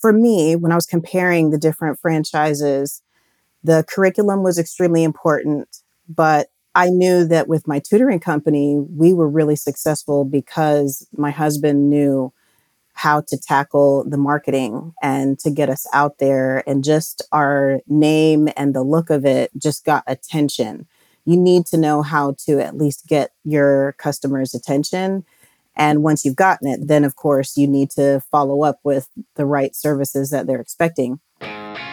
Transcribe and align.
for 0.00 0.12
me, 0.12 0.56
when 0.56 0.72
I 0.72 0.76
was 0.76 0.86
comparing 0.86 1.50
the 1.50 1.58
different 1.58 2.00
franchises, 2.00 3.02
the 3.62 3.84
curriculum 3.88 4.42
was 4.42 4.58
extremely 4.58 5.04
important, 5.04 5.68
but 6.08 6.48
I 6.74 6.88
knew 6.88 7.24
that 7.26 7.48
with 7.48 7.66
my 7.66 7.80
tutoring 7.80 8.20
company, 8.20 8.78
we 8.78 9.12
were 9.12 9.28
really 9.28 9.56
successful 9.56 10.24
because 10.24 11.06
my 11.16 11.30
husband 11.30 11.90
knew 11.90 12.32
how 12.92 13.22
to 13.22 13.38
tackle 13.38 14.04
the 14.08 14.16
marketing 14.16 14.92
and 15.02 15.38
to 15.40 15.50
get 15.50 15.68
us 15.68 15.86
out 15.92 16.18
there. 16.18 16.62
And 16.68 16.84
just 16.84 17.22
our 17.32 17.80
name 17.86 18.48
and 18.56 18.74
the 18.74 18.82
look 18.82 19.10
of 19.10 19.24
it 19.24 19.50
just 19.56 19.84
got 19.84 20.04
attention. 20.06 20.86
You 21.24 21.36
need 21.36 21.66
to 21.66 21.76
know 21.76 22.02
how 22.02 22.34
to 22.46 22.60
at 22.60 22.76
least 22.76 23.06
get 23.06 23.32
your 23.44 23.94
customers' 23.98 24.54
attention. 24.54 25.24
And 25.76 26.02
once 26.02 26.24
you've 26.24 26.36
gotten 26.36 26.68
it, 26.68 26.88
then 26.88 27.04
of 27.04 27.16
course 27.16 27.56
you 27.56 27.66
need 27.66 27.90
to 27.92 28.20
follow 28.30 28.62
up 28.62 28.80
with 28.84 29.08
the 29.36 29.46
right 29.46 29.74
services 29.74 30.30
that 30.30 30.46
they're 30.46 30.60
expecting. 30.60 31.20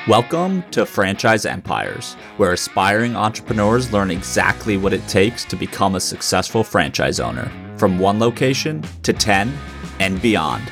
Welcome 0.08 0.64
to 0.72 0.86
Franchise 0.86 1.46
Empires, 1.46 2.14
where 2.38 2.54
aspiring 2.54 3.16
entrepreneurs 3.16 3.92
learn 3.92 4.10
exactly 4.10 4.78
what 4.78 4.94
it 4.94 5.06
takes 5.08 5.44
to 5.46 5.58
become 5.58 5.96
a 5.96 6.00
successful 6.00 6.64
franchise 6.64 7.20
owner, 7.20 7.52
from 7.78 8.00
one 8.00 8.18
location 8.18 8.84
to 9.04 9.12
10 9.12 9.54
and 10.00 10.22
beyond. 10.22 10.64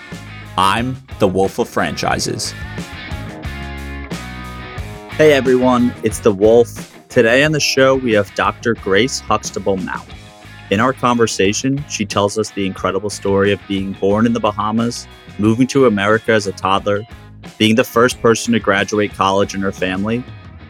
I'm 0.57 0.95
the 1.19 1.27
Wolf 1.27 1.59
of 1.59 1.67
Franchises. 1.67 2.51
Hey 5.11 5.33
everyone, 5.33 5.93
it's 6.03 6.19
the 6.19 6.31
Wolf. 6.31 6.93
Today 7.09 7.43
on 7.43 7.51
the 7.51 7.59
show, 7.59 7.95
we 7.95 8.13
have 8.13 8.33
Dr. 8.35 8.73
Grace 8.75 9.19
Huxtable 9.19 9.77
Mount. 9.77 10.07
In 10.71 10.79
our 10.79 10.93
conversation, 10.93 11.83
she 11.89 12.05
tells 12.05 12.39
us 12.39 12.49
the 12.49 12.65
incredible 12.65 13.11
story 13.11 13.51
of 13.51 13.59
being 13.67 13.93
born 13.93 14.25
in 14.25 14.33
the 14.33 14.39
Bahamas, 14.39 15.07
moving 15.37 15.67
to 15.67 15.85
America 15.85 16.31
as 16.31 16.47
a 16.47 16.51
toddler, 16.53 17.03
being 17.59 17.75
the 17.75 17.83
first 17.83 18.19
person 18.19 18.51
to 18.53 18.59
graduate 18.59 19.13
college 19.13 19.53
in 19.53 19.61
her 19.61 19.71
family, 19.71 20.23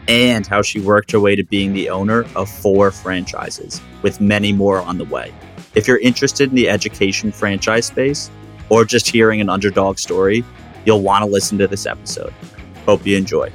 and 0.06 0.46
how 0.46 0.60
she 0.60 0.80
worked 0.80 1.10
her 1.12 1.20
way 1.20 1.34
to 1.34 1.42
being 1.42 1.72
the 1.72 1.88
owner 1.88 2.26
of 2.36 2.48
four 2.48 2.90
franchises, 2.90 3.80
with 4.02 4.20
many 4.20 4.52
more 4.52 4.80
on 4.80 4.98
the 4.98 5.04
way. 5.06 5.32
If 5.74 5.88
you're 5.88 5.98
interested 5.98 6.50
in 6.50 6.54
the 6.54 6.68
education 6.68 7.32
franchise 7.32 7.86
space, 7.86 8.30
or 8.68 8.84
just 8.84 9.08
hearing 9.08 9.40
an 9.40 9.48
underdog 9.48 9.98
story, 9.98 10.44
you'll 10.84 11.02
want 11.02 11.24
to 11.24 11.30
listen 11.30 11.56
to 11.58 11.68
this 11.68 11.86
episode. 11.86 12.34
Hope 12.84 13.06
you 13.06 13.16
enjoy. 13.16 13.50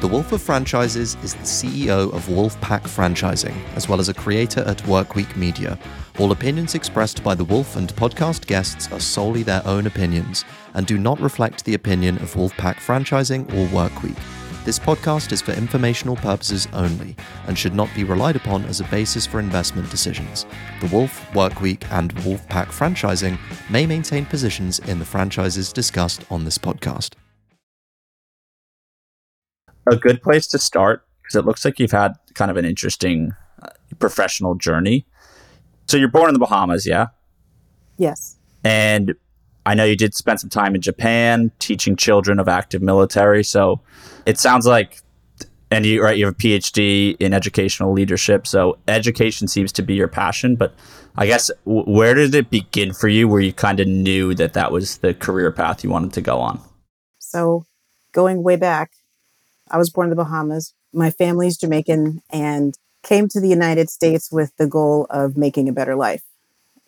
The 0.00 0.08
Wolf 0.08 0.32
of 0.32 0.40
Franchises 0.40 1.16
is 1.22 1.34
the 1.34 1.42
CEO 1.42 2.12
of 2.12 2.26
Wolfpack 2.26 2.82
Franchising, 2.82 3.54
as 3.74 3.88
well 3.88 3.98
as 3.98 4.08
a 4.08 4.14
creator 4.14 4.60
at 4.60 4.78
Workweek 4.84 5.36
Media. 5.36 5.78
All 6.18 6.32
opinions 6.32 6.74
expressed 6.74 7.22
by 7.24 7.34
the 7.34 7.44
Wolf 7.44 7.76
and 7.76 7.94
podcast 7.96 8.46
guests 8.46 8.90
are 8.92 9.00
solely 9.00 9.42
their 9.42 9.66
own 9.66 9.86
opinions 9.86 10.44
and 10.74 10.86
do 10.86 10.98
not 10.98 11.20
reflect 11.20 11.64
the 11.64 11.74
opinion 11.74 12.16
of 12.18 12.34
Wolfpack 12.34 12.76
Franchising 12.76 13.48
or 13.54 13.66
Workweek. 13.68 14.16
This 14.64 14.78
podcast 14.78 15.32
is 15.32 15.40
for 15.40 15.52
informational 15.52 16.16
purposes 16.16 16.68
only 16.72 17.16
and 17.46 17.58
should 17.58 17.74
not 17.74 17.88
be 17.94 18.04
relied 18.04 18.36
upon 18.36 18.64
as 18.66 18.80
a 18.80 18.84
basis 18.84 19.26
for 19.26 19.40
investment 19.40 19.90
decisions. 19.90 20.46
The 20.80 20.88
Wolf, 20.88 21.26
Workweek, 21.32 21.90
and 21.90 22.14
Wolfpack 22.16 22.66
Franchising 22.66 23.38
may 23.70 23.86
maintain 23.86 24.26
positions 24.26 24.78
in 24.80 24.98
the 24.98 25.04
franchises 25.04 25.72
discussed 25.72 26.24
on 26.30 26.44
this 26.44 26.58
podcast 26.58 27.14
a 29.88 29.96
good 29.96 30.22
place 30.22 30.46
to 30.48 30.58
start 30.58 31.06
because 31.22 31.36
it 31.36 31.44
looks 31.44 31.64
like 31.64 31.78
you've 31.78 31.92
had 31.92 32.14
kind 32.34 32.50
of 32.50 32.56
an 32.56 32.64
interesting 32.64 33.32
uh, 33.62 33.68
professional 33.98 34.54
journey. 34.54 35.06
So 35.86 35.96
you're 35.96 36.08
born 36.08 36.28
in 36.28 36.34
the 36.34 36.40
Bahamas, 36.40 36.86
yeah? 36.86 37.08
Yes. 37.96 38.36
And 38.64 39.14
I 39.66 39.74
know 39.74 39.84
you 39.84 39.96
did 39.96 40.14
spend 40.14 40.40
some 40.40 40.50
time 40.50 40.74
in 40.74 40.80
Japan 40.80 41.50
teaching 41.58 41.96
children 41.96 42.38
of 42.38 42.48
active 42.48 42.80
military. 42.80 43.44
So 43.44 43.80
it 44.24 44.38
sounds 44.38 44.66
like, 44.66 45.02
and 45.70 45.84
you 45.84 46.02
right, 46.02 46.16
you 46.16 46.24
have 46.24 46.34
a 46.34 46.38
PhD 46.38 47.16
in 47.20 47.34
educational 47.34 47.92
leadership. 47.92 48.46
So 48.46 48.78
education 48.88 49.48
seems 49.48 49.70
to 49.72 49.82
be 49.82 49.94
your 49.94 50.08
passion. 50.08 50.56
But 50.56 50.74
I 51.16 51.26
guess 51.26 51.50
w- 51.66 51.84
where 51.84 52.14
did 52.14 52.34
it 52.34 52.48
begin 52.48 52.94
for 52.94 53.08
you, 53.08 53.28
where 53.28 53.40
you 53.40 53.52
kind 53.52 53.78
of 53.80 53.86
knew 53.86 54.34
that 54.34 54.54
that 54.54 54.72
was 54.72 54.98
the 54.98 55.12
career 55.12 55.52
path 55.52 55.84
you 55.84 55.90
wanted 55.90 56.14
to 56.14 56.22
go 56.22 56.38
on? 56.38 56.60
So 57.18 57.66
going 58.12 58.42
way 58.42 58.56
back, 58.56 58.92
I 59.70 59.78
was 59.78 59.90
born 59.90 60.06
in 60.06 60.10
the 60.10 60.16
Bahamas. 60.16 60.74
My 60.92 61.10
family's 61.10 61.56
Jamaican 61.56 62.22
and 62.30 62.76
came 63.02 63.28
to 63.28 63.40
the 63.40 63.48
United 63.48 63.90
States 63.90 64.30
with 64.32 64.56
the 64.56 64.66
goal 64.66 65.06
of 65.10 65.36
making 65.36 65.68
a 65.68 65.72
better 65.72 65.94
life. 65.94 66.22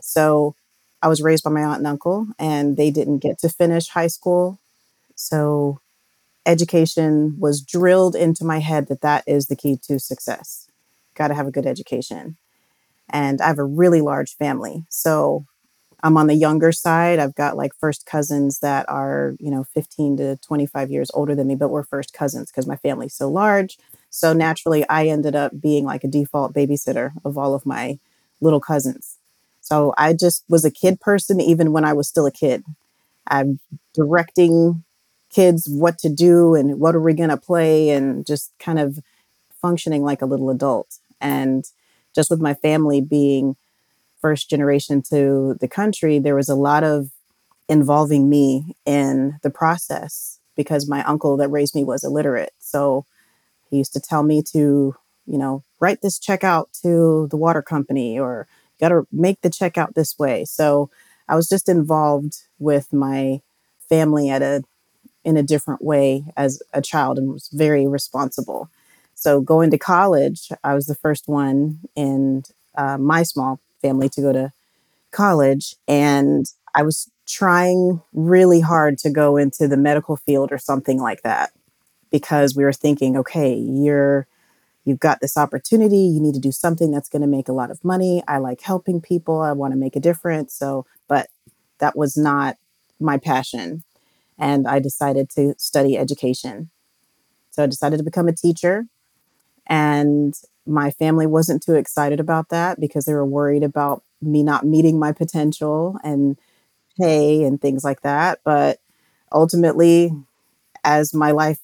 So 0.01 0.55
I 1.03 1.09
was 1.09 1.23
raised 1.23 1.45
by 1.45 1.51
my 1.51 1.63
aunt 1.63 1.79
and 1.79 1.87
uncle, 1.87 2.27
and 2.39 2.77
they 2.77 2.91
didn't 2.91 3.19
get 3.19 3.39
to 3.41 3.49
finish 3.49 3.89
high 3.89 4.07
school. 4.07 4.59
So 5.15 5.81
education 6.47 7.37
was 7.39 7.61
drilled 7.61 8.17
into 8.17 8.45
my 8.45 8.59
head 8.59 8.89
that 8.89 9.03
that 9.03 9.25
is 9.27 9.47
the 9.47 9.57
key 9.57 9.79
to 9.85 9.99
success. 9.99 10.69
Got 11.15 11.29
to 11.29 11.35
have 11.35 11.47
a 11.47 11.53
good 11.53 11.67
education. 11.67 12.37
And 13.09 13.41
I 13.41 13.49
have 13.49 13.59
a 13.59 13.65
really 13.65 14.01
large 14.01 14.37
family. 14.37 14.85
So 14.89 15.45
I'm 16.03 16.17
on 16.17 16.27
the 16.27 16.35
younger 16.35 16.73
side. 16.73 17.19
I've 17.19 17.35
got 17.35 17.57
like 17.57 17.73
first 17.79 18.07
cousins 18.07 18.61
that 18.61 18.89
are, 18.89 19.35
you 19.39 19.51
know, 19.51 19.65
15 19.65 20.17
to 20.19 20.37
25 20.37 20.91
years 20.91 21.11
older 21.15 21.35
than 21.35 21.47
me, 21.47 21.55
but 21.55 21.71
we're 21.71 21.83
first 21.83 22.13
cousins 22.13 22.51
because 22.51 22.67
my 22.67 22.77
family's 22.77 23.15
so 23.15 23.29
large. 23.29 23.79
So 24.09 24.33
naturally, 24.33 24.89
I 24.89 25.07
ended 25.07 25.37
up 25.37 25.61
being 25.61 25.85
like 25.85 26.05
a 26.05 26.09
default 26.09 26.55
babysitter 26.55 27.13
of 27.25 27.37
all 27.37 27.55
of 27.55 27.67
my 27.67 27.99
little 28.41 28.61
cousins. 28.61 29.19
So 29.61 29.95
I 29.99 30.15
just 30.15 30.45
was 30.49 30.65
a 30.65 30.71
kid 30.71 31.01
person, 31.01 31.41
even 31.41 31.73
when 31.73 31.85
I 31.85 31.93
was 31.93 32.09
still 32.09 32.27
a 32.27 32.33
kid. 32.33 32.65
I'm 33.27 33.61
directing 33.95 34.85
kids 35.31 35.69
what 35.71 35.99
to 35.99 36.09
do 36.09 36.55
and 36.55 36.81
what 36.81 36.95
are 36.95 37.01
we 37.01 37.15
going 37.15 37.31
to 37.31 37.37
play 37.37 37.91
and 37.91 38.27
just 38.27 38.53
kind 38.59 38.79
of 38.79 38.99
functioning 39.61 40.03
like 40.03 40.23
a 40.23 40.27
little 40.27 40.51
adult. 40.51 40.99
And 41.21 41.65
just 42.15 42.31
with 42.31 42.41
my 42.41 42.55
family 42.55 43.01
being 43.01 43.57
first 44.21 44.51
generation 44.51 45.03
to 45.11 45.57
the 45.61 45.69
country, 45.69 46.19
there 46.19 46.35
was 46.35 46.49
a 46.49 46.55
lot 46.55 46.85
of 46.85 47.11
involving 47.69 48.29
me 48.29 48.75
in 48.85 49.39
the 49.43 49.51
process 49.51 50.39
because 50.57 50.89
my 50.89 51.03
uncle 51.05 51.37
that 51.37 51.49
raised 51.49 51.75
me 51.75 51.85
was 51.85 52.05
illiterate. 52.05 52.53
So 52.59 53.07
he 53.71 53.79
used 53.79 53.93
to 53.93 54.01
tell 54.01 54.23
me 54.23 54.43
to, 54.53 54.95
you 55.27 55.39
know, 55.39 55.63
write 55.79 56.03
this 56.03 56.19
check 56.19 56.45
out 56.45 56.71
to 56.83 57.29
the 57.31 57.37
water 57.37 57.63
company 57.63 58.19
or 58.19 58.47
got 58.81 58.89
to 58.89 59.07
make 59.13 59.41
the 59.41 59.51
check 59.51 59.79
out 59.79 59.95
this 59.95 60.19
way. 60.19 60.45
So 60.45 60.91
I 61.29 61.37
was 61.37 61.49
just 61.49 61.69
involved 61.69 62.43
with 62.59 62.93
my 62.93 63.41
family 63.89 64.31
at 64.31 64.43
a 64.43 64.65
in 65.25 65.37
a 65.37 65.43
different 65.43 65.83
way 65.85 66.25
as 66.37 66.63
a 66.73 66.81
child 66.81 67.19
and 67.19 67.33
was 67.33 67.49
very 67.53 67.87
responsible. 67.87 68.71
So 69.15 69.41
going 69.41 69.71
to 69.71 69.79
college, 69.79 70.49
I 70.65 70.75
was 70.75 70.87
the 70.87 70.95
first 70.95 71.29
one 71.29 71.81
in 71.95 72.43
uh, 72.75 72.97
my 72.97 73.23
small 73.23 73.61
family 73.81 74.09
to 74.11 74.21
go 74.21 74.33
to 74.33 74.53
college. 75.11 75.77
And 75.89 76.47
I 76.75 76.83
was 76.83 77.11
trying 77.27 78.01
really 78.13 78.61
hard 78.61 78.99
to 78.99 79.11
go 79.11 79.37
into 79.37 79.69
the 79.69 79.77
medical 79.77 80.17
field 80.17 80.53
or 80.53 80.59
something 80.59 80.99
like 81.01 81.23
that 81.23 81.51
because 82.11 82.57
we 82.57 82.65
were 82.65 82.73
thinking, 82.73 83.17
okay, 83.17 83.55
you're 83.55 84.27
you've 84.85 85.01
got 85.01 85.21
this 85.21 85.37
opportunity, 85.37 85.99
you 85.99 86.21
need 86.21 86.35
to 86.35 86.41
do 86.41 86.53
something 86.53 86.91
that's 86.91 87.09
going 87.09 87.23
to 87.23 87.29
make 87.29 87.49
a 87.49 87.53
lot 87.53 87.71
of 87.71 87.85
money. 87.85 88.23
I 88.27 88.39
like 88.39 88.63
helping 88.63 89.01
people, 89.01 89.41
I 89.41 89.53
want 89.53 89.73
to 89.73 89.79
make 89.79 89.95
a 89.95 90.01
difference. 90.01 90.55
So, 90.55 90.87
but 91.07 91.29
that 91.79 91.97
was 91.97 92.17
not 92.17 92.57
my 92.99 93.19
passion. 93.19 93.83
And 94.39 94.67
I 94.67 94.79
decided 94.79 95.29
to 95.31 95.55
study 95.59 95.99
education. 95.99 96.71
So 97.51 97.63
I 97.63 97.67
decided 97.67 97.99
to 97.99 98.03
become 98.03 98.27
a 98.27 98.33
teacher. 98.33 98.87
And 99.67 100.35
my 100.67 100.91
family 100.91 101.27
wasn't 101.27 101.63
too 101.63 101.75
excited 101.75 102.21
about 102.21 102.49
that 102.51 102.81
because 102.81 103.05
they 103.05 103.15
were 103.15 103.27
worried 103.27 103.63
about 103.63 104.03
me 104.23 104.43
not 104.43 104.65
meeting 104.65 104.99
my 104.99 105.13
potential 105.13 105.99
and 106.05 106.39
pay 106.99 107.45
and 107.45 107.61
things 107.61 107.85
like 107.85 108.03
that. 108.03 108.41
But 108.45 108.79
ultimately, 109.33 110.13
as 110.85 111.15
my 111.15 111.31
life 111.31 111.61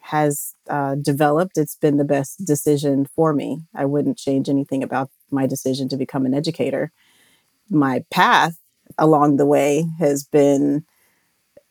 has 0.00 0.54
uh, 0.68 0.96
developed, 0.96 1.58
it's 1.58 1.76
been 1.76 1.98
the 1.98 2.04
best 2.04 2.44
decision 2.44 3.06
for 3.06 3.32
me. 3.32 3.62
I 3.74 3.84
wouldn't 3.84 4.18
change 4.18 4.48
anything 4.48 4.82
about 4.82 5.10
my 5.30 5.46
decision 5.46 5.88
to 5.90 5.96
become 5.96 6.26
an 6.26 6.34
educator. 6.34 6.92
My 7.70 8.04
path 8.10 8.58
along 8.98 9.36
the 9.36 9.46
way 9.46 9.86
has 9.98 10.24
been 10.24 10.84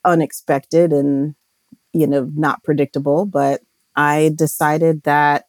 unexpected 0.04 0.92
and 0.92 1.34
you 1.92 2.06
know 2.06 2.30
not 2.34 2.62
predictable 2.64 3.26
but 3.26 3.60
i 3.96 4.30
decided 4.36 5.02
that 5.02 5.46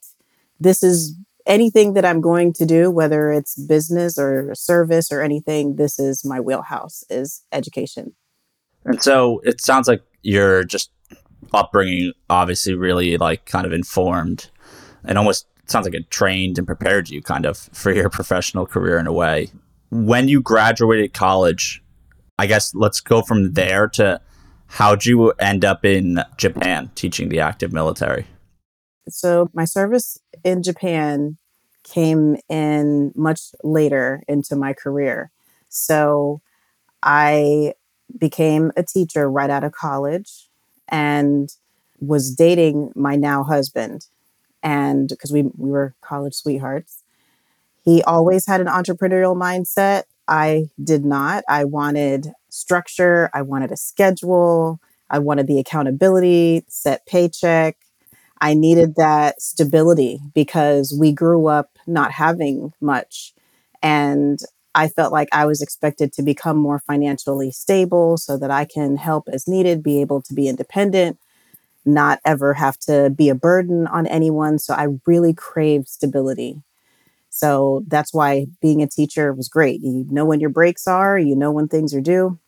this 0.61 0.83
is 0.83 1.15
anything 1.45 1.93
that 1.93 2.05
I'm 2.05 2.21
going 2.21 2.53
to 2.53 2.65
do, 2.65 2.91
whether 2.91 3.31
it's 3.31 3.55
business 3.55 4.17
or 4.17 4.53
service 4.53 5.11
or 5.11 5.21
anything, 5.21 5.75
this 5.75 5.99
is 5.99 6.23
my 6.23 6.39
wheelhouse 6.39 7.03
is 7.09 7.43
education. 7.51 8.13
And 8.85 9.01
so 9.01 9.41
it 9.43 9.59
sounds 9.59 9.87
like 9.87 10.03
you're 10.21 10.63
just 10.63 10.91
upbringing, 11.53 12.13
obviously, 12.29 12.75
really 12.75 13.17
like 13.17 13.45
kind 13.45 13.65
of 13.65 13.73
informed 13.73 14.49
and 15.03 15.17
almost 15.17 15.47
sounds 15.65 15.85
like 15.85 15.95
it 15.95 16.11
trained 16.11 16.57
and 16.57 16.67
prepared 16.67 17.09
you 17.09 17.21
kind 17.21 17.45
of 17.45 17.57
for 17.57 17.91
your 17.91 18.09
professional 18.09 18.65
career 18.65 18.97
in 18.97 19.07
a 19.07 19.13
way. 19.13 19.49
When 19.89 20.27
you 20.27 20.41
graduated 20.41 21.13
college, 21.13 21.83
I 22.37 22.45
guess 22.45 22.73
let's 22.75 22.99
go 22.99 23.21
from 23.21 23.53
there 23.53 23.87
to 23.89 24.21
how'd 24.67 25.05
you 25.05 25.31
end 25.31 25.65
up 25.65 25.83
in 25.83 26.23
Japan 26.37 26.91
teaching 26.95 27.29
the 27.29 27.39
active 27.39 27.73
military? 27.73 28.27
So, 29.09 29.49
my 29.53 29.65
service 29.65 30.17
in 30.43 30.63
Japan 30.63 31.37
came 31.83 32.37
in 32.49 33.11
much 33.15 33.41
later 33.63 34.23
into 34.27 34.55
my 34.55 34.73
career. 34.73 35.31
So, 35.69 36.41
I 37.03 37.73
became 38.17 38.71
a 38.77 38.83
teacher 38.83 39.29
right 39.29 39.49
out 39.49 39.63
of 39.63 39.71
college 39.71 40.49
and 40.89 41.49
was 41.99 42.33
dating 42.35 42.91
my 42.95 43.15
now 43.15 43.43
husband. 43.43 44.07
And 44.63 45.09
because 45.09 45.31
we, 45.31 45.43
we 45.57 45.71
were 45.71 45.95
college 46.01 46.35
sweethearts, 46.35 47.03
he 47.83 48.03
always 48.03 48.45
had 48.47 48.61
an 48.61 48.67
entrepreneurial 48.67 49.35
mindset. 49.35 50.03
I 50.27 50.69
did 50.83 51.05
not. 51.05 51.43
I 51.49 51.65
wanted 51.65 52.33
structure, 52.49 53.29
I 53.33 53.41
wanted 53.41 53.71
a 53.71 53.77
schedule, 53.77 54.79
I 55.09 55.19
wanted 55.19 55.47
the 55.47 55.59
accountability, 55.59 56.65
set 56.67 57.05
paycheck. 57.05 57.77
I 58.41 58.55
needed 58.55 58.95
that 58.97 59.41
stability 59.41 60.19
because 60.33 60.95
we 60.99 61.13
grew 61.13 61.47
up 61.47 61.69
not 61.87 62.11
having 62.11 62.73
much. 62.81 63.33
And 63.83 64.39
I 64.75 64.87
felt 64.89 65.13
like 65.13 65.29
I 65.31 65.45
was 65.45 65.61
expected 65.61 66.13
to 66.13 66.23
become 66.23 66.57
more 66.57 66.79
financially 66.79 67.51
stable 67.51 68.17
so 68.17 68.37
that 68.37 68.51
I 68.51 68.65
can 68.65 68.97
help 68.97 69.29
as 69.31 69.47
needed, 69.47 69.83
be 69.83 70.01
able 70.01 70.21
to 70.23 70.33
be 70.33 70.47
independent, 70.47 71.19
not 71.85 72.19
ever 72.25 72.53
have 72.55 72.77
to 72.79 73.09
be 73.09 73.29
a 73.29 73.35
burden 73.35 73.87
on 73.87 74.07
anyone. 74.07 74.59
So 74.59 74.73
I 74.73 74.87
really 75.07 75.33
craved 75.33 75.89
stability. 75.89 76.61
So 77.29 77.83
that's 77.87 78.13
why 78.13 78.47
being 78.61 78.81
a 78.81 78.87
teacher 78.87 79.33
was 79.33 79.49
great. 79.49 79.81
You 79.81 80.05
know 80.09 80.25
when 80.25 80.39
your 80.39 80.49
breaks 80.49 80.87
are, 80.87 81.17
you 81.19 81.35
know 81.35 81.51
when 81.51 81.67
things 81.67 81.93
are 81.93 82.01
due. 82.01 82.39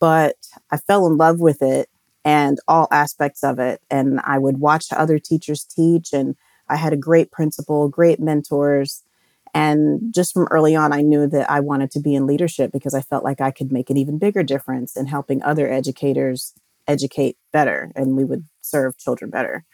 But 0.00 0.36
I 0.70 0.78
fell 0.78 1.06
in 1.06 1.16
love 1.16 1.40
with 1.40 1.62
it 1.62 1.88
and 2.24 2.58
all 2.68 2.88
aspects 2.90 3.42
of 3.44 3.58
it. 3.58 3.80
And 3.90 4.20
I 4.24 4.38
would 4.38 4.58
watch 4.58 4.86
other 4.92 5.18
teachers 5.18 5.64
teach, 5.64 6.12
and 6.12 6.36
I 6.68 6.76
had 6.76 6.92
a 6.92 6.96
great 6.96 7.30
principal, 7.30 7.88
great 7.88 8.20
mentors 8.20 9.02
and 9.54 10.12
just 10.14 10.32
from 10.32 10.46
early 10.50 10.74
on, 10.76 10.92
I 10.92 11.02
knew 11.02 11.26
that 11.26 11.50
I 11.50 11.60
wanted 11.60 11.90
to 11.92 12.00
be 12.00 12.14
in 12.14 12.26
leadership 12.26 12.72
because 12.72 12.94
I 12.94 13.00
felt 13.00 13.24
like 13.24 13.40
I 13.40 13.50
could 13.50 13.72
make 13.72 13.90
an 13.90 13.96
even 13.96 14.18
bigger 14.18 14.42
difference 14.42 14.96
in 14.96 15.06
helping 15.06 15.42
other 15.42 15.70
educators 15.70 16.54
educate 16.86 17.36
better 17.52 17.92
and 17.94 18.16
we 18.16 18.24
would 18.24 18.44
serve 18.60 18.98
children 18.98 19.30
better. 19.30 19.64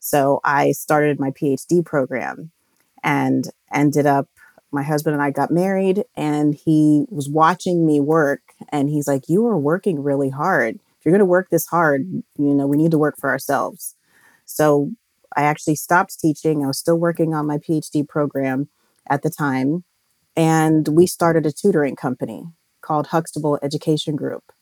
So 0.00 0.40
I 0.44 0.72
started 0.72 1.20
my 1.20 1.30
PhD 1.30 1.84
program 1.84 2.50
and 3.02 3.48
ended 3.72 4.06
up, 4.06 4.28
my 4.70 4.82
husband 4.82 5.14
and 5.14 5.22
I 5.22 5.30
got 5.30 5.50
married, 5.50 6.04
and 6.16 6.54
he 6.54 7.04
was 7.10 7.28
watching 7.28 7.86
me 7.86 8.00
work. 8.00 8.40
And 8.70 8.88
he's 8.88 9.06
like, 9.06 9.28
You 9.28 9.46
are 9.46 9.58
working 9.58 10.02
really 10.02 10.30
hard. 10.30 10.80
If 11.02 11.06
you're 11.06 11.12
going 11.12 11.18
to 11.18 11.24
work 11.24 11.50
this 11.50 11.66
hard, 11.66 12.02
you 12.38 12.54
know, 12.54 12.68
we 12.68 12.76
need 12.76 12.92
to 12.92 12.98
work 12.98 13.16
for 13.18 13.28
ourselves. 13.28 13.96
So 14.44 14.92
I 15.36 15.42
actually 15.42 15.74
stopped 15.74 16.20
teaching. 16.20 16.62
I 16.62 16.68
was 16.68 16.78
still 16.78 16.94
working 16.94 17.34
on 17.34 17.44
my 17.44 17.58
PhD 17.58 18.08
program 18.08 18.68
at 19.10 19.22
the 19.22 19.30
time. 19.30 19.82
And 20.36 20.86
we 20.86 21.08
started 21.08 21.44
a 21.44 21.50
tutoring 21.50 21.96
company 21.96 22.44
called 22.82 23.08
Huxtable 23.08 23.58
Education 23.64 24.14
Group. 24.14 24.52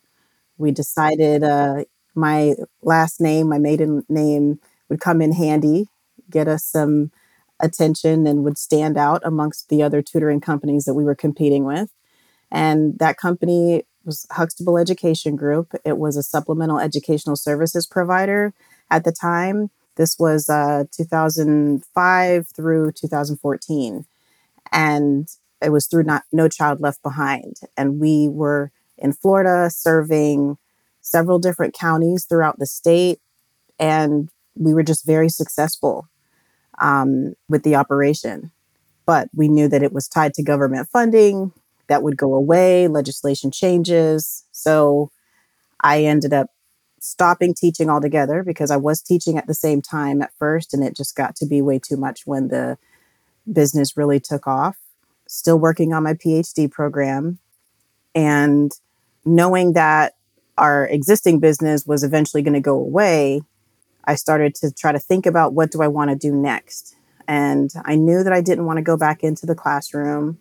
We 0.56 0.70
decided 0.70 1.44
uh, 1.44 1.84
my 2.14 2.54
last 2.80 3.20
name, 3.20 3.50
my 3.50 3.58
maiden 3.58 4.04
name, 4.08 4.60
would 4.88 5.00
come 5.00 5.20
in 5.20 5.32
handy, 5.32 5.88
get 6.30 6.48
us 6.48 6.64
some 6.64 7.12
attention, 7.60 8.26
and 8.26 8.44
would 8.44 8.56
stand 8.56 8.96
out 8.96 9.20
amongst 9.26 9.68
the 9.68 9.82
other 9.82 10.00
tutoring 10.00 10.40
companies 10.40 10.86
that 10.86 10.94
we 10.94 11.04
were 11.04 11.14
competing 11.14 11.64
with. 11.66 11.90
And 12.50 12.98
that 12.98 13.18
company 13.18 13.84
was 14.04 14.26
Huxtable 14.30 14.78
Education 14.78 15.36
Group. 15.36 15.74
It 15.84 15.98
was 15.98 16.16
a 16.16 16.22
supplemental 16.22 16.78
educational 16.78 17.36
services 17.36 17.86
provider 17.86 18.52
at 18.90 19.04
the 19.04 19.12
time. 19.12 19.70
This 19.96 20.18
was 20.18 20.48
uh, 20.48 20.84
2005 20.92 22.48
through 22.54 22.92
2014 22.92 24.06
and 24.72 25.28
it 25.62 25.70
was 25.70 25.86
through 25.86 26.04
not 26.04 26.22
no 26.32 26.48
child 26.48 26.80
left 26.80 27.02
behind 27.02 27.56
and 27.76 28.00
we 28.00 28.28
were 28.28 28.70
in 28.98 29.12
florida 29.12 29.68
serving 29.70 30.56
several 31.00 31.38
different 31.38 31.74
counties 31.74 32.24
throughout 32.24 32.58
the 32.58 32.66
state 32.66 33.20
and 33.78 34.28
we 34.54 34.74
were 34.74 34.82
just 34.82 35.06
very 35.06 35.28
successful 35.28 36.08
um, 36.78 37.34
with 37.48 37.62
the 37.62 37.74
operation 37.74 38.50
but 39.06 39.28
we 39.34 39.48
knew 39.48 39.68
that 39.68 39.82
it 39.82 39.92
was 39.92 40.08
tied 40.08 40.34
to 40.34 40.42
government 40.42 40.88
funding 40.92 41.52
that 41.90 42.02
would 42.02 42.16
go 42.16 42.34
away 42.34 42.88
legislation 42.88 43.50
changes 43.50 44.44
so 44.52 45.10
i 45.82 46.02
ended 46.02 46.32
up 46.32 46.48
stopping 47.00 47.52
teaching 47.54 47.90
altogether 47.90 48.42
because 48.42 48.70
i 48.70 48.76
was 48.76 49.02
teaching 49.02 49.36
at 49.36 49.46
the 49.46 49.54
same 49.54 49.82
time 49.82 50.22
at 50.22 50.32
first 50.38 50.72
and 50.72 50.82
it 50.82 50.96
just 50.96 51.14
got 51.14 51.36
to 51.36 51.44
be 51.44 51.60
way 51.60 51.78
too 51.78 51.96
much 51.96 52.26
when 52.26 52.48
the 52.48 52.78
business 53.50 53.96
really 53.96 54.20
took 54.20 54.46
off. 54.46 54.76
Still 55.26 55.58
working 55.58 55.92
on 55.92 56.02
my 56.02 56.14
PhD 56.14 56.70
program 56.70 57.38
and 58.14 58.72
knowing 59.24 59.74
that 59.74 60.14
our 60.58 60.86
existing 60.86 61.40
business 61.40 61.86
was 61.86 62.02
eventually 62.02 62.42
going 62.42 62.54
to 62.54 62.60
go 62.60 62.74
away, 62.74 63.42
I 64.04 64.16
started 64.16 64.54
to 64.56 64.72
try 64.72 64.92
to 64.92 64.98
think 64.98 65.26
about 65.26 65.52
what 65.52 65.70
do 65.70 65.82
I 65.82 65.88
want 65.88 66.10
to 66.10 66.16
do 66.16 66.34
next. 66.34 66.96
And 67.28 67.72
I 67.84 67.94
knew 67.94 68.24
that 68.24 68.32
I 68.32 68.40
didn't 68.40 68.66
want 68.66 68.78
to 68.78 68.82
go 68.82 68.96
back 68.96 69.22
into 69.22 69.46
the 69.46 69.54
classroom. 69.54 70.38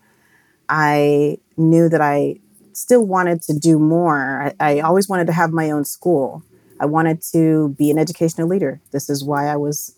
I 0.70 1.40
knew 1.58 1.90
that 1.90 2.02
I 2.02 2.36
still 2.74 3.06
wanted 3.06 3.42
to 3.44 3.54
do 3.54 3.80
more. 3.80 4.54
I, 4.60 4.78
I 4.78 4.80
always 4.80 5.10
wanted 5.10 5.28
to 5.28 5.34
have 5.34 5.52
my 5.52 5.72
own 5.72 5.84
school. 5.84 6.44
I 6.80 6.86
wanted 6.86 7.22
to 7.34 7.70
be 7.78 7.92
an 7.92 7.98
educational 7.98 8.48
leader. 8.48 8.80
This 8.92 9.10
is 9.10 9.24
why 9.24 9.48
I 9.48 9.58
was 9.58 9.96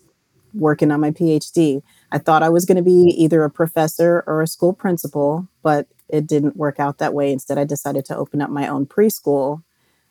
working 0.54 0.90
on 0.90 1.00
my 1.00 1.10
PhD. 1.10 1.82
I 2.10 2.18
thought 2.18 2.42
I 2.42 2.48
was 2.48 2.64
going 2.64 2.76
to 2.76 2.82
be 2.82 3.14
either 3.16 3.44
a 3.44 3.50
professor 3.50 4.24
or 4.26 4.42
a 4.42 4.46
school 4.46 4.72
principal, 4.72 5.46
but 5.62 5.86
it 6.08 6.26
didn't 6.26 6.56
work 6.56 6.80
out 6.80 6.98
that 6.98 7.14
way. 7.14 7.32
Instead, 7.32 7.58
I 7.58 7.64
decided 7.64 8.04
to 8.06 8.16
open 8.16 8.42
up 8.42 8.50
my 8.50 8.66
own 8.66 8.86
preschool. 8.86 9.62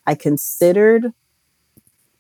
I 0.08 0.16
considered 0.16 1.14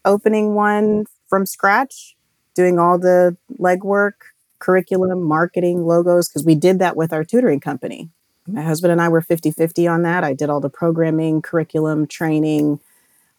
opening 0.05 0.53
one 0.53 1.05
from 1.27 1.45
scratch, 1.45 2.15
doing 2.55 2.77
all 2.77 2.99
the 2.99 3.37
legwork, 3.59 4.13
curriculum, 4.59 5.23
marketing, 5.23 5.83
logos, 5.83 6.29
because 6.29 6.45
we 6.45 6.55
did 6.55 6.77
that 6.79 6.95
with 6.95 7.13
our 7.13 7.23
tutoring 7.23 7.59
company. 7.59 8.09
My 8.53 8.61
husband 8.61 8.91
and 8.91 9.01
I 9.01 9.09
were 9.09 9.21
50 9.21 9.51
50 9.51 9.87
on 9.87 10.03
that. 10.03 10.23
I 10.23 10.33
did 10.33 10.49
all 10.49 10.59
the 10.59 10.69
programming, 10.69 11.41
curriculum, 11.41 12.07
training, 12.07 12.79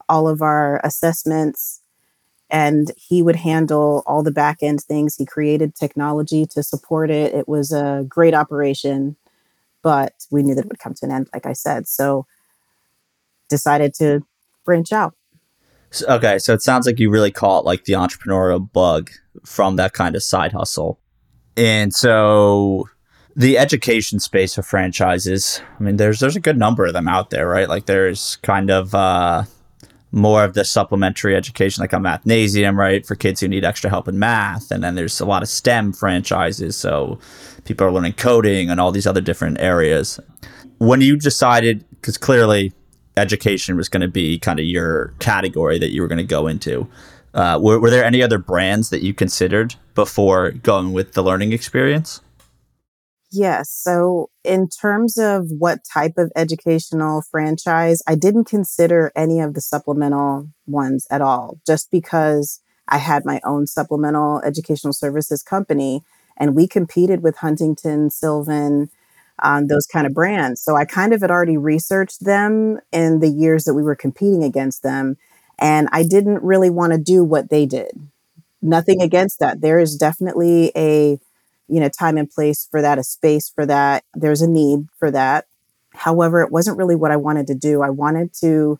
all 0.09 0.27
of 0.27 0.41
our 0.41 0.81
assessments 0.83 1.81
and 2.53 2.91
he 2.95 3.23
would 3.23 3.35
handle 3.35 4.03
all 4.05 4.21
the 4.21 4.31
back 4.31 4.59
end 4.61 4.79
things. 4.81 5.15
He 5.15 5.25
created 5.25 5.73
technology 5.73 6.45
to 6.51 6.61
support 6.61 7.09
it. 7.09 7.33
It 7.33 7.47
was 7.47 7.73
a 7.73 8.05
great 8.07 8.35
operation, 8.35 9.15
but 9.81 10.13
we 10.29 10.43
knew 10.43 10.53
that 10.53 10.65
it 10.65 10.69
would 10.69 10.79
come 10.79 10.93
to 10.93 11.05
an 11.07 11.11
end, 11.11 11.29
like 11.33 11.47
I 11.47 11.53
said. 11.53 11.87
So 11.87 12.27
decided 13.49 13.95
to 13.95 14.21
branch 14.65 14.93
out. 14.93 15.15
So, 15.89 16.05
okay, 16.07 16.37
so 16.37 16.53
it 16.53 16.61
sounds 16.61 16.85
like 16.85 16.99
you 16.99 17.09
really 17.09 17.31
caught 17.31 17.65
like 17.65 17.85
the 17.85 17.93
entrepreneurial 17.93 18.71
bug 18.71 19.09
from 19.43 19.75
that 19.77 19.93
kind 19.93 20.15
of 20.15 20.21
side 20.21 20.53
hustle. 20.53 20.99
And 21.57 21.91
so 21.91 22.87
the 23.35 23.57
education 23.57 24.19
space 24.19 24.57
of 24.57 24.65
franchises, 24.65 25.61
I 25.79 25.83
mean 25.83 25.97
there's 25.97 26.19
there's 26.19 26.35
a 26.35 26.41
good 26.41 26.57
number 26.57 26.85
of 26.85 26.93
them 26.93 27.07
out 27.07 27.29
there, 27.29 27.47
right? 27.47 27.69
Like 27.69 27.85
there's 27.85 28.37
kind 28.37 28.69
of 28.69 28.93
uh 28.93 29.43
more 30.13 30.43
of 30.43 30.53
the 30.53 30.63
supplementary 30.63 31.35
education, 31.35 31.81
like 31.81 31.91
a 31.91 31.97
mathnasium, 31.97 32.77
right, 32.77 33.03
for 33.03 33.15
kids 33.15 33.41
who 33.41 33.47
need 33.47 33.65
extra 33.65 33.89
help 33.89 34.07
in 34.07 34.19
math. 34.19 34.69
And 34.69 34.83
then 34.83 34.93
there's 34.93 35.19
a 35.19 35.25
lot 35.25 35.41
of 35.41 35.49
STEM 35.49 35.91
franchises. 35.91 36.77
So 36.77 37.17
people 37.65 37.87
are 37.87 37.91
learning 37.91 38.13
coding 38.13 38.69
and 38.69 38.79
all 38.79 38.91
these 38.91 39.07
other 39.07 39.21
different 39.21 39.59
areas. 39.59 40.19
When 40.77 41.01
you 41.01 41.17
decided, 41.17 41.83
because 41.89 42.19
clearly 42.19 42.73
education 43.17 43.75
was 43.75 43.89
going 43.89 44.01
to 44.01 44.07
be 44.07 44.37
kind 44.37 44.59
of 44.59 44.65
your 44.65 45.15
category 45.17 45.79
that 45.79 45.91
you 45.91 46.03
were 46.03 46.07
going 46.07 46.19
to 46.19 46.23
go 46.23 46.45
into, 46.45 46.87
uh, 47.33 47.59
were, 47.59 47.79
were 47.79 47.89
there 47.89 48.05
any 48.05 48.21
other 48.21 48.37
brands 48.37 48.91
that 48.91 49.01
you 49.01 49.15
considered 49.15 49.73
before 49.95 50.51
going 50.51 50.93
with 50.93 51.13
the 51.13 51.23
learning 51.23 51.53
experience? 51.53 52.21
Yes. 53.35 53.71
So, 53.71 54.29
in 54.43 54.69
terms 54.69 55.17
of 55.17 55.47
what 55.57 55.79
type 55.91 56.19
of 56.19 56.31
educational 56.35 57.23
franchise, 57.31 57.99
I 58.07 58.13
didn't 58.13 58.45
consider 58.45 59.11
any 59.15 59.39
of 59.39 59.55
the 59.55 59.61
supplemental 59.61 60.49
ones 60.67 61.07
at 61.09 61.21
all, 61.21 61.57
just 61.65 61.89
because 61.89 62.59
I 62.87 62.99
had 62.99 63.25
my 63.25 63.41
own 63.43 63.65
supplemental 63.65 64.39
educational 64.45 64.93
services 64.93 65.41
company 65.41 66.03
and 66.37 66.55
we 66.55 66.67
competed 66.67 67.23
with 67.23 67.37
Huntington, 67.37 68.11
Sylvan, 68.11 68.89
um, 69.41 69.65
those 69.67 69.87
kind 69.87 70.05
of 70.05 70.13
brands. 70.13 70.61
So, 70.61 70.75
I 70.75 70.85
kind 70.85 71.11
of 71.11 71.21
had 71.21 71.31
already 71.31 71.57
researched 71.57 72.23
them 72.25 72.77
in 72.91 73.19
the 73.19 73.29
years 73.29 73.63
that 73.63 73.73
we 73.73 73.81
were 73.81 73.95
competing 73.95 74.43
against 74.43 74.83
them. 74.83 75.17
And 75.57 75.89
I 75.91 76.03
didn't 76.03 76.43
really 76.43 76.69
want 76.69 76.93
to 76.93 76.99
do 76.99 77.23
what 77.23 77.49
they 77.49 77.65
did. 77.65 77.91
Nothing 78.61 79.01
against 79.01 79.39
that. 79.39 79.61
There 79.61 79.79
is 79.79 79.95
definitely 79.97 80.71
a 80.75 81.19
you 81.67 81.79
know 81.79 81.89
time 81.89 82.17
and 82.17 82.29
place 82.29 82.67
for 82.69 82.81
that 82.81 82.97
a 82.99 83.03
space 83.03 83.49
for 83.49 83.65
that 83.65 84.03
there's 84.13 84.41
a 84.41 84.49
need 84.49 84.87
for 84.99 85.11
that 85.11 85.45
however 85.93 86.41
it 86.41 86.51
wasn't 86.51 86.77
really 86.77 86.95
what 86.95 87.11
i 87.11 87.17
wanted 87.17 87.47
to 87.47 87.55
do 87.55 87.81
i 87.81 87.89
wanted 87.89 88.33
to 88.33 88.79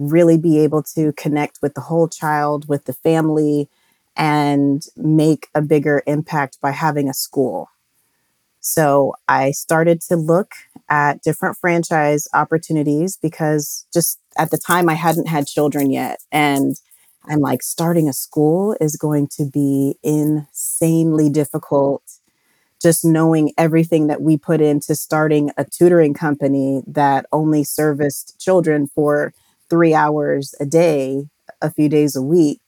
really 0.00 0.38
be 0.38 0.58
able 0.58 0.82
to 0.82 1.12
connect 1.12 1.60
with 1.62 1.74
the 1.74 1.82
whole 1.82 2.08
child, 2.08 2.68
with 2.68 2.86
the 2.86 2.94
family, 2.94 3.68
and 4.16 4.86
make 4.96 5.48
a 5.54 5.62
bigger 5.62 6.02
impact 6.06 6.58
by 6.60 6.72
having 6.72 7.08
a 7.08 7.14
school. 7.14 7.68
So 8.60 9.14
I 9.28 9.52
started 9.52 10.00
to 10.02 10.16
look 10.16 10.52
at 10.88 11.22
different 11.22 11.56
franchise 11.58 12.26
opportunities 12.34 13.16
because 13.16 13.86
just 13.92 14.18
at 14.36 14.50
the 14.50 14.58
time 14.58 14.88
I 14.88 14.94
hadn't 14.94 15.28
had 15.28 15.46
children 15.46 15.90
yet. 15.90 16.20
And 16.32 16.76
I'm 17.26 17.40
like, 17.40 17.62
starting 17.62 18.08
a 18.08 18.12
school 18.12 18.76
is 18.80 18.96
going 18.96 19.28
to 19.36 19.44
be 19.44 19.96
insanely 20.80 21.28
difficult. 21.30 22.02
Just 22.80 23.04
knowing 23.04 23.52
everything 23.58 24.06
that 24.06 24.22
we 24.22 24.38
put 24.38 24.60
into 24.60 24.94
starting 24.94 25.50
a 25.58 25.64
tutoring 25.64 26.14
company 26.14 26.82
that 26.86 27.26
only 27.30 27.62
serviced 27.62 28.40
children 28.40 28.86
for 28.86 29.34
three 29.68 29.92
hours 29.92 30.54
a 30.60 30.66
day, 30.66 31.28
a 31.60 31.70
few 31.70 31.88
days 31.88 32.16
a 32.16 32.22
week, 32.22 32.60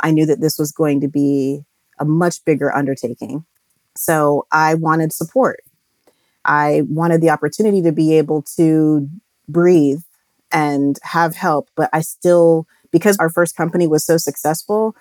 I 0.00 0.10
knew 0.10 0.26
that 0.26 0.40
this 0.40 0.58
was 0.58 0.72
going 0.72 1.00
to 1.02 1.08
be 1.08 1.64
a 1.98 2.04
much 2.04 2.44
bigger 2.44 2.74
undertaking. 2.74 3.44
So 3.96 4.46
I 4.50 4.74
wanted 4.74 5.12
support. 5.12 5.60
I 6.44 6.82
wanted 6.88 7.20
the 7.20 7.30
opportunity 7.30 7.82
to 7.82 7.92
be 7.92 8.16
able 8.18 8.42
to 8.56 9.08
breathe 9.48 10.00
and 10.50 10.98
have 11.02 11.36
help, 11.36 11.68
but 11.76 11.90
I 11.92 12.00
still, 12.00 12.66
because 12.90 13.16
our 13.18 13.28
first 13.30 13.56
company 13.56 13.86
was 13.86 14.04
so 14.04 14.16
successful, 14.16 14.96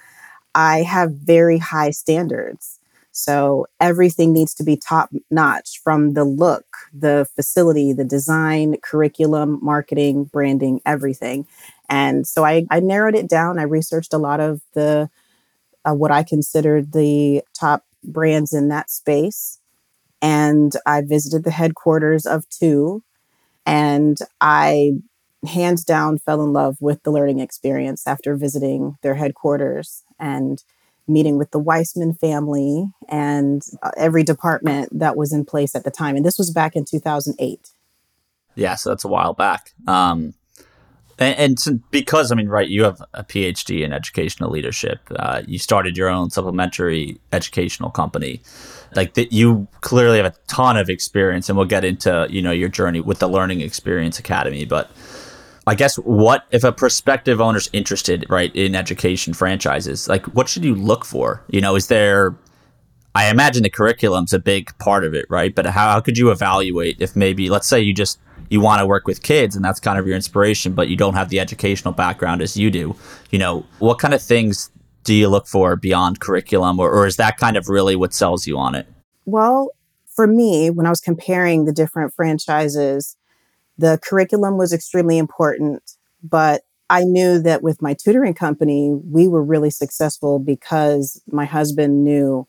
I 0.56 0.82
have 0.84 1.12
very 1.12 1.58
high 1.58 1.92
standards. 1.92 2.80
So 3.12 3.66
everything 3.80 4.32
needs 4.32 4.54
to 4.56 4.64
be 4.64 4.78
top 4.78 5.10
notch 5.32 5.82
from 5.84 6.14
the 6.14 6.24
look, 6.24 6.66
the 6.94 7.28
facility, 7.36 7.92
the 7.92 8.04
design, 8.04 8.76
curriculum, 8.84 9.60
marketing, 9.62 10.26
branding, 10.26 10.82
everything. 10.86 11.48
And 11.90 12.28
so 12.28 12.46
I, 12.46 12.68
I 12.70 12.80
narrowed 12.80 13.16
it 13.16 13.28
down. 13.28 13.58
I 13.58 13.64
researched 13.64 14.14
a 14.14 14.20
lot 14.20 14.40
of 14.40 14.62
the 14.74 15.10
uh, 15.84 15.94
what 15.94 16.12
I 16.12 16.24
considered 16.24 16.92
the 16.92 17.42
top 17.60 17.86
brands 18.04 18.54
in 18.54 18.68
that 18.68 18.92
space. 18.92 19.60
And 20.22 20.74
I 20.86 21.02
visited 21.02 21.44
the 21.44 21.52
headquarters 21.52 22.26
of 22.26 22.48
two. 22.50 23.04
And 23.66 24.18
I 24.42 24.94
hands 25.46 25.84
down 25.84 26.18
fell 26.18 26.42
in 26.42 26.54
love 26.54 26.78
with 26.80 27.04
the 27.04 27.12
learning 27.12 27.40
experience 27.40 28.08
after 28.08 28.36
visiting 28.36 28.98
their 29.02 29.16
headquarters 29.16 30.04
and 30.20 30.64
meeting 31.08 31.38
with 31.38 31.52
the 31.52 31.60
Weissman 31.60 32.14
family 32.14 32.92
and 33.08 33.62
uh, 33.82 33.92
every 33.98 34.24
department 34.24 34.90
that 34.98 35.16
was 35.16 35.32
in 35.32 35.46
place 35.46 35.76
at 35.76 35.84
the 35.84 35.92
time. 35.92 36.16
And 36.16 36.26
this 36.26 36.38
was 36.38 36.52
back 36.52 36.76
in 36.76 36.86
2008. 36.86 37.70
Yeah, 38.56 38.76
so 38.76 38.90
that's 38.90 39.06
a 39.06 39.08
while 39.08 39.34
back. 39.34 39.72
Um, 39.88 40.34
and, 41.20 41.60
and, 41.66 41.84
because 41.90 42.32
I 42.32 42.36
mean, 42.36 42.48
right, 42.48 42.68
you 42.68 42.84
have 42.84 43.02
a 43.14 43.24
PhD 43.24 43.84
in 43.84 43.92
educational 43.92 44.52
leadership. 44.52 45.00
Uh, 45.16 45.42
you 45.48 45.58
started 45.58 45.98
your 45.98 46.10
own 46.10 46.30
supplementary 46.30 47.20
educational 47.32 47.90
company. 47.90 48.42
Like 48.96 49.16
that, 49.16 49.32
you 49.32 49.68
clearly 49.82 50.18
have 50.18 50.28
a 50.28 50.36
ton 50.48 50.78
of 50.78 50.90
experience, 50.90 51.50
and 51.50 51.58
we'll 51.58 51.68
get 51.68 51.84
into 51.84 52.28
you 52.30 52.42
know 52.42 52.52
your 52.52 52.70
journey 52.70 53.02
with 53.02 53.20
the 53.20 53.28
Learning 53.28 53.62
Experience 53.62 54.20
Academy. 54.20 54.66
But 54.66 54.92
I 55.68 55.76
guess 55.76 55.98
what 55.98 56.46
if 56.50 56.64
a 56.64 56.72
prospective 56.72 57.40
owner's 57.40 57.70
interested, 57.74 58.26
right, 58.30 58.56
in 58.56 58.74
education 58.74 59.34
franchises? 59.34 60.08
Like, 60.08 60.26
what 60.28 60.50
should 60.50 60.64
you 60.66 60.74
look 60.74 61.06
for? 61.06 61.44
You 61.50 61.62
know, 61.62 61.76
is 61.76 61.88
there 61.88 62.36
I 63.18 63.32
imagine 63.32 63.64
the 63.64 63.72
curriculum's 63.72 64.32
a 64.32 64.38
big 64.38 64.78
part 64.78 65.04
of 65.04 65.16
it, 65.16 65.26
right? 65.28 65.56
But 65.56 65.66
how, 65.66 65.94
how 65.94 66.00
could 66.02 66.20
you 66.20 66.30
evaluate 66.30 66.98
if 67.00 67.16
maybe, 67.16 67.50
let's 67.50 67.68
say 67.68 67.82
you 67.82 67.92
just 67.92 68.20
you 68.50 68.62
want 68.62 68.80
to 68.80 68.86
work 68.86 69.08
with 69.08 69.24
kids 69.24 69.56
and 69.56 69.66
that's 69.66 69.80
kind 69.80 69.98
of 69.98 70.06
your 70.06 70.16
inspiration, 70.16 70.74
but 70.74 70.88
you 70.88 70.96
don't 70.96 71.16
have 71.16 71.30
the 71.30 71.40
educational 71.40 71.94
background 71.94 72.44
as 72.44 72.56
you 72.56 72.70
do, 72.70 72.96
you 73.32 73.40
know, 73.40 73.66
what 73.80 73.98
kind 73.98 74.14
of 74.14 74.22
things 74.22 74.70
do 75.04 75.16
you 75.16 75.30
look 75.30 75.48
for 75.48 75.76
beyond 75.76 76.20
curriculum 76.20 76.80
or, 76.80 76.92
or 76.92 77.08
is 77.08 77.16
that 77.16 77.38
kind 77.38 77.58
of 77.58 77.68
really 77.70 77.96
what 77.96 78.14
sells 78.14 78.46
you 78.46 78.56
on 78.56 78.76
it? 78.76 78.88
Well, 79.26 79.72
for 80.16 80.28
me, 80.28 80.70
when 80.70 80.86
I 80.86 80.92
was 80.92 81.02
comparing 81.02 81.66
the 81.66 81.74
different 81.74 82.14
franchises, 82.14 83.18
the 83.78 84.00
curriculum 84.04 84.58
was 84.58 84.74
extremely 84.74 85.18
important, 85.18 85.98
but 86.24 86.64
I 86.90 87.04
knew 87.04 87.40
that 87.40 87.64
with 87.64 87.82
my 87.82 87.94
tutoring 87.94 88.34
company, 88.34 88.94
we 88.94 89.28
were 89.28 89.44
really 89.44 89.70
successful 89.70 90.40
because 90.40 91.22
my 91.30 91.46
husband 91.46 92.04
knew 92.04 92.48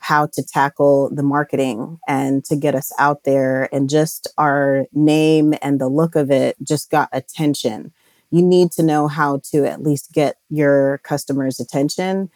how 0.00 0.26
to 0.26 0.42
tackle 0.42 1.10
the 1.14 1.22
marketing 1.22 1.98
and 2.06 2.44
to 2.44 2.56
get 2.56 2.74
us 2.74 2.92
out 2.98 3.24
there. 3.24 3.68
And 3.72 3.88
just 3.88 4.28
our 4.38 4.86
name 4.92 5.54
and 5.62 5.80
the 5.80 5.88
look 5.88 6.16
of 6.16 6.30
it 6.30 6.56
just 6.62 6.90
got 6.90 7.08
attention. 7.12 7.92
You 8.30 8.42
need 8.42 8.72
to 8.72 8.82
know 8.82 9.08
how 9.08 9.40
to 9.52 9.64
at 9.64 9.82
least 9.82 10.12
get 10.12 10.36
your 10.50 10.98
customers' 10.98 11.60
attention. 11.60 12.30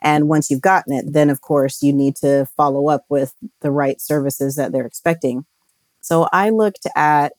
And 0.00 0.28
once 0.28 0.50
you've 0.50 0.60
gotten 0.60 0.92
it, 0.92 1.12
then 1.12 1.30
of 1.30 1.40
course 1.40 1.82
you 1.82 1.92
need 1.92 2.16
to 2.16 2.46
follow 2.56 2.88
up 2.88 3.04
with 3.08 3.34
the 3.60 3.70
right 3.70 4.00
services 4.00 4.56
that 4.56 4.72
they're 4.72 4.86
expecting. 4.86 5.44
So 6.00 6.28
I 6.32 6.50
looked 6.50 6.86
at 6.94 7.32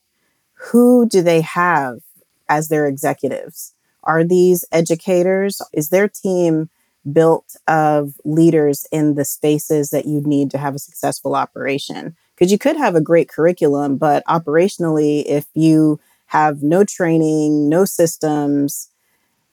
who 0.60 1.08
do 1.08 1.22
they 1.22 1.42
have 1.42 2.00
as 2.48 2.68
their 2.68 2.88
executives? 2.88 3.74
Are 4.04 4.24
these 4.24 4.66
educators? 4.72 5.62
Is 5.74 5.90
their 5.90 6.08
team 6.08 6.70
built 7.12 7.56
of 7.68 8.14
leaders 8.26 8.86
in 8.92 9.16
the 9.16 9.26
spaces 9.26 9.90
that 9.90 10.06
you 10.06 10.22
need 10.22 10.52
to 10.52 10.58
have 10.58 10.76
a 10.76 10.80
successful 10.80 11.36
operation. 11.36 12.16
Because 12.36 12.52
you 12.52 12.58
could 12.58 12.78
have 12.78 12.96
a 12.96 13.02
great 13.02 13.30
curriculum, 13.30 13.98
but 13.98 14.24
operationally, 14.26 15.24
if 15.26 15.48
you 15.54 16.00
have 16.28 16.62
no 16.62 16.84
training, 16.84 17.68
no 17.68 17.86
systems, 17.86 18.90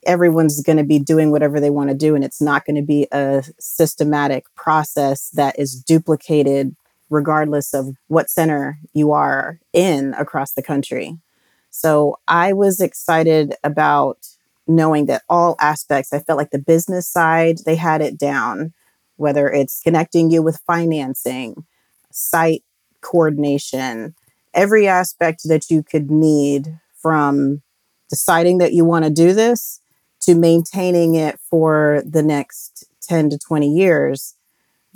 everyone's 0.06 0.62
going 0.62 0.76
to 0.76 0.84
be 0.84 0.98
doing 0.98 1.30
whatever 1.30 1.58
they 1.58 1.70
want 1.70 1.90
to 1.90 1.96
do. 1.96 2.14
And 2.14 2.22
it's 2.22 2.40
not 2.40 2.64
going 2.64 2.76
to 2.76 2.82
be 2.82 3.08
a 3.10 3.44
systematic 3.58 4.44
process 4.54 5.30
that 5.30 5.58
is 5.58 5.74
duplicated 5.74 6.76
regardless 7.10 7.72
of 7.74 7.96
what 8.08 8.30
center 8.30 8.78
you 8.92 9.12
are 9.12 9.60
in 9.72 10.14
across 10.14 10.52
the 10.52 10.62
country. 10.62 11.16
So 11.70 12.16
I 12.26 12.52
was 12.52 12.80
excited 12.80 13.54
about 13.62 14.26
knowing 14.66 15.06
that 15.06 15.22
all 15.28 15.56
aspects, 15.60 16.12
I 16.12 16.18
felt 16.18 16.38
like 16.38 16.50
the 16.50 16.58
business 16.58 17.06
side, 17.06 17.58
they 17.64 17.76
had 17.76 18.00
it 18.02 18.18
down, 18.18 18.72
whether 19.16 19.48
it's 19.48 19.82
connecting 19.82 20.30
you 20.30 20.42
with 20.42 20.60
financing, 20.66 21.64
site 22.10 22.64
coordination, 23.00 24.14
every 24.54 24.88
aspect 24.88 25.42
that 25.44 25.70
you 25.70 25.82
could 25.82 26.10
need 26.10 26.78
from 26.96 27.62
deciding 28.08 28.58
that 28.58 28.72
you 28.72 28.84
want 28.84 29.04
to 29.04 29.10
do 29.10 29.32
this 29.32 29.80
to 30.20 30.34
maintaining 30.34 31.14
it 31.14 31.38
for 31.38 32.02
the 32.04 32.22
next 32.22 32.84
10 33.02 33.30
to 33.30 33.38
20 33.38 33.68
years. 33.68 34.35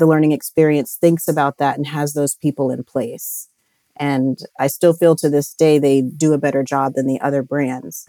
The 0.00 0.06
learning 0.06 0.32
experience 0.32 0.96
thinks 0.98 1.28
about 1.28 1.58
that 1.58 1.76
and 1.76 1.86
has 1.86 2.14
those 2.14 2.34
people 2.34 2.70
in 2.70 2.84
place. 2.84 3.50
And 3.96 4.38
I 4.58 4.66
still 4.66 4.94
feel 4.94 5.14
to 5.16 5.28
this 5.28 5.52
day 5.52 5.78
they 5.78 6.00
do 6.00 6.32
a 6.32 6.38
better 6.38 6.62
job 6.62 6.94
than 6.94 7.06
the 7.06 7.20
other 7.20 7.42
brands. 7.42 8.06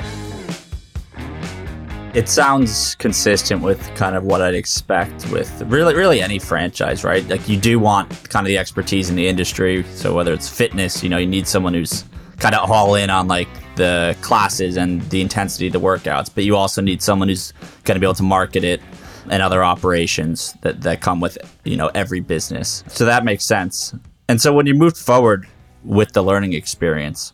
It 2.13 2.29
sounds 2.29 2.95
consistent 2.95 3.61
with 3.61 3.93
kind 3.95 4.15
of 4.15 4.23
what 4.23 4.41
I'd 4.41 4.55
expect 4.55 5.29
with 5.31 5.63
really, 5.63 5.93
really 5.93 6.21
any 6.21 6.39
franchise, 6.39 7.03
right? 7.03 7.27
Like 7.27 7.49
you 7.49 7.57
do 7.57 7.77
want 7.77 8.09
kind 8.29 8.45
of 8.45 8.47
the 8.47 8.57
expertise 8.57 9.09
in 9.09 9.17
the 9.17 9.27
industry. 9.27 9.83
So 9.93 10.15
whether 10.15 10.31
it's 10.31 10.47
fitness, 10.47 11.03
you 11.03 11.09
know, 11.09 11.17
you 11.17 11.27
need 11.27 11.45
someone 11.45 11.73
who's 11.73 12.05
kind 12.37 12.55
of 12.55 12.71
all 12.71 12.95
in 12.95 13.09
on 13.09 13.27
like 13.27 13.49
the 13.75 14.15
classes 14.21 14.77
and 14.77 15.01
the 15.09 15.19
intensity 15.19 15.67
of 15.67 15.73
the 15.73 15.81
workouts, 15.81 16.29
but 16.33 16.45
you 16.45 16.55
also 16.55 16.81
need 16.81 17.01
someone 17.01 17.27
who's 17.27 17.51
going 17.83 17.95
to 17.95 17.99
be 17.99 18.05
able 18.05 18.15
to 18.15 18.23
market 18.23 18.63
it 18.63 18.81
and 19.29 19.41
other 19.41 19.63
operations 19.63 20.53
that, 20.61 20.81
that 20.81 21.01
come 21.01 21.19
with, 21.19 21.37
you 21.63 21.77
know, 21.77 21.91
every 21.93 22.19
business. 22.19 22.83
So 22.87 23.05
that 23.05 23.23
makes 23.23 23.43
sense. 23.43 23.93
And 24.27 24.41
so 24.41 24.53
when 24.53 24.65
you 24.65 24.73
move 24.73 24.97
forward 24.97 25.47
with 25.83 26.13
the 26.13 26.23
learning 26.23 26.53
experience, 26.53 27.33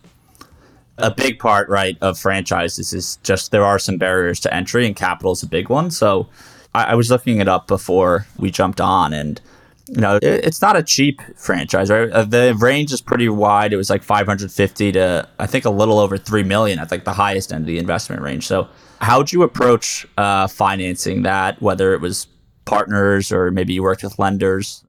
a 0.98 1.12
big 1.12 1.40
part, 1.40 1.70
right, 1.70 1.98
of 2.02 2.18
franchises 2.18 2.94
is 2.94 3.18
just 3.24 3.52
there 3.52 3.64
are 3.64 3.80
some 3.80 3.98
barriers 3.98 4.40
to 4.42 4.54
entry, 4.54 4.86
and 4.86 4.96
capital 4.96 5.32
is 5.32 5.44
a 5.44 5.48
big 5.48 5.70
one. 5.70 5.92
So 5.92 6.28
I, 6.74 6.86
I 6.86 6.96
was 6.96 7.12
looking 7.12 7.40
it 7.40 7.48
up 7.48 7.68
before 7.68 8.26
we 8.38 8.50
jumped 8.50 8.82
on, 8.82 9.14
and 9.14 9.40
you 9.88 10.02
know, 10.02 10.16
it, 10.16 10.24
it's 10.24 10.62
not 10.62 10.76
a 10.76 10.84
cheap 10.84 11.22
franchise, 11.36 11.90
right? 11.90 12.10
Uh, 12.10 12.24
the 12.24 12.56
range 12.60 12.92
is 12.92 13.02
pretty 13.02 13.30
wide. 13.30 13.74
It 13.74 13.78
was 13.78 13.90
like 13.90 14.04
550 14.04 14.92
to 14.94 15.30
I 15.40 15.46
think 15.46 15.66
a 15.66 15.70
little 15.70 16.00
over 16.00 16.18
three 16.18 16.44
million 16.44 16.80
at 16.80 16.92
like 16.92 17.04
the 17.04 17.14
highest 17.14 17.54
end 17.54 17.62
of 17.62 17.68
the 17.68 17.78
investment 17.78 18.22
range. 18.22 18.48
So 18.48 18.68
how'd 19.00 19.32
you 19.32 19.44
approach 19.44 20.08
uh, 20.18 20.48
financing 20.48 21.24
that? 21.24 21.62
Whether 21.62 21.94
it 21.94 22.02
was 22.02 22.28
partners 22.66 23.32
or 23.32 23.52
maybe 23.52 23.74
you 23.74 23.84
worked 23.84 24.04
with 24.04 24.20
lenders? 24.20 24.84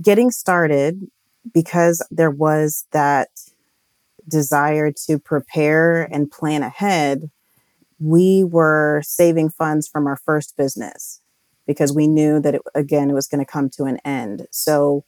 Getting 0.00 0.30
started 0.30 1.08
because 1.52 2.04
there 2.10 2.30
was 2.30 2.86
that 2.92 3.28
desire 4.26 4.92
to 5.06 5.18
prepare 5.18 6.02
and 6.12 6.30
plan 6.30 6.62
ahead, 6.62 7.30
we 7.98 8.44
were 8.44 9.02
saving 9.04 9.50
funds 9.50 9.88
from 9.88 10.06
our 10.06 10.16
first 10.16 10.56
business 10.56 11.20
because 11.66 11.92
we 11.92 12.06
knew 12.06 12.40
that 12.40 12.56
it, 12.56 12.62
again 12.74 13.10
it 13.10 13.14
was 13.14 13.26
going 13.26 13.44
to 13.44 13.50
come 13.50 13.68
to 13.70 13.84
an 13.84 13.98
end. 14.04 14.46
So 14.50 15.04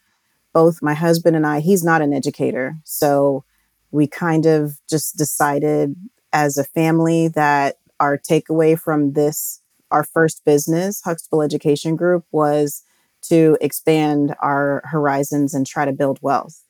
both 0.52 0.82
my 0.82 0.94
husband 0.94 1.36
and 1.36 1.46
I, 1.46 1.60
he's 1.60 1.84
not 1.84 2.02
an 2.02 2.12
educator, 2.12 2.76
so 2.84 3.44
we 3.92 4.06
kind 4.06 4.46
of 4.46 4.78
just 4.88 5.16
decided 5.16 5.94
as 6.32 6.56
a 6.56 6.64
family 6.64 7.28
that 7.28 7.76
our 8.00 8.19
takeaway 8.19 8.78
from 8.78 9.12
this, 9.12 9.61
our 9.90 10.02
first 10.02 10.45
business, 10.45 11.02
Huxtable 11.04 11.42
Education 11.42 11.95
Group, 11.95 12.25
was 12.33 12.83
to 13.23 13.57
expand 13.61 14.35
our 14.40 14.83
horizons 14.87 15.54
and 15.54 15.66
try 15.66 15.85
to 15.85 15.92
build 15.92 16.19
wealth. 16.23 16.64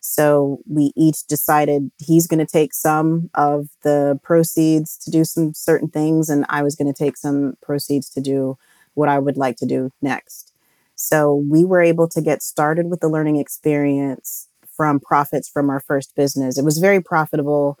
So 0.00 0.60
we 0.66 0.92
each 0.96 1.26
decided 1.26 1.90
he's 1.98 2.26
going 2.26 2.44
to 2.44 2.50
take 2.50 2.72
some 2.72 3.28
of 3.34 3.68
the 3.82 4.18
proceeds 4.22 4.96
to 5.04 5.10
do 5.10 5.24
some 5.24 5.52
certain 5.52 5.88
things, 5.88 6.30
and 6.30 6.46
I 6.48 6.62
was 6.62 6.74
going 6.74 6.92
to 6.92 6.98
take 6.98 7.18
some 7.18 7.54
proceeds 7.62 8.08
to 8.10 8.20
do 8.20 8.56
what 8.94 9.10
I 9.10 9.18
would 9.18 9.36
like 9.36 9.56
to 9.58 9.66
do 9.66 9.92
next. 10.00 10.52
So 10.94 11.34
we 11.34 11.64
were 11.64 11.82
able 11.82 12.08
to 12.08 12.22
get 12.22 12.42
started 12.42 12.86
with 12.90 13.00
the 13.00 13.08
learning 13.08 13.36
experience 13.36 14.48
from 14.74 15.00
profits 15.00 15.48
from 15.48 15.68
our 15.68 15.80
first 15.80 16.14
business. 16.16 16.56
It 16.56 16.64
was 16.64 16.78
very 16.78 17.02
profitable. 17.02 17.78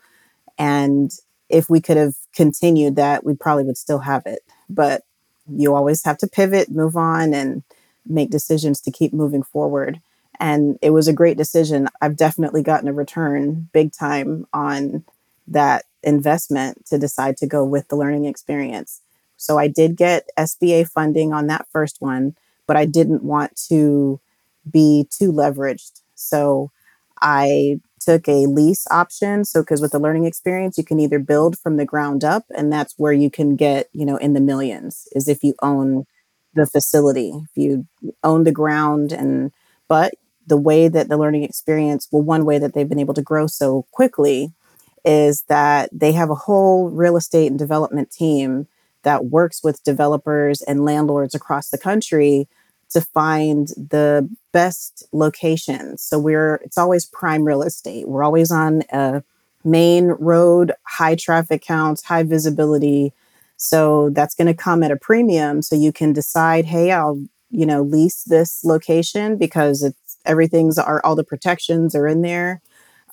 And 0.58 1.10
if 1.50 1.68
we 1.68 1.80
could 1.80 1.96
have 1.96 2.14
continued 2.34 2.96
that, 2.96 3.24
we 3.24 3.34
probably 3.34 3.64
would 3.64 3.76
still 3.76 3.98
have 3.98 4.26
it. 4.26 4.40
But 4.68 5.02
you 5.48 5.74
always 5.74 6.04
have 6.04 6.18
to 6.18 6.28
pivot, 6.28 6.70
move 6.70 6.96
on, 6.96 7.34
and 7.34 7.62
make 8.06 8.30
decisions 8.30 8.80
to 8.82 8.90
keep 8.90 9.12
moving 9.12 9.42
forward. 9.42 10.00
And 10.38 10.78
it 10.80 10.90
was 10.90 11.08
a 11.08 11.12
great 11.12 11.36
decision. 11.36 11.88
I've 12.00 12.16
definitely 12.16 12.62
gotten 12.62 12.88
a 12.88 12.92
return 12.92 13.68
big 13.72 13.92
time 13.92 14.46
on 14.52 15.04
that 15.48 15.84
investment 16.02 16.86
to 16.86 16.98
decide 16.98 17.36
to 17.38 17.46
go 17.46 17.64
with 17.64 17.88
the 17.88 17.96
learning 17.96 18.24
experience. 18.24 19.00
So 19.36 19.58
I 19.58 19.68
did 19.68 19.96
get 19.96 20.28
SBA 20.38 20.88
funding 20.88 21.32
on 21.32 21.46
that 21.48 21.66
first 21.72 22.00
one, 22.00 22.36
but 22.66 22.76
I 22.76 22.86
didn't 22.86 23.22
want 23.22 23.56
to 23.68 24.20
be 24.70 25.06
too 25.10 25.32
leveraged. 25.32 26.00
So 26.14 26.70
I 27.20 27.80
took 28.00 28.28
a 28.28 28.46
lease 28.46 28.86
option. 28.90 29.44
So, 29.44 29.62
because 29.62 29.80
with 29.80 29.92
the 29.92 29.98
learning 29.98 30.24
experience, 30.24 30.78
you 30.78 30.84
can 30.84 30.98
either 30.98 31.18
build 31.18 31.58
from 31.58 31.76
the 31.76 31.84
ground 31.84 32.24
up, 32.24 32.44
and 32.56 32.72
that's 32.72 32.94
where 32.96 33.12
you 33.12 33.30
can 33.30 33.56
get, 33.56 33.88
you 33.92 34.04
know, 34.04 34.16
in 34.16 34.32
the 34.32 34.40
millions, 34.40 35.06
is 35.12 35.28
if 35.28 35.44
you 35.44 35.54
own 35.62 36.06
the 36.54 36.66
facility, 36.66 37.32
if 37.44 37.56
you 37.56 37.86
own 38.24 38.44
the 38.44 38.52
ground. 38.52 39.12
And, 39.12 39.52
but 39.88 40.14
the 40.46 40.56
way 40.56 40.88
that 40.88 41.08
the 41.08 41.16
learning 41.16 41.44
experience, 41.44 42.08
well, 42.10 42.22
one 42.22 42.44
way 42.44 42.58
that 42.58 42.74
they've 42.74 42.88
been 42.88 42.98
able 42.98 43.14
to 43.14 43.22
grow 43.22 43.46
so 43.46 43.86
quickly 43.92 44.52
is 45.04 45.44
that 45.48 45.88
they 45.92 46.12
have 46.12 46.30
a 46.30 46.34
whole 46.34 46.90
real 46.90 47.16
estate 47.16 47.46
and 47.46 47.58
development 47.58 48.10
team 48.10 48.66
that 49.02 49.26
works 49.26 49.62
with 49.62 49.82
developers 49.84 50.60
and 50.62 50.84
landlords 50.84 51.34
across 51.34 51.70
the 51.70 51.78
country 51.78 52.48
to 52.90 53.00
find 53.00 53.68
the 53.68 54.28
best 54.52 55.06
locations. 55.12 56.02
So 56.02 56.18
we're 56.18 56.56
it's 56.56 56.78
always 56.78 57.06
prime 57.06 57.44
real 57.44 57.62
estate. 57.62 58.08
We're 58.08 58.24
always 58.24 58.50
on 58.50 58.82
a 58.92 59.22
main 59.64 60.06
road, 60.18 60.72
high 60.86 61.14
traffic 61.14 61.62
counts, 61.62 62.04
high 62.04 62.22
visibility. 62.22 63.12
So 63.56 64.10
that's 64.10 64.34
going 64.34 64.46
to 64.48 64.54
come 64.54 64.82
at 64.82 64.90
a 64.90 64.96
premium 64.96 65.62
so 65.62 65.76
you 65.76 65.92
can 65.92 66.12
decide, 66.12 66.64
"Hey, 66.64 66.90
I'll, 66.92 67.22
you 67.50 67.66
know, 67.66 67.82
lease 67.82 68.24
this 68.24 68.64
location 68.64 69.36
because 69.36 69.82
it's 69.82 70.16
everything's 70.26 70.78
are 70.78 71.00
all 71.04 71.16
the 71.16 71.24
protections 71.24 71.94
are 71.94 72.06
in 72.06 72.22
there 72.22 72.60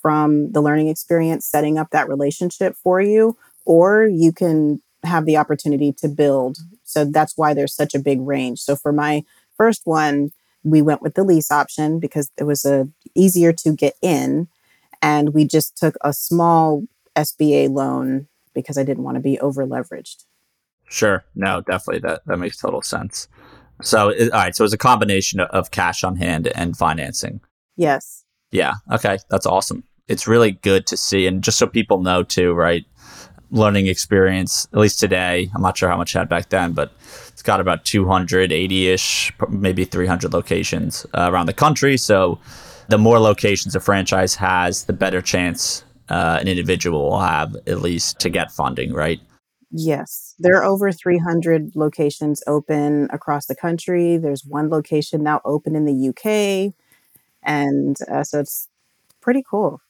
from 0.02 0.52
the 0.52 0.62
learning 0.62 0.88
experience 0.88 1.46
setting 1.46 1.78
up 1.78 1.90
that 1.92 2.08
relationship 2.10 2.76
for 2.76 3.02
you 3.02 3.38
or 3.66 4.06
you 4.06 4.32
can 4.32 4.82
have 5.04 5.26
the 5.26 5.38
opportunity 5.38 5.92
to 5.94 6.08
build. 6.08 6.58
So 6.84 7.06
that's 7.06 7.34
why 7.38 7.54
there's 7.54 7.76
such 7.76 7.94
a 7.94 8.00
big 8.00 8.22
range. 8.22 8.60
So 8.60 8.76
for 8.76 8.92
my 8.92 9.24
first 9.58 9.82
one, 9.86 10.32
we 10.64 10.82
went 10.82 11.02
with 11.02 11.16
the 11.16 11.24
lease 11.24 11.52
option 11.52 12.00
because 12.00 12.32
it 12.38 12.44
was 12.44 12.66
a 12.66 12.88
easier 13.16 13.54
to 13.54 13.74
get 13.74 13.96
in 14.02 14.48
and 15.02 15.34
we 15.34 15.46
just 15.46 15.78
took 15.78 15.96
a 16.02 16.14
small 16.14 16.84
SBA 17.16 17.70
loan 17.70 18.28
because 18.54 18.78
I 18.78 18.84
didn't 18.84 19.04
want 19.04 19.16
to 19.16 19.22
be 19.22 19.40
over 19.40 19.66
leveraged. 19.66 20.26
Sure. 20.90 21.24
No, 21.36 21.62
definitely 21.62 22.00
that 22.00 22.22
that 22.26 22.38
makes 22.38 22.58
total 22.58 22.82
sense. 22.82 23.28
So, 23.82 24.12
all 24.12 24.30
right, 24.30 24.56
so 24.56 24.64
it's 24.64 24.74
a 24.74 24.78
combination 24.78 25.40
of 25.40 25.72
cash 25.72 26.04
on 26.04 26.16
hand 26.16 26.48
and 26.56 26.76
financing. 26.76 27.42
Yes. 27.76 28.24
Yeah. 28.52 28.76
Okay, 28.92 29.20
that's 29.30 29.46
awesome. 29.46 29.84
It's 30.08 30.28
really 30.28 30.52
good 30.52 30.88
to 30.88 30.98
see 30.98 31.28
and 31.28 31.44
just 31.44 31.60
so 31.60 31.68
people 31.68 32.02
know 32.02 32.24
too, 32.24 32.54
right? 32.54 32.86
Learning 33.50 33.88
experience, 33.88 34.68
at 34.74 34.80
least 34.80 35.00
today, 35.00 35.50
I'm 35.56 35.62
not 35.62 35.78
sure 35.78 35.90
how 35.90 35.98
much 35.98 36.16
I 36.16 36.20
had 36.20 36.30
back 36.30 36.50
then, 36.50 36.74
but 36.74 36.92
it's 37.30 37.42
got 37.42 37.62
about 37.62 37.86
280 37.86 38.88
ish, 38.88 39.32
maybe 39.50 39.86
300 39.86 40.34
locations 40.34 41.06
uh, 41.14 41.30
around 41.32 41.46
the 41.46 41.54
country. 41.54 41.98
So 41.98 42.40
the 42.90 42.98
more 42.98 43.20
locations 43.20 43.76
a 43.76 43.80
franchise 43.80 44.36
has, 44.36 44.86
the 44.86 44.94
better 44.94 45.22
chance 45.22 45.84
uh, 46.10 46.38
an 46.42 46.48
individual 46.48 47.10
will 47.10 47.20
have, 47.20 47.56
at 47.68 47.82
least, 47.82 48.20
to 48.20 48.30
get 48.30 48.52
funding, 48.52 48.94
right? 48.94 49.20
Yes. 49.72 50.36
There 50.40 50.56
are 50.56 50.64
over 50.64 50.92
300 50.92 51.76
locations 51.76 52.42
open 52.48 53.08
across 53.12 53.48
the 53.48 53.56
country. 53.56 54.18
There's 54.18 54.46
one 54.46 54.70
location 54.70 55.24
now 55.24 55.42
open 55.44 55.76
in 55.76 55.86
the 55.86 56.10
UK. 56.10 56.74
And 57.44 57.98
uh, 58.10 58.24
so 58.24 58.40
it's 58.40 58.70
pretty 59.22 59.44
cool. 59.50 59.82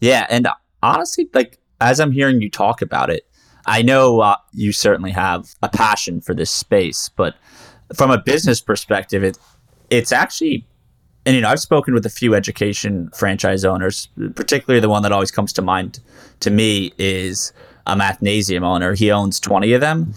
Yeah. 0.00 0.26
And 0.30 0.48
honestly, 0.82 1.28
like, 1.34 1.59
as 1.80 2.00
I'm 2.00 2.12
hearing 2.12 2.40
you 2.40 2.50
talk 2.50 2.82
about 2.82 3.10
it, 3.10 3.26
I 3.66 3.82
know 3.82 4.20
uh, 4.20 4.36
you 4.52 4.72
certainly 4.72 5.10
have 5.10 5.54
a 5.62 5.68
passion 5.68 6.20
for 6.20 6.34
this 6.34 6.50
space, 6.50 7.10
but 7.10 7.36
from 7.94 8.10
a 8.10 8.18
business 8.18 8.60
perspective, 8.60 9.22
it 9.24 9.38
it's 9.90 10.12
actually, 10.12 10.66
and 11.26 11.34
you 11.34 11.42
know, 11.42 11.48
I've 11.48 11.60
spoken 11.60 11.94
with 11.94 12.06
a 12.06 12.10
few 12.10 12.34
education 12.34 13.10
franchise 13.14 13.64
owners, 13.64 14.08
particularly 14.34 14.80
the 14.80 14.88
one 14.88 15.02
that 15.02 15.12
always 15.12 15.30
comes 15.30 15.52
to 15.54 15.62
mind 15.62 16.00
to 16.40 16.50
me 16.50 16.92
is 16.96 17.52
a 17.86 17.96
mathnasium 17.96 18.62
owner. 18.62 18.94
He 18.94 19.10
owns 19.10 19.40
20 19.40 19.72
of 19.72 19.80
them. 19.80 20.14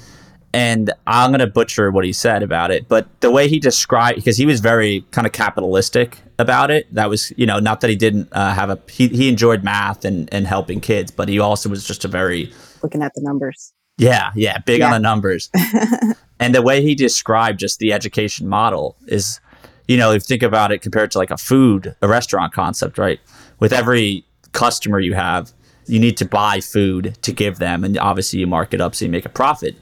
And 0.54 0.94
I'm 1.08 1.32
going 1.32 1.39
to 1.39 1.48
butcher 1.48 1.89
what 1.89 2.06
he 2.06 2.13
said 2.13 2.44
about 2.44 2.70
it, 2.70 2.88
but 2.88 3.08
the 3.22 3.32
way 3.32 3.48
he 3.48 3.60
described, 3.60 4.18
because 4.18 4.38
he 4.38 4.46
was 4.46 4.60
very 4.60 5.04
kind 5.10 5.26
of 5.26 5.34
capitalistic 5.34 6.20
about 6.38 6.70
it. 6.70 6.94
That 6.94 7.10
was, 7.10 7.34
you 7.38 7.48
know, 7.48 7.60
not 7.60 7.82
that 7.82 7.89
he 7.89 7.96
didn't 7.96 8.30
uh, 8.32 8.54
have 8.54 8.70
a, 8.70 8.80
he, 8.88 9.08
he 9.08 9.30
enjoyed 9.30 9.63
math 9.63 10.06
and, 10.06 10.32
and 10.32 10.46
helping 10.46 10.80
kids, 10.80 11.10
but 11.10 11.28
he 11.28 11.39
also 11.39 11.70
was 11.70 11.88
just 11.88 12.06
a 12.06 12.08
very, 12.08 12.54
looking 12.84 13.02
at 13.02 13.13
the 13.16 13.22
numbers. 13.22 13.74
Yeah, 13.98 14.32
yeah, 14.36 14.60
big 14.60 14.80
yeah. 14.80 14.88
on 14.88 14.92
the 14.92 15.00
numbers. 15.00 15.50
and 16.39 16.54
the 16.54 16.62
way 16.62 16.82
he 16.82 16.94
described 16.94 17.60
just 17.60 17.80
the 17.80 17.94
education 17.94 18.48
model 18.48 18.96
is, 19.08 19.39
you 19.88 19.98
know, 19.98 20.12
if 20.12 20.24
you 20.24 20.28
think 20.28 20.44
about 20.44 20.72
it 20.72 20.82
compared 20.82 21.12
to 21.12 21.18
like 21.18 21.32
a 21.32 21.38
food, 21.38 21.96
a 22.02 22.08
restaurant 22.08 22.54
concept, 22.54 22.98
right? 22.98 23.20
With 23.60 23.74
every 23.74 24.26
customer 24.52 25.00
you 25.00 25.13
have, 25.13 25.52
you 25.86 26.00
need 26.00 26.18
to 26.18 26.26
buy 26.26 26.60
food 26.60 27.18
to 27.22 27.32
give 27.32 27.60
them, 27.60 27.84
and 27.84 27.98
obviously 27.98 28.39
you 28.39 28.48
mark 28.48 28.74
it 28.74 28.82
up 28.82 28.96
so 28.96 29.06
you 29.06 29.12
make 29.12 29.26
a 29.26 29.30
profit. 29.30 29.76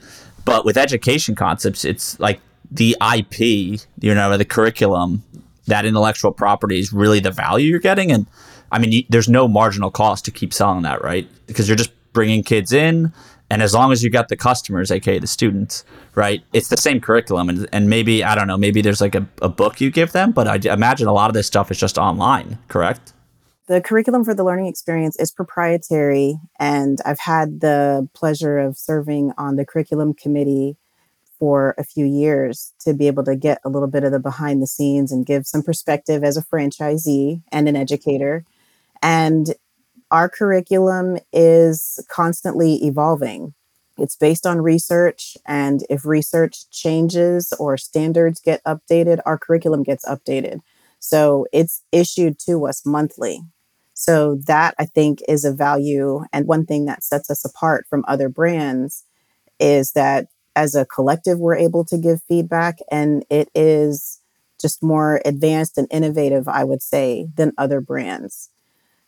But 0.44 0.64
with 0.64 0.76
education 0.76 1.34
concepts, 1.34 1.84
it's 1.84 2.18
like 2.18 2.40
the 2.70 2.96
IP, 3.14 3.80
you 4.00 4.14
know, 4.14 4.36
the 4.36 4.44
curriculum, 4.44 5.22
that 5.66 5.84
intellectual 5.84 6.32
property 6.32 6.78
is 6.78 6.92
really 6.92 7.20
the 7.20 7.30
value 7.30 7.68
you're 7.68 7.80
getting. 7.80 8.10
And 8.10 8.26
I 8.70 8.78
mean, 8.78 8.92
you, 8.92 9.04
there's 9.08 9.28
no 9.28 9.46
marginal 9.46 9.90
cost 9.90 10.24
to 10.24 10.30
keep 10.30 10.52
selling 10.52 10.82
that, 10.82 11.02
right? 11.02 11.28
Because 11.46 11.68
you're 11.68 11.76
just 11.76 11.92
bringing 12.12 12.42
kids 12.42 12.72
in. 12.72 13.12
And 13.50 13.62
as 13.62 13.74
long 13.74 13.92
as 13.92 14.02
you 14.02 14.08
got 14.08 14.28
the 14.28 14.36
customers, 14.36 14.90
aka 14.90 15.18
the 15.18 15.26
students, 15.26 15.84
right, 16.14 16.42
it's 16.54 16.68
the 16.68 16.76
same 16.78 17.00
curriculum. 17.00 17.50
And, 17.50 17.68
and 17.70 17.90
maybe, 17.90 18.24
I 18.24 18.34
don't 18.34 18.46
know, 18.46 18.56
maybe 18.56 18.80
there's 18.80 19.02
like 19.02 19.14
a, 19.14 19.26
a 19.42 19.48
book 19.50 19.80
you 19.80 19.90
give 19.90 20.12
them, 20.12 20.32
but 20.32 20.48
I 20.48 20.72
imagine 20.72 21.06
a 21.06 21.12
lot 21.12 21.28
of 21.28 21.34
this 21.34 21.46
stuff 21.46 21.70
is 21.70 21.78
just 21.78 21.98
online, 21.98 22.58
correct? 22.68 23.12
The 23.68 23.80
curriculum 23.80 24.24
for 24.24 24.34
the 24.34 24.42
learning 24.42 24.66
experience 24.66 25.16
is 25.20 25.30
proprietary, 25.30 26.36
and 26.58 26.98
I've 27.04 27.20
had 27.20 27.60
the 27.60 28.08
pleasure 28.12 28.58
of 28.58 28.76
serving 28.76 29.32
on 29.38 29.54
the 29.54 29.64
curriculum 29.64 30.14
committee 30.14 30.76
for 31.38 31.74
a 31.78 31.84
few 31.84 32.04
years 32.04 32.72
to 32.80 32.92
be 32.92 33.06
able 33.06 33.22
to 33.24 33.36
get 33.36 33.60
a 33.64 33.68
little 33.68 33.88
bit 33.88 34.02
of 34.02 34.10
the 34.10 34.18
behind 34.18 34.60
the 34.60 34.66
scenes 34.66 35.12
and 35.12 35.26
give 35.26 35.46
some 35.46 35.62
perspective 35.62 36.24
as 36.24 36.36
a 36.36 36.42
franchisee 36.42 37.42
and 37.52 37.68
an 37.68 37.76
educator. 37.76 38.44
And 39.00 39.54
our 40.10 40.28
curriculum 40.28 41.18
is 41.32 42.04
constantly 42.10 42.84
evolving. 42.84 43.54
It's 43.96 44.16
based 44.16 44.44
on 44.44 44.60
research, 44.60 45.36
and 45.46 45.84
if 45.88 46.04
research 46.04 46.68
changes 46.70 47.52
or 47.60 47.76
standards 47.76 48.40
get 48.40 48.62
updated, 48.64 49.20
our 49.24 49.38
curriculum 49.38 49.84
gets 49.84 50.04
updated. 50.04 50.60
So 51.02 51.46
it's 51.52 51.82
issued 51.90 52.38
to 52.46 52.64
us 52.66 52.86
monthly. 52.86 53.42
So 53.92 54.38
that 54.46 54.74
I 54.78 54.86
think 54.86 55.18
is 55.28 55.44
a 55.44 55.52
value. 55.52 56.24
And 56.32 56.46
one 56.46 56.64
thing 56.64 56.84
that 56.86 57.02
sets 57.02 57.28
us 57.28 57.44
apart 57.44 57.86
from 57.90 58.04
other 58.06 58.28
brands 58.28 59.04
is 59.58 59.92
that 59.92 60.28
as 60.54 60.76
a 60.76 60.86
collective, 60.86 61.40
we're 61.40 61.56
able 61.56 61.84
to 61.86 61.98
give 61.98 62.22
feedback, 62.28 62.78
and 62.90 63.24
it 63.30 63.48
is 63.54 64.20
just 64.60 64.82
more 64.82 65.20
advanced 65.24 65.76
and 65.76 65.88
innovative, 65.90 66.46
I 66.46 66.62
would 66.62 66.82
say, 66.82 67.26
than 67.34 67.52
other 67.58 67.80
brands. 67.80 68.50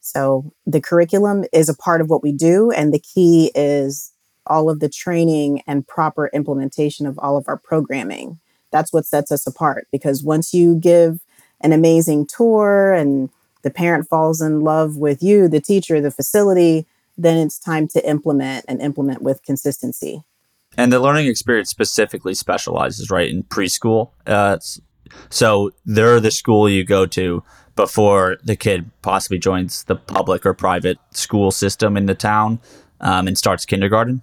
So 0.01 0.53
the 0.67 0.81
curriculum 0.81 1.45
is 1.53 1.69
a 1.69 1.77
part 1.77 2.01
of 2.01 2.09
what 2.09 2.23
we 2.23 2.33
do, 2.33 2.71
and 2.71 2.93
the 2.93 2.99
key 3.15 3.53
is 3.55 4.13
all 4.47 4.69
of 4.69 4.81
the 4.81 4.89
training 4.89 5.63
and 5.67 5.87
proper 5.87 6.29
implementation 6.33 7.07
of 7.07 7.19
all 7.19 7.37
of 7.37 7.45
our 7.47 7.59
programming. 7.59 8.41
That's 8.73 8.93
what 8.93 9.07
sets 9.07 9.31
us 9.31 9.47
apart 9.47 9.87
because 9.93 10.25
once 10.25 10.53
you 10.53 10.75
give 10.75 11.21
an 11.65 11.73
amazing 11.73 12.27
tour 12.27 12.93
and 12.93 13.31
the 13.63 13.71
parent 13.71 14.07
falls 14.09 14.41
in 14.41 14.61
love 14.61 14.97
with 14.97 15.23
you, 15.23 15.49
the 15.49 15.61
teacher, 15.61 16.01
the 16.01 16.11
facility, 16.11 16.87
then 17.17 17.39
it's 17.39 17.59
time 17.59 17.89
to 17.89 18.09
implement 18.09 18.67
and 18.69 18.81
implement 18.83 19.23
with 19.23 19.43
consistency. 19.43 20.23
And 20.77 20.93
the 20.93 21.01
learning 21.01 21.27
experience 21.27 21.71
specifically 21.71 22.35
specializes, 22.35 23.11
right, 23.11 23.31
in 23.31 23.45
preschool. 23.45 24.11
Uh, 24.27 24.59
so 25.31 25.71
they're 25.87 26.21
the 26.21 26.31
school 26.31 26.69
you 26.69 26.85
go 26.85 27.07
to 27.07 27.43
before 27.77 28.37
the 28.45 28.57
kid 28.57 28.91
possibly 29.03 29.39
joins 29.39 29.85
the 29.85 29.97
public 29.97 30.45
or 30.45 30.55
private 30.55 30.99
school 31.11 31.51
system 31.51 31.97
in 31.97 32.07
the 32.07 32.15
town 32.15 32.61
um, 33.01 33.27
and 33.27 33.39
starts 33.39 33.65
kindergarten. 33.65 34.23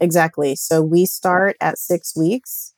Exactly. 0.00 0.54
So 0.54 0.82
we 0.82 1.06
start 1.06 1.56
at 1.60 1.78
six 1.78 2.16
weeks 2.16 2.74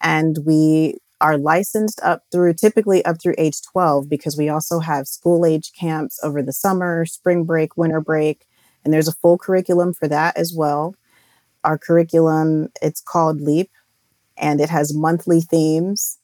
and 0.00 0.38
we 0.44 0.98
are 1.22 1.38
licensed 1.38 2.00
up 2.02 2.24
through 2.32 2.52
typically 2.52 3.04
up 3.04 3.22
through 3.22 3.36
age 3.38 3.62
12 3.62 4.08
because 4.08 4.36
we 4.36 4.48
also 4.48 4.80
have 4.80 5.06
school 5.06 5.46
age 5.46 5.72
camps 5.72 6.18
over 6.22 6.42
the 6.42 6.52
summer, 6.52 7.06
spring 7.06 7.44
break, 7.44 7.76
winter 7.76 8.00
break, 8.00 8.44
and 8.84 8.92
there's 8.92 9.08
a 9.08 9.12
full 9.12 9.38
curriculum 9.38 9.94
for 9.94 10.08
that 10.08 10.36
as 10.36 10.52
well. 10.54 10.96
Our 11.64 11.78
curriculum, 11.78 12.68
it's 12.82 13.00
called 13.00 13.40
LEAP 13.40 13.70
and 14.36 14.60
it 14.60 14.68
has 14.68 14.92
monthly 14.92 15.40
themes. 15.40 16.18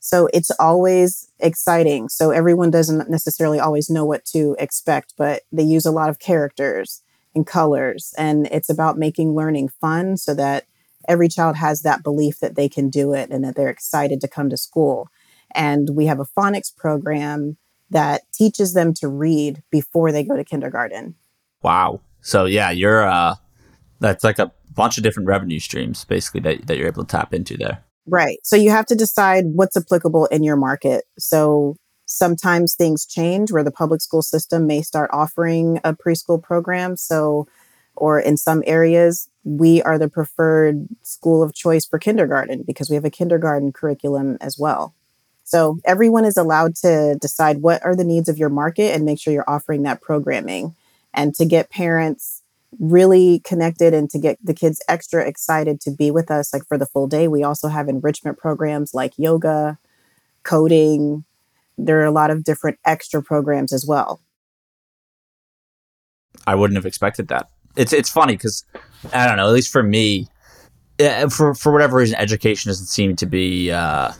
So 0.00 0.28
it's 0.34 0.50
always 0.52 1.30
exciting. 1.38 2.08
So 2.08 2.32
everyone 2.32 2.70
doesn't 2.70 3.08
necessarily 3.08 3.60
always 3.60 3.88
know 3.88 4.04
what 4.04 4.24
to 4.26 4.56
expect, 4.58 5.14
but 5.16 5.42
they 5.52 5.62
use 5.62 5.86
a 5.86 5.92
lot 5.92 6.08
of 6.08 6.18
characters 6.18 7.02
and 7.34 7.46
colors 7.46 8.12
and 8.18 8.48
it's 8.48 8.68
about 8.68 8.98
making 8.98 9.36
learning 9.36 9.68
fun 9.68 10.16
so 10.16 10.34
that 10.34 10.64
every 11.08 11.28
child 11.28 11.56
has 11.56 11.82
that 11.82 12.02
belief 12.02 12.40
that 12.40 12.56
they 12.56 12.68
can 12.68 12.88
do 12.88 13.12
it 13.12 13.30
and 13.30 13.44
that 13.44 13.56
they're 13.56 13.68
excited 13.68 14.20
to 14.20 14.28
come 14.28 14.50
to 14.50 14.56
school. 14.56 15.08
And 15.54 15.90
we 15.94 16.06
have 16.06 16.20
a 16.20 16.24
phonics 16.24 16.74
program 16.74 17.56
that 17.90 18.22
teaches 18.32 18.74
them 18.74 18.94
to 18.94 19.08
read 19.08 19.62
before 19.70 20.12
they 20.12 20.22
go 20.22 20.36
to 20.36 20.44
kindergarten. 20.44 21.16
Wow. 21.62 22.00
So 22.20 22.44
yeah, 22.44 22.70
you're 22.70 23.06
uh 23.06 23.34
that's 23.98 24.24
like 24.24 24.38
a 24.38 24.52
bunch 24.74 24.96
of 24.96 25.02
different 25.02 25.28
revenue 25.28 25.58
streams 25.58 26.04
basically 26.04 26.40
that, 26.40 26.66
that 26.66 26.78
you're 26.78 26.86
able 26.86 27.04
to 27.04 27.10
tap 27.10 27.34
into 27.34 27.56
there. 27.56 27.84
Right. 28.06 28.38
So 28.44 28.56
you 28.56 28.70
have 28.70 28.86
to 28.86 28.94
decide 28.94 29.44
what's 29.52 29.76
applicable 29.76 30.26
in 30.26 30.42
your 30.42 30.56
market. 30.56 31.04
So 31.18 31.76
sometimes 32.06 32.74
things 32.74 33.06
change 33.06 33.52
where 33.52 33.64
the 33.64 33.70
public 33.70 34.00
school 34.00 34.22
system 34.22 34.66
may 34.66 34.82
start 34.82 35.10
offering 35.12 35.80
a 35.84 35.94
preschool 35.94 36.42
program. 36.42 36.96
So 36.96 37.46
or 37.96 38.18
in 38.18 38.36
some 38.36 38.62
areas, 38.66 39.28
we 39.44 39.82
are 39.82 39.98
the 39.98 40.08
preferred 40.08 40.86
school 41.02 41.42
of 41.42 41.54
choice 41.54 41.86
for 41.86 41.98
kindergarten 41.98 42.62
because 42.62 42.90
we 42.90 42.94
have 42.94 43.04
a 43.04 43.10
kindergarten 43.10 43.72
curriculum 43.72 44.36
as 44.40 44.58
well. 44.58 44.94
So 45.44 45.80
everyone 45.84 46.24
is 46.24 46.36
allowed 46.36 46.76
to 46.76 47.16
decide 47.20 47.62
what 47.62 47.84
are 47.84 47.96
the 47.96 48.04
needs 48.04 48.28
of 48.28 48.38
your 48.38 48.50
market 48.50 48.94
and 48.94 49.04
make 49.04 49.20
sure 49.20 49.32
you're 49.32 49.48
offering 49.48 49.82
that 49.82 50.00
programming. 50.00 50.76
And 51.12 51.34
to 51.36 51.44
get 51.44 51.70
parents 51.70 52.42
really 52.78 53.40
connected 53.40 53.92
and 53.92 54.08
to 54.10 54.18
get 54.18 54.38
the 54.44 54.54
kids 54.54 54.80
extra 54.86 55.26
excited 55.26 55.80
to 55.80 55.90
be 55.90 56.10
with 56.10 56.30
us, 56.30 56.52
like 56.52 56.66
for 56.68 56.78
the 56.78 56.86
full 56.86 57.08
day, 57.08 57.26
we 57.26 57.42
also 57.42 57.68
have 57.68 57.88
enrichment 57.88 58.38
programs 58.38 58.94
like 58.94 59.12
yoga, 59.16 59.78
coding. 60.44 61.24
There 61.76 62.00
are 62.00 62.04
a 62.06 62.12
lot 62.12 62.30
of 62.30 62.44
different 62.44 62.78
extra 62.84 63.22
programs 63.22 63.72
as 63.72 63.84
well. 63.84 64.20
I 66.46 66.54
wouldn't 66.54 66.76
have 66.76 66.86
expected 66.86 67.26
that 67.28 67.48
it's 67.76 67.92
it's 67.92 68.10
funny 68.10 68.34
because 68.34 68.64
I 69.12 69.26
don't 69.26 69.36
know. 69.36 69.46
At 69.48 69.52
least 69.52 69.72
for 69.72 69.82
me, 69.82 70.28
for 71.30 71.54
for 71.54 71.72
whatever 71.72 71.98
reason, 71.98 72.16
education 72.16 72.68
doesn't 72.68 72.86
seem 72.86 73.16
to 73.16 73.26
be 73.26 73.70
uh, 73.70 74.12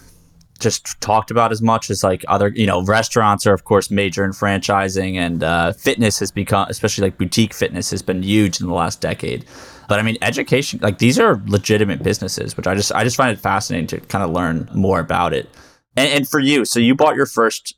just 0.58 1.00
talked 1.00 1.30
about 1.30 1.52
as 1.52 1.60
much 1.60 1.90
as 1.90 2.02
like 2.04 2.24
other. 2.28 2.48
You 2.48 2.66
know, 2.66 2.84
restaurants 2.84 3.46
are 3.46 3.54
of 3.54 3.64
course 3.64 3.90
major 3.90 4.24
in 4.24 4.30
franchising, 4.30 5.16
and 5.16 5.42
uh, 5.42 5.72
fitness 5.72 6.18
has 6.20 6.30
become, 6.30 6.66
especially 6.68 7.02
like 7.02 7.18
boutique 7.18 7.54
fitness, 7.54 7.90
has 7.90 8.02
been 8.02 8.22
huge 8.22 8.60
in 8.60 8.66
the 8.66 8.74
last 8.74 9.00
decade. 9.00 9.44
But 9.88 9.98
I 9.98 10.02
mean, 10.02 10.16
education 10.22 10.78
like 10.82 10.98
these 10.98 11.18
are 11.18 11.42
legitimate 11.46 12.02
businesses, 12.02 12.56
which 12.56 12.66
I 12.66 12.74
just 12.74 12.92
I 12.92 13.04
just 13.04 13.16
find 13.16 13.36
it 13.36 13.40
fascinating 13.40 13.88
to 13.88 14.00
kind 14.06 14.22
of 14.22 14.30
learn 14.30 14.68
more 14.72 15.00
about 15.00 15.32
it. 15.32 15.48
And, 15.96 16.10
and 16.12 16.28
for 16.28 16.38
you, 16.38 16.64
so 16.64 16.78
you 16.78 16.94
bought 16.94 17.16
your 17.16 17.26
first 17.26 17.74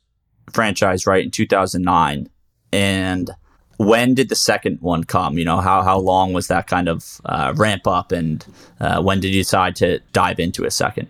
franchise 0.51 1.07
right 1.07 1.23
in 1.23 1.31
2009, 1.31 2.29
and 2.71 3.31
when 3.77 4.13
did 4.13 4.29
the 4.29 4.35
second 4.35 4.79
one 4.81 5.03
come? 5.03 5.37
You 5.37 5.45
know, 5.45 5.59
how, 5.59 5.81
how 5.81 5.99
long 5.99 6.33
was 6.33 6.47
that 6.47 6.67
kind 6.67 6.87
of 6.87 7.21
uh, 7.25 7.53
ramp 7.55 7.87
up 7.87 8.11
and 8.11 8.45
uh, 8.79 9.01
when 9.01 9.19
did 9.19 9.29
you 9.29 9.41
decide 9.41 9.75
to 9.77 9.99
dive 10.11 10.39
into 10.39 10.65
a 10.65 10.71
second? 10.71 11.07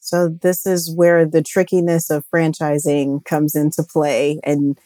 So, 0.00 0.28
this 0.28 0.66
is 0.66 0.90
where 0.90 1.26
the 1.26 1.42
trickiness 1.42 2.10
of 2.10 2.24
franchising 2.34 3.24
comes 3.26 3.54
into 3.54 3.82
play, 3.82 4.40
and 4.42 4.78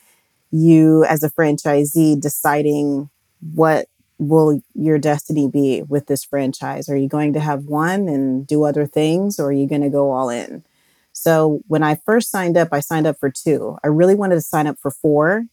you, 0.50 1.04
as 1.04 1.22
a 1.22 1.30
franchisee, 1.30 2.20
deciding 2.20 3.08
what 3.54 3.86
will 4.18 4.60
your 4.74 4.98
destiny 4.98 5.48
be 5.48 5.82
with 5.82 6.06
this 6.08 6.24
franchise. 6.24 6.88
Are 6.88 6.96
you 6.96 7.08
going 7.08 7.32
to 7.34 7.40
have 7.40 7.64
one 7.64 8.08
and 8.08 8.46
do 8.46 8.64
other 8.64 8.86
things, 8.86 9.38
or 9.38 9.46
are 9.46 9.52
you 9.52 9.68
going 9.68 9.82
to 9.82 9.88
go 9.88 10.10
all 10.10 10.28
in? 10.28 10.64
So, 11.12 11.60
when 11.68 11.84
I 11.84 11.94
first 11.94 12.30
signed 12.30 12.56
up, 12.56 12.68
I 12.72 12.80
signed 12.80 13.06
up 13.06 13.16
for 13.18 13.30
two. 13.30 13.78
I 13.84 13.86
really 13.86 14.16
wanted 14.16 14.34
to 14.34 14.40
sign 14.40 14.66
up 14.66 14.78
for 14.80 14.90
four 14.90 15.44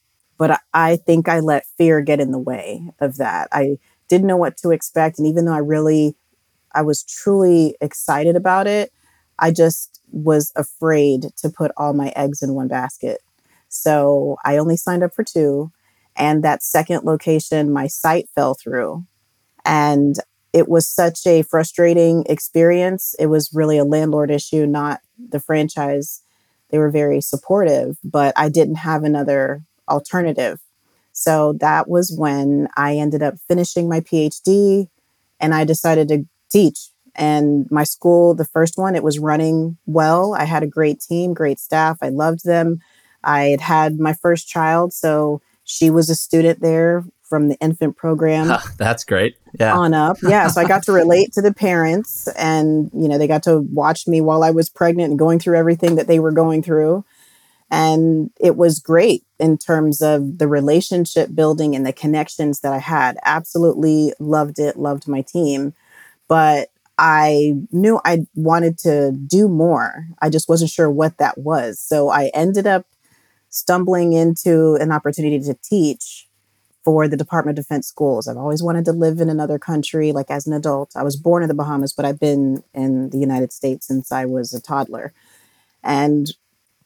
but 0.42 0.60
I 0.74 0.96
think 0.96 1.30
I 1.30 1.40
let 1.40 1.68
fear 1.78 2.02
get 2.02 2.20
in 2.20 2.32
the 2.32 2.40
way 2.40 2.90
of 3.00 3.18
that. 3.18 3.48
I 3.52 3.78
didn't 4.08 4.26
know 4.26 4.38
what 4.38 4.58
to 4.58 4.72
expect. 4.72 5.20
And 5.20 5.28
even 5.28 5.46
though 5.46 5.54
I 5.54 5.60
really, 5.60 6.16
I 6.74 6.82
was 6.82 7.04
truly 7.04 7.76
excited 7.80 8.36
about 8.36 8.66
it, 8.66 8.92
I 9.38 9.52
just 9.52 10.02
was 10.12 10.52
afraid 10.56 11.28
to 11.38 11.50
put 11.52 11.70
all 11.78 11.94
my 11.94 12.12
eggs 12.16 12.42
in 12.42 12.56
one 12.56 12.68
basket. 12.68 13.22
So 13.70 14.38
I 14.44 14.58
only 14.58 14.78
signed 14.78 15.04
up 15.04 15.14
for 15.14 15.24
two. 15.24 15.72
And 16.16 16.44
that 16.44 16.64
second 16.64 17.04
location, 17.04 17.72
my 17.72 17.86
site 17.86 18.28
fell 18.34 18.56
through. 18.56 19.06
And 19.64 20.16
it 20.54 20.68
was 20.68 20.88
such 20.88 21.28
a 21.28 21.44
frustrating 21.44 22.26
experience. 22.28 23.14
It 23.20 23.28
was 23.28 23.54
really 23.54 23.78
a 23.78 23.86
landlord 23.86 24.32
issue, 24.32 24.66
not 24.66 25.02
the 25.20 25.40
franchise. 25.40 26.24
They 26.72 26.80
were 26.80 26.90
very 26.90 27.22
supportive, 27.22 27.98
but 28.04 28.34
I 28.36 28.50
didn't 28.50 28.78
have 28.78 29.04
another 29.04 29.66
alternative. 29.92 30.60
So 31.14 31.54
that 31.60 31.90
was 31.90 32.14
when 32.18 32.68
I 32.78 32.96
ended 32.96 33.22
up 33.22 33.36
finishing 33.48 33.90
my 33.90 34.00
PhD 34.00 34.88
and 35.40 35.54
I 35.54 35.66
decided 35.66 36.08
to 36.10 36.26
teach. 36.52 36.90
And 37.16 37.68
my 37.70 37.84
school, 37.84 38.34
the 38.34 38.46
first 38.46 38.78
one, 38.78 38.96
it 38.96 39.04
was 39.04 39.20
running 39.20 39.78
well. 39.86 40.34
I 40.34 40.46
had 40.46 40.64
a 40.64 40.68
great 40.68 41.02
team, 41.02 41.34
great 41.34 41.60
staff. 41.60 41.98
I 42.02 42.10
loved 42.10 42.46
them. 42.46 42.80
I 43.24 43.44
had 43.46 43.62
had 43.62 44.00
my 44.00 44.14
first 44.14 44.48
child, 44.48 44.94
so 44.94 45.42
she 45.64 45.90
was 45.90 46.10
a 46.10 46.16
student 46.16 46.62
there 46.62 47.04
from 47.32 47.48
the 47.48 47.56
infant 47.60 47.96
program. 47.96 48.52
That's 48.78 49.04
great. 49.04 49.38
Yeah. 49.60 49.78
On 49.78 49.94
up. 49.94 50.18
Yeah. 50.24 50.48
So 50.48 50.62
I 50.62 50.68
got 50.68 50.84
to 50.84 50.92
relate 50.92 51.34
to 51.34 51.42
the 51.42 51.54
parents 51.54 52.28
and, 52.38 52.90
you 52.94 53.08
know, 53.08 53.18
they 53.18 53.28
got 53.28 53.44
to 53.44 53.60
watch 53.60 54.08
me 54.08 54.22
while 54.22 54.44
I 54.44 54.52
was 54.52 54.70
pregnant 54.70 55.12
and 55.12 55.20
going 55.20 55.40
through 55.40 55.58
everything 55.58 55.96
that 55.96 56.08
they 56.08 56.20
were 56.20 56.32
going 56.32 56.62
through. 56.62 57.06
And 57.70 58.32
it 58.40 58.58
was 58.58 58.80
great 58.80 59.24
in 59.42 59.58
terms 59.58 60.02
of 60.02 60.38
the 60.38 60.48
relationship 60.48 61.34
building 61.34 61.76
and 61.76 61.86
the 61.86 61.92
connections 61.92 62.60
that 62.62 62.72
I 62.72 62.78
had. 62.78 63.18
Absolutely 63.26 64.14
loved 64.20 64.60
it, 64.60 64.78
loved 64.78 65.08
my 65.08 65.22
team. 65.22 65.74
But 66.28 66.70
I 66.98 67.56
knew 67.72 68.00
I 68.06 68.28
wanted 68.36 68.78
to 68.80 69.12
do 69.12 69.48
more. 69.48 70.06
I 70.22 70.30
just 70.30 70.48
wasn't 70.48 70.70
sure 70.70 70.90
what 70.90 71.18
that 71.18 71.40
was. 71.40 71.80
So 71.80 72.10
I 72.10 72.30
ended 72.36 72.68
up 72.68 72.86
stumbling 73.50 74.14
into 74.14 74.76
an 74.76 74.92
opportunity 74.92 75.40
to 75.40 75.58
teach 75.64 76.28
for 76.86 77.08
the 77.08 77.18
Department 77.18 77.58
of 77.58 77.66
Defense 77.66 77.88
schools. 77.88 78.28
I've 78.28 78.38
always 78.38 78.62
wanted 78.62 78.86
to 78.86 78.92
live 78.92 79.20
in 79.20 79.30
another 79.30 79.58
country, 79.58 80.12
like 80.12 80.30
as 80.30 80.46
an 80.46 80.54
adult. 80.54 80.92
I 80.96 81.04
was 81.04 81.16
born 81.16 81.42
in 81.42 81.50
the 81.50 81.56
Bahamas, 81.56 81.94
but 81.94 82.06
I've 82.06 82.20
been 82.20 82.64
in 82.74 83.10
the 83.10 83.18
United 83.18 83.52
States 83.52 83.88
since 83.88 84.12
I 84.12 84.26
was 84.26 84.54
a 84.54 84.62
toddler. 84.62 85.14
And 85.84 86.28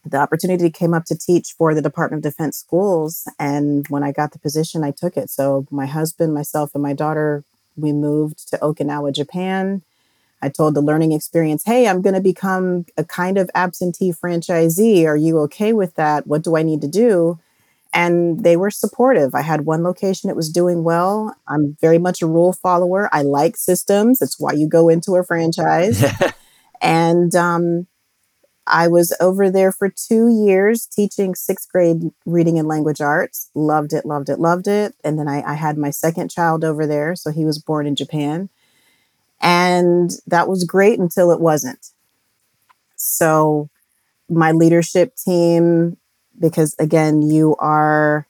the 0.06 0.18
opportunity 0.18 0.70
came 0.70 0.94
up 0.94 1.06
to 1.06 1.18
teach 1.18 1.54
for 1.58 1.74
the 1.74 1.82
Department 1.82 2.24
of 2.24 2.32
Defense 2.32 2.58
schools. 2.58 3.28
And 3.40 3.88
when 3.88 4.04
I 4.04 4.12
got 4.12 4.32
the 4.32 4.40
position, 4.40 4.84
I 4.84 4.92
took 4.92 5.18
it. 5.18 5.30
So 5.30 5.66
my 5.72 5.88
husband, 5.88 6.34
myself, 6.34 6.72
and 6.74 6.84
my 6.84 6.94
daughter, 6.94 7.44
we 7.76 7.92
moved 7.92 8.48
to 8.50 8.58
Okinawa, 8.58 9.14
Japan. 9.14 9.82
I 10.42 10.50
told 10.50 10.76
the 10.76 10.82
learning 10.82 11.12
experience, 11.12 11.64
hey, 11.66 11.88
I'm 11.88 12.02
going 12.02 12.14
to 12.14 12.22
become 12.22 12.86
a 12.98 13.04
kind 13.04 13.38
of 13.38 13.50
absentee 13.56 14.14
franchisee. 14.14 15.06
Are 15.06 15.18
you 15.18 15.40
okay 15.40 15.74
with 15.74 15.96
that? 15.96 16.28
What 16.28 16.44
do 16.44 16.56
I 16.56 16.62
need 16.62 16.82
to 16.82 16.88
do? 16.88 17.40
And 17.92 18.44
they 18.44 18.58
were 18.58 18.70
supportive. 18.70 19.34
I 19.34 19.42
had 19.42 19.62
one 19.62 19.82
location 19.82 20.28
that 20.28 20.36
was 20.36 20.52
doing 20.52 20.84
well. 20.84 21.36
I'm 21.48 21.78
very 21.82 21.98
much 21.98 22.22
a 22.22 22.28
rule 22.28 22.54
follower. 22.54 23.10
I 23.12 23.24
like 23.24 23.58
systems. 23.58 24.20
That's 24.20 24.40
why 24.40 24.52
you 24.52 24.68
go 24.68 24.90
into 24.90 25.16
a 25.16 25.24
franchise. 25.24 26.06
and 26.82 27.34
um, 27.34 27.88
I 28.68 28.88
was 28.88 29.16
over 29.20 29.52
there 29.52 29.72
for 29.72 29.90
two 29.90 30.28
years 30.28 30.86
teaching 30.88 31.36
sixth 31.36 31.72
grade 31.72 32.10
reading 32.26 32.58
and 32.58 32.68
language 32.68 33.02
arts. 33.02 33.50
Loved 33.54 33.94
it, 33.94 34.06
loved 34.06 34.30
it, 34.30 34.40
loved 34.40 34.68
it. 34.68 34.96
And 35.04 35.20
then 35.20 35.28
I, 35.28 35.44
I, 35.44 35.54
had 35.54 35.78
my 35.78 35.92
second 35.92 36.32
child 36.32 36.64
over 36.64 36.88
there. 36.88 37.16
So 37.16 37.32
he 37.32 37.46
was 37.46 37.60
born 37.60 37.86
in 37.86 37.96
Japan. 37.96 38.50
And 39.40 40.12
that 40.26 40.48
was 40.48 40.64
great 40.64 40.98
until 40.98 41.32
it 41.32 41.40
wasn't. 41.40 41.92
So 42.96 43.70
my 44.30 44.52
leadership 44.52 45.16
team, 45.16 45.98
because 46.40 46.76
again, 46.80 47.22
you 47.22 47.56
are, 47.60 48.28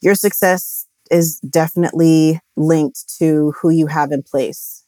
your 0.00 0.16
success 0.16 0.86
is 1.10 1.38
definitely 1.40 2.40
linked 2.56 3.18
to 3.18 3.52
who 3.60 3.70
you 3.70 3.86
have 3.86 4.10
in 4.10 4.22
place. 4.22 4.79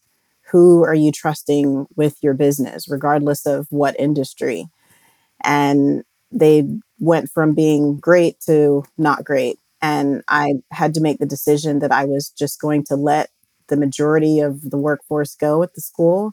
Who 0.53 0.85
are 0.85 0.95
you 0.95 1.11
trusting 1.12 1.87
with 1.97 2.17
your 2.23 2.35
business, 2.35 2.88
regardless 2.88 3.47
of 3.47 3.67
what 3.71 3.99
industry? 3.99 4.67
And 5.43 6.05
they 6.31 6.67
went 6.99 7.31
from 7.31 7.55
being 7.55 7.99
great 7.99 8.38
to 8.47 8.85
not 8.97 9.25
great. 9.25 9.59
And 9.81 10.23
I 10.29 10.55
had 10.71 10.95
to 10.95 11.01
make 11.01 11.19
the 11.19 11.27
decision 11.27 11.81
that 11.81 11.91
I 11.91 12.05
was 12.05 12.29
just 12.31 12.61
going 12.61 12.85
to 12.85 12.97
let 12.97 13.31
the 13.69 13.77
majority 13.77 14.41
of 14.41 14.71
the 14.71 14.79
workforce 14.79 15.35
go 15.35 15.62
at 15.62 15.75
the 15.75 15.81
school 15.81 16.33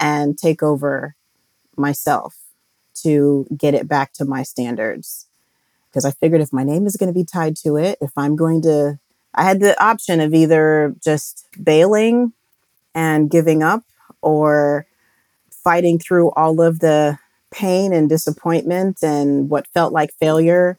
and 0.00 0.36
take 0.36 0.62
over 0.62 1.14
myself 1.76 2.36
to 3.02 3.46
get 3.56 3.74
it 3.74 3.88
back 3.88 4.12
to 4.14 4.24
my 4.24 4.42
standards. 4.42 5.26
Because 5.88 6.04
I 6.04 6.10
figured 6.10 6.40
if 6.40 6.52
my 6.52 6.64
name 6.64 6.86
is 6.86 6.96
going 6.96 7.12
to 7.12 7.18
be 7.18 7.24
tied 7.24 7.56
to 7.64 7.76
it, 7.76 7.98
if 8.00 8.10
I'm 8.16 8.34
going 8.36 8.62
to, 8.62 8.98
I 9.34 9.44
had 9.44 9.60
the 9.60 9.80
option 9.82 10.20
of 10.20 10.34
either 10.34 10.94
just 11.02 11.46
bailing 11.62 12.32
and 12.94 13.30
giving 13.30 13.62
up 13.62 13.82
or 14.20 14.86
fighting 15.50 15.98
through 15.98 16.30
all 16.32 16.60
of 16.60 16.80
the 16.80 17.18
pain 17.50 17.92
and 17.92 18.08
disappointment 18.08 19.02
and 19.02 19.48
what 19.48 19.66
felt 19.68 19.92
like 19.92 20.12
failure. 20.14 20.78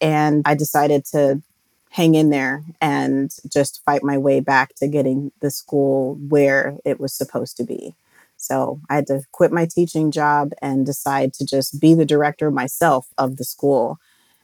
And 0.00 0.42
I 0.46 0.54
decided 0.54 1.04
to 1.06 1.42
hang 1.90 2.14
in 2.14 2.30
there 2.30 2.62
and 2.80 3.30
just 3.50 3.82
fight 3.84 4.02
my 4.02 4.18
way 4.18 4.40
back 4.40 4.74
to 4.76 4.88
getting 4.88 5.32
the 5.40 5.50
school 5.50 6.16
where 6.28 6.76
it 6.84 7.00
was 7.00 7.14
supposed 7.14 7.56
to 7.56 7.64
be. 7.64 7.94
So 8.36 8.80
I 8.90 8.96
had 8.96 9.06
to 9.06 9.22
quit 9.32 9.50
my 9.50 9.66
teaching 9.66 10.10
job 10.10 10.52
and 10.60 10.84
decide 10.84 11.32
to 11.34 11.46
just 11.46 11.80
be 11.80 11.94
the 11.94 12.04
director 12.04 12.50
myself 12.50 13.08
of 13.16 13.36
the 13.38 13.44
school. 13.44 13.98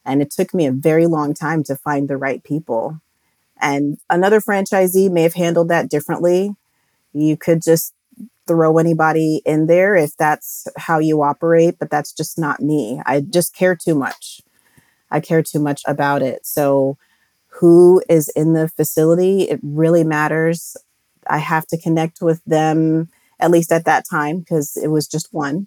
And 0.04 0.22
it 0.22 0.30
took 0.30 0.54
me 0.54 0.66
a 0.66 0.72
very 0.72 1.06
long 1.06 1.34
time 1.34 1.62
to 1.64 1.76
find 1.76 2.08
the 2.08 2.16
right 2.16 2.42
people. 2.42 3.00
And 3.60 3.98
another 4.10 4.40
franchisee 4.40 5.10
may 5.10 5.22
have 5.22 5.34
handled 5.34 5.68
that 5.68 5.88
differently. 5.88 6.56
You 7.12 7.36
could 7.36 7.62
just 7.62 7.94
throw 8.46 8.78
anybody 8.78 9.40
in 9.44 9.66
there 9.66 9.94
if 9.94 10.16
that's 10.16 10.66
how 10.76 10.98
you 10.98 11.22
operate, 11.22 11.76
but 11.78 11.90
that's 11.90 12.12
just 12.12 12.38
not 12.38 12.60
me. 12.60 13.00
I 13.06 13.20
just 13.20 13.54
care 13.54 13.76
too 13.76 13.94
much. 13.94 14.40
I 15.10 15.20
care 15.20 15.42
too 15.42 15.60
much 15.60 15.82
about 15.86 16.22
it. 16.22 16.46
So, 16.46 16.96
who 17.60 18.02
is 18.08 18.28
in 18.30 18.54
the 18.54 18.68
facility, 18.68 19.42
it 19.42 19.60
really 19.62 20.04
matters. 20.04 20.76
I 21.28 21.38
have 21.38 21.66
to 21.68 21.78
connect 21.78 22.22
with 22.22 22.42
them 22.44 23.10
at 23.38 23.50
least 23.50 23.72
at 23.72 23.84
that 23.84 24.04
time, 24.08 24.38
because 24.38 24.76
it 24.76 24.88
was 24.88 25.06
just 25.06 25.28
one. 25.32 25.66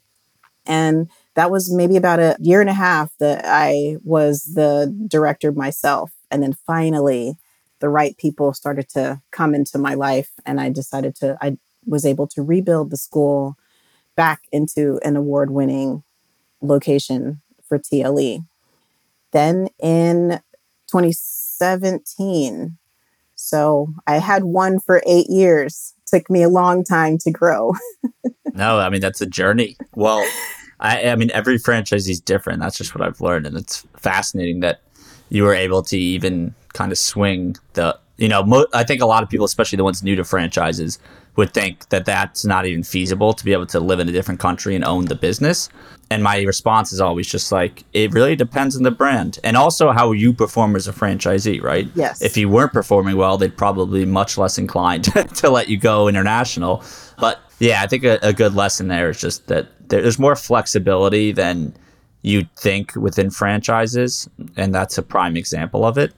And 0.65 1.09
that 1.35 1.51
was 1.51 1.71
maybe 1.71 1.97
about 1.97 2.19
a 2.19 2.37
year 2.39 2.61
and 2.61 2.69
a 2.69 2.73
half 2.73 3.11
that 3.19 3.43
I 3.45 3.97
was 4.03 4.53
the 4.55 4.91
director 5.07 5.51
myself. 5.51 6.11
And 6.31 6.41
then 6.41 6.53
finally, 6.65 7.35
the 7.85 7.89
right 7.89 8.17
people 8.17 8.51
started 8.51 8.89
to 8.89 9.21
come 9.29 9.53
into 9.53 9.77
my 9.77 9.93
life. 9.93 10.31
And 10.43 10.59
I 10.59 10.69
decided 10.69 11.15
to, 11.17 11.37
I 11.39 11.59
was 11.85 12.03
able 12.03 12.25
to 12.29 12.41
rebuild 12.41 12.89
the 12.89 12.97
school 12.97 13.57
back 14.15 14.41
into 14.51 14.99
an 15.05 15.15
award 15.15 15.51
winning 15.51 16.01
location 16.61 17.43
for 17.63 17.77
TLE. 17.77 18.43
Then 19.33 19.67
in 19.79 20.41
2017, 20.87 22.75
so 23.35 23.93
I 24.07 24.17
had 24.17 24.45
one 24.45 24.79
for 24.79 25.03
eight 25.05 25.29
years 25.29 25.93
took 26.07 26.27
me 26.27 26.41
a 26.41 26.49
long 26.49 26.83
time 26.83 27.19
to 27.19 27.29
grow. 27.29 27.73
no, 28.53 28.79
I 28.79 28.89
mean 28.89 29.01
that's 29.01 29.21
a 29.21 29.27
journey. 29.27 29.77
Well, 29.93 30.27
I, 30.79 31.09
I 31.09 31.15
mean 31.15 31.29
every 31.35 31.59
franchisee 31.59 32.09
is 32.09 32.19
different. 32.19 32.61
That's 32.61 32.79
just 32.79 32.95
what 32.95 33.07
I've 33.07 33.21
learned, 33.21 33.45
and 33.45 33.55
it's 33.55 33.85
fascinating 33.95 34.61
that 34.61 34.81
you 35.29 35.43
were 35.43 35.53
able 35.53 35.83
to 35.83 35.97
even 35.97 36.55
kind 36.75 36.91
of 36.91 36.97
swing 36.99 37.55
the. 37.73 37.97
You 38.17 38.29
know, 38.29 38.43
mo- 38.43 38.67
I 38.73 38.85
think 38.85 39.01
a 39.01 39.05
lot 39.05 39.23
of 39.23 39.29
people, 39.29 39.45
especially 39.45 39.75
the 39.75 39.83
ones 39.83 40.01
new 40.01 40.15
to 40.15 40.23
franchises, 40.23 40.99
would 41.35 41.53
think 41.53 41.89
that 41.89 42.05
that's 42.05 42.45
not 42.45 42.65
even 42.65 42.83
feasible 42.83 43.33
to 43.33 43.43
be 43.43 43.51
able 43.51 43.65
to 43.67 43.79
live 43.79 43.99
in 43.99 44.07
a 44.07 44.11
different 44.11 44.39
country 44.39 44.75
and 44.75 44.85
own 44.85 45.05
the 45.05 45.15
business. 45.15 45.69
And 46.09 46.23
my 46.23 46.41
response 46.43 46.93
is 46.93 47.01
always 47.01 47.27
just 47.27 47.51
like, 47.51 47.83
it 47.93 48.13
really 48.13 48.35
depends 48.35 48.77
on 48.77 48.83
the 48.83 48.91
brand 48.91 49.39
and 49.43 49.57
also 49.57 49.91
how 49.91 50.11
you 50.11 50.33
perform 50.33 50.75
as 50.75 50.87
a 50.87 50.93
franchisee, 50.93 51.61
right? 51.61 51.89
Yes. 51.95 52.21
If 52.21 52.37
you 52.37 52.47
weren't 52.47 52.73
performing 52.73 53.17
well, 53.17 53.37
they'd 53.37 53.57
probably 53.57 54.05
be 54.05 54.11
much 54.11 54.37
less 54.37 54.57
inclined 54.57 55.03
to 55.35 55.49
let 55.49 55.67
you 55.67 55.77
go 55.77 56.07
international. 56.07 56.83
But 57.19 57.39
yeah, 57.59 57.81
I 57.81 57.87
think 57.87 58.03
a, 58.03 58.19
a 58.21 58.33
good 58.33 58.53
lesson 58.53 58.87
there 58.87 59.09
is 59.09 59.19
just 59.19 59.47
that 59.47 59.67
there's 59.89 60.19
more 60.19 60.35
flexibility 60.35 61.31
than 61.31 61.75
you'd 62.21 62.51
think 62.55 62.95
within 62.95 63.29
franchises. 63.29 64.29
And 64.55 64.73
that's 64.73 64.97
a 64.97 65.03
prime 65.03 65.35
example 65.35 65.85
of 65.85 65.97
it. 65.97 66.13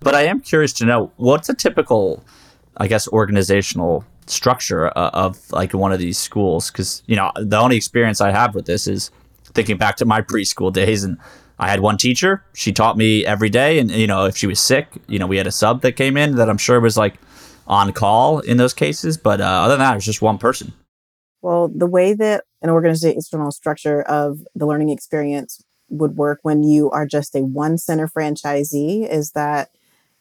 But 0.00 0.14
I 0.14 0.22
am 0.22 0.40
curious 0.40 0.72
to 0.74 0.86
know 0.86 1.12
what's 1.16 1.48
a 1.48 1.54
typical, 1.54 2.24
I 2.78 2.88
guess, 2.88 3.06
organizational 3.08 4.04
structure 4.30 4.86
uh, 4.96 5.10
of 5.12 5.50
like 5.52 5.74
one 5.74 5.92
of 5.92 5.98
these 5.98 6.18
schools? 6.18 6.70
Because 6.70 7.02
you 7.06 7.16
know 7.16 7.30
the 7.36 7.58
only 7.58 7.76
experience 7.76 8.20
I 8.20 8.30
have 8.30 8.54
with 8.54 8.66
this 8.66 8.86
is 8.86 9.10
thinking 9.52 9.76
back 9.76 9.96
to 9.96 10.04
my 10.04 10.22
preschool 10.22 10.72
days 10.82 11.04
and 11.04 11.18
I 11.58 11.68
had 11.68 11.80
one 11.80 11.98
teacher. 11.98 12.42
She 12.54 12.72
taught 12.72 12.96
me 12.96 13.26
every 13.26 13.50
day 13.50 13.78
and 13.78 13.90
you 13.90 14.06
know 14.06 14.24
if 14.24 14.36
she 14.36 14.46
was 14.46 14.60
sick 14.60 14.88
you 15.06 15.18
know 15.18 15.26
we 15.26 15.36
had 15.36 15.46
a 15.46 15.52
sub 15.52 15.82
that 15.82 15.92
came 15.92 16.16
in 16.16 16.36
that 16.36 16.48
I'm 16.48 16.58
sure 16.58 16.80
was 16.80 16.96
like 16.96 17.14
on 17.66 17.92
call 17.92 18.40
in 18.40 18.56
those 18.56 18.74
cases 18.74 19.16
but 19.16 19.40
uh, 19.40 19.44
other 19.44 19.74
than 19.74 19.80
that 19.80 19.92
it 19.92 19.96
was 19.96 20.04
just 20.04 20.22
one 20.22 20.38
person. 20.38 20.72
Well 21.42 21.68
the 21.68 21.86
way 21.86 22.14
that 22.14 22.44
an 22.62 22.70
organizational 22.70 23.50
structure 23.50 24.02
of 24.02 24.40
the 24.54 24.66
learning 24.66 24.90
experience 24.90 25.62
would 25.88 26.16
work 26.16 26.38
when 26.42 26.62
you 26.62 26.88
are 26.90 27.04
just 27.04 27.34
a 27.34 27.40
one 27.40 27.76
center 27.76 28.06
franchisee 28.06 29.08
is 29.08 29.32
that 29.32 29.70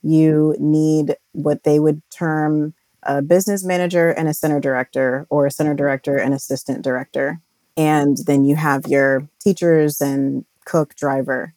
you 0.01 0.55
need 0.59 1.15
what 1.33 1.63
they 1.63 1.79
would 1.79 2.01
term 2.09 2.73
a 3.03 3.21
business 3.21 3.63
manager 3.63 4.09
and 4.09 4.27
a 4.27 4.33
center 4.33 4.59
director, 4.59 5.25
or 5.29 5.45
a 5.45 5.51
center 5.51 5.73
director 5.73 6.17
and 6.17 6.33
assistant 6.33 6.83
director. 6.83 7.39
And 7.77 8.17
then 8.25 8.43
you 8.43 8.55
have 8.55 8.87
your 8.87 9.27
teachers 9.39 10.01
and 10.01 10.45
cook 10.65 10.95
driver. 10.95 11.53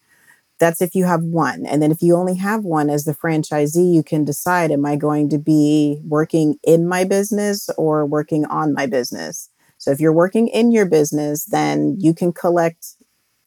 That's 0.59 0.81
if 0.81 0.95
you 0.95 1.03
have 1.03 1.23
one. 1.23 1.65
And 1.65 1.81
then 1.81 1.91
if 1.91 2.01
you 2.01 2.15
only 2.15 2.35
have 2.35 2.63
one 2.63 2.89
as 2.89 3.03
the 3.03 3.13
franchisee, 3.13 3.93
you 3.93 4.03
can 4.03 4.23
decide 4.23 4.71
am 4.71 4.85
I 4.85 4.95
going 4.95 5.27
to 5.29 5.37
be 5.37 5.99
working 6.05 6.55
in 6.63 6.87
my 6.87 7.03
business 7.03 7.69
or 7.77 8.05
working 8.05 8.45
on 8.45 8.73
my 8.73 8.85
business? 8.85 9.49
So 9.77 9.91
if 9.91 9.99
you're 9.99 10.13
working 10.13 10.47
in 10.47 10.71
your 10.71 10.85
business, 10.85 11.43
then 11.43 11.97
you 11.99 12.13
can 12.13 12.31
collect, 12.31 12.95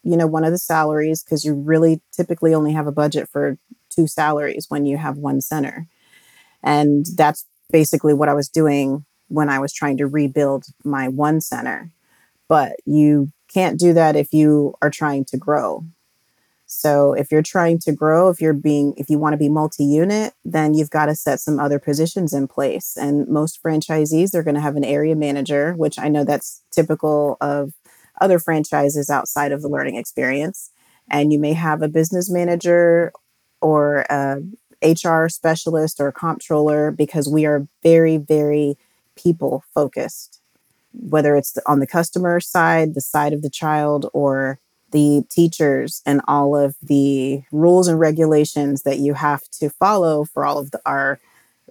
you 0.02 0.18
know, 0.18 0.26
one 0.26 0.44
of 0.44 0.52
the 0.52 0.59
salaries 0.59 1.22
because 1.22 1.46
you 1.46 1.54
really 1.54 2.02
typically 2.12 2.52
only 2.52 2.72
have 2.72 2.87
a 2.87 2.92
budget 2.92 3.30
for 3.30 3.56
two 3.96 4.06
salaries 4.06 4.66
when 4.68 4.87
you 4.87 4.96
have 4.98 5.16
one 5.16 5.40
center. 5.40 5.87
And 6.62 7.06
that's 7.16 7.46
basically 7.72 8.14
what 8.14 8.28
I 8.28 8.35
was 8.35 8.48
doing 8.48 9.04
when 9.28 9.48
I 9.48 9.59
was 9.59 9.72
trying 9.72 9.96
to 9.98 10.06
rebuild 10.06 10.66
my 10.85 11.09
one 11.09 11.40
center. 11.40 11.90
But 12.48 12.76
you 12.85 13.32
can't 13.52 13.78
do 13.78 13.92
that 13.94 14.16
if 14.16 14.32
you 14.32 14.74
are 14.82 14.90
trying 14.90 15.24
to 15.26 15.37
grow. 15.37 15.85
So 16.66 17.12
if 17.12 17.30
you're 17.30 17.42
trying 17.42 17.78
to 17.80 17.92
grow, 17.92 18.28
if 18.28 18.40
you're 18.40 18.52
being 18.52 18.94
if 18.96 19.09
you 19.09 19.18
want 19.18 19.35
to 19.35 19.38
be 19.38 19.48
multi-unit, 19.48 20.35
then 20.44 20.74
you've 20.74 20.90
got 20.90 21.06
to 21.06 21.14
set 21.14 21.40
some 21.40 21.61
other 21.61 21.78
positions 21.78 22.32
in 22.32 22.48
place. 22.48 22.96
And 22.96 23.28
most 23.28 23.62
franchisees 23.62 24.35
are 24.35 24.42
going 24.42 24.56
to 24.56 24.61
have 24.61 24.76
an 24.76 24.85
area 24.85 25.14
manager, 25.14 25.74
which 25.74 25.98
I 25.98 26.09
know 26.09 26.24
that's 26.24 26.62
typical 26.72 27.37
of 27.40 27.72
other 28.20 28.38
franchises 28.40 29.09
outside 29.11 29.52
of 29.52 29.62
the 29.62 29.68
learning 29.68 29.94
experience. 29.94 30.70
And 31.09 31.32
you 31.32 31.38
may 31.38 31.52
have 31.52 31.82
a 31.82 31.88
business 31.88 32.28
manager 32.28 33.12
or 33.60 34.04
a 34.10 34.42
HR 34.82 35.28
specialist 35.28 36.00
or 36.00 36.08
a 36.08 36.12
comptroller 36.12 36.90
because 36.90 37.28
we 37.28 37.46
are 37.46 37.66
very, 37.82 38.16
very 38.16 38.76
people 39.16 39.64
focused, 39.74 40.40
whether 40.92 41.36
it's 41.36 41.56
on 41.66 41.80
the 41.80 41.86
customer 41.86 42.40
side, 42.40 42.94
the 42.94 43.00
side 43.00 43.32
of 43.32 43.42
the 43.42 43.50
child, 43.50 44.08
or 44.12 44.58
the 44.92 45.24
teachers 45.28 46.02
and 46.06 46.20
all 46.28 46.56
of 46.56 46.76
the 46.82 47.42
rules 47.50 47.88
and 47.88 47.98
regulations 47.98 48.82
that 48.82 48.98
you 48.98 49.14
have 49.14 49.42
to 49.50 49.68
follow 49.68 50.24
for 50.24 50.44
all 50.44 50.58
of 50.58 50.70
the, 50.70 50.80
our 50.86 51.18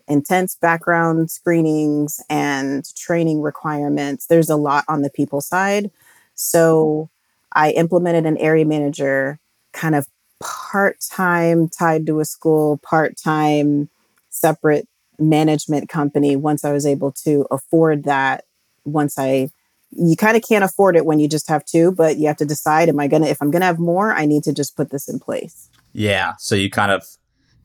intense 0.08 0.56
background 0.56 1.32
screenings 1.32 2.22
and 2.30 2.94
training 2.96 3.42
requirements. 3.42 4.28
There's 4.28 4.50
a 4.50 4.56
lot 4.56 4.84
on 4.88 5.02
the 5.02 5.10
people 5.10 5.42
side. 5.42 5.90
So 6.36 7.10
I 7.54 7.72
implemented 7.72 8.26
an 8.26 8.38
area 8.38 8.66
manager 8.66 9.40
kind 9.72 9.96
of 9.96 10.08
part 10.46 11.00
time 11.00 11.70
tied 11.70 12.06
to 12.06 12.20
a 12.20 12.26
school, 12.26 12.78
part 12.78 13.18
time 13.18 13.90
separate 14.30 14.88
management 15.18 15.90
company 15.90 16.36
once 16.36 16.66
I 16.66 16.72
was 16.72 16.86
able 16.86 17.12
to 17.24 17.48
afford 17.50 18.04
that. 18.04 18.44
Once 18.84 19.18
I, 19.18 19.50
you 19.92 20.16
kind 20.16 20.38
of 20.38 20.44
can't 20.48 20.64
afford 20.64 20.96
it 20.96 21.06
when 21.06 21.20
you 21.20 21.28
just 21.28 21.48
have 21.48 21.66
two, 21.66 21.92
but 21.92 22.18
you 22.18 22.28
have 22.28 22.38
to 22.38 22.46
decide, 22.46 22.90
am 22.90 23.00
I 23.00 23.08
going 23.08 23.24
to, 23.24 23.30
if 23.30 23.42
I'm 23.42 23.50
going 23.50 23.62
to 23.62 23.68
have 23.68 23.80
more, 23.80 24.14
I 24.14 24.26
need 24.26 24.44
to 24.44 24.54
just 24.54 24.76
put 24.76 24.92
this 24.92 25.08
in 25.08 25.20
place. 25.20 25.70
Yeah. 25.94 26.34
So 26.38 26.56
you 26.56 26.70
kind 26.70 26.92
of 26.92 27.06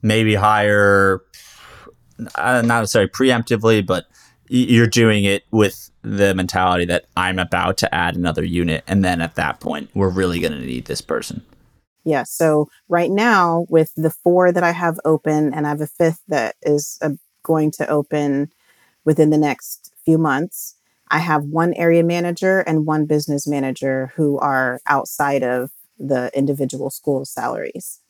maybe 0.03 0.35
hire, 0.35 1.23
not 2.37 2.65
necessarily 2.65 3.11
preemptively, 3.11 3.85
but 3.85 4.07
you're 4.49 4.87
doing 4.87 5.25
it 5.25 5.45
with 5.51 5.91
the 6.03 6.35
mentality 6.35 6.85
that 6.87 7.07
I'm 7.17 7.39
about 7.39 7.77
to 7.79 7.95
add 7.95 8.17
another 8.17 8.45
unit. 8.45 8.85
And 8.87 9.05
then 9.05 9.21
at 9.21 9.35
that 9.35 9.61
point, 9.61 9.91
we're 9.95 10.09
really 10.09 10.41
going 10.41 10.53
to 10.53 10.61
need 10.61 10.87
this 10.87 11.01
person. 11.01 11.45
Yeah. 12.05 12.23
So 12.25 12.69
right 12.89 13.11
now, 13.11 13.67
with 13.69 13.93
the 13.97 14.11
four 14.11 14.53
that 14.53 14.63
I 14.63 14.73
have 14.73 14.99
open, 15.05 15.53
and 15.53 15.67
I 15.67 15.71
have 15.71 15.81
a 15.81 15.87
fifth 15.87 16.23
that 16.29 16.57
is 16.63 16.99
uh, 17.03 17.11
going 17.43 17.71
to 17.73 17.89
open 17.89 18.51
within 19.05 19.31
the 19.31 19.39
next 19.39 19.93
few 20.05 20.19
months, 20.19 20.77
I 21.11 21.19
have 21.19 21.45
one 21.45 21.75
area 21.75 22.05
manager 22.05 22.61
and 22.61 22.87
one 22.87 23.07
business 23.07 23.47
manager 23.47 24.13
who 24.15 24.39
are 24.39 24.81
outside 24.87 25.43
of 25.43 25.71
the 25.99 26.31
individual 26.35 26.89
school 26.91 27.25
salaries. 27.25 28.01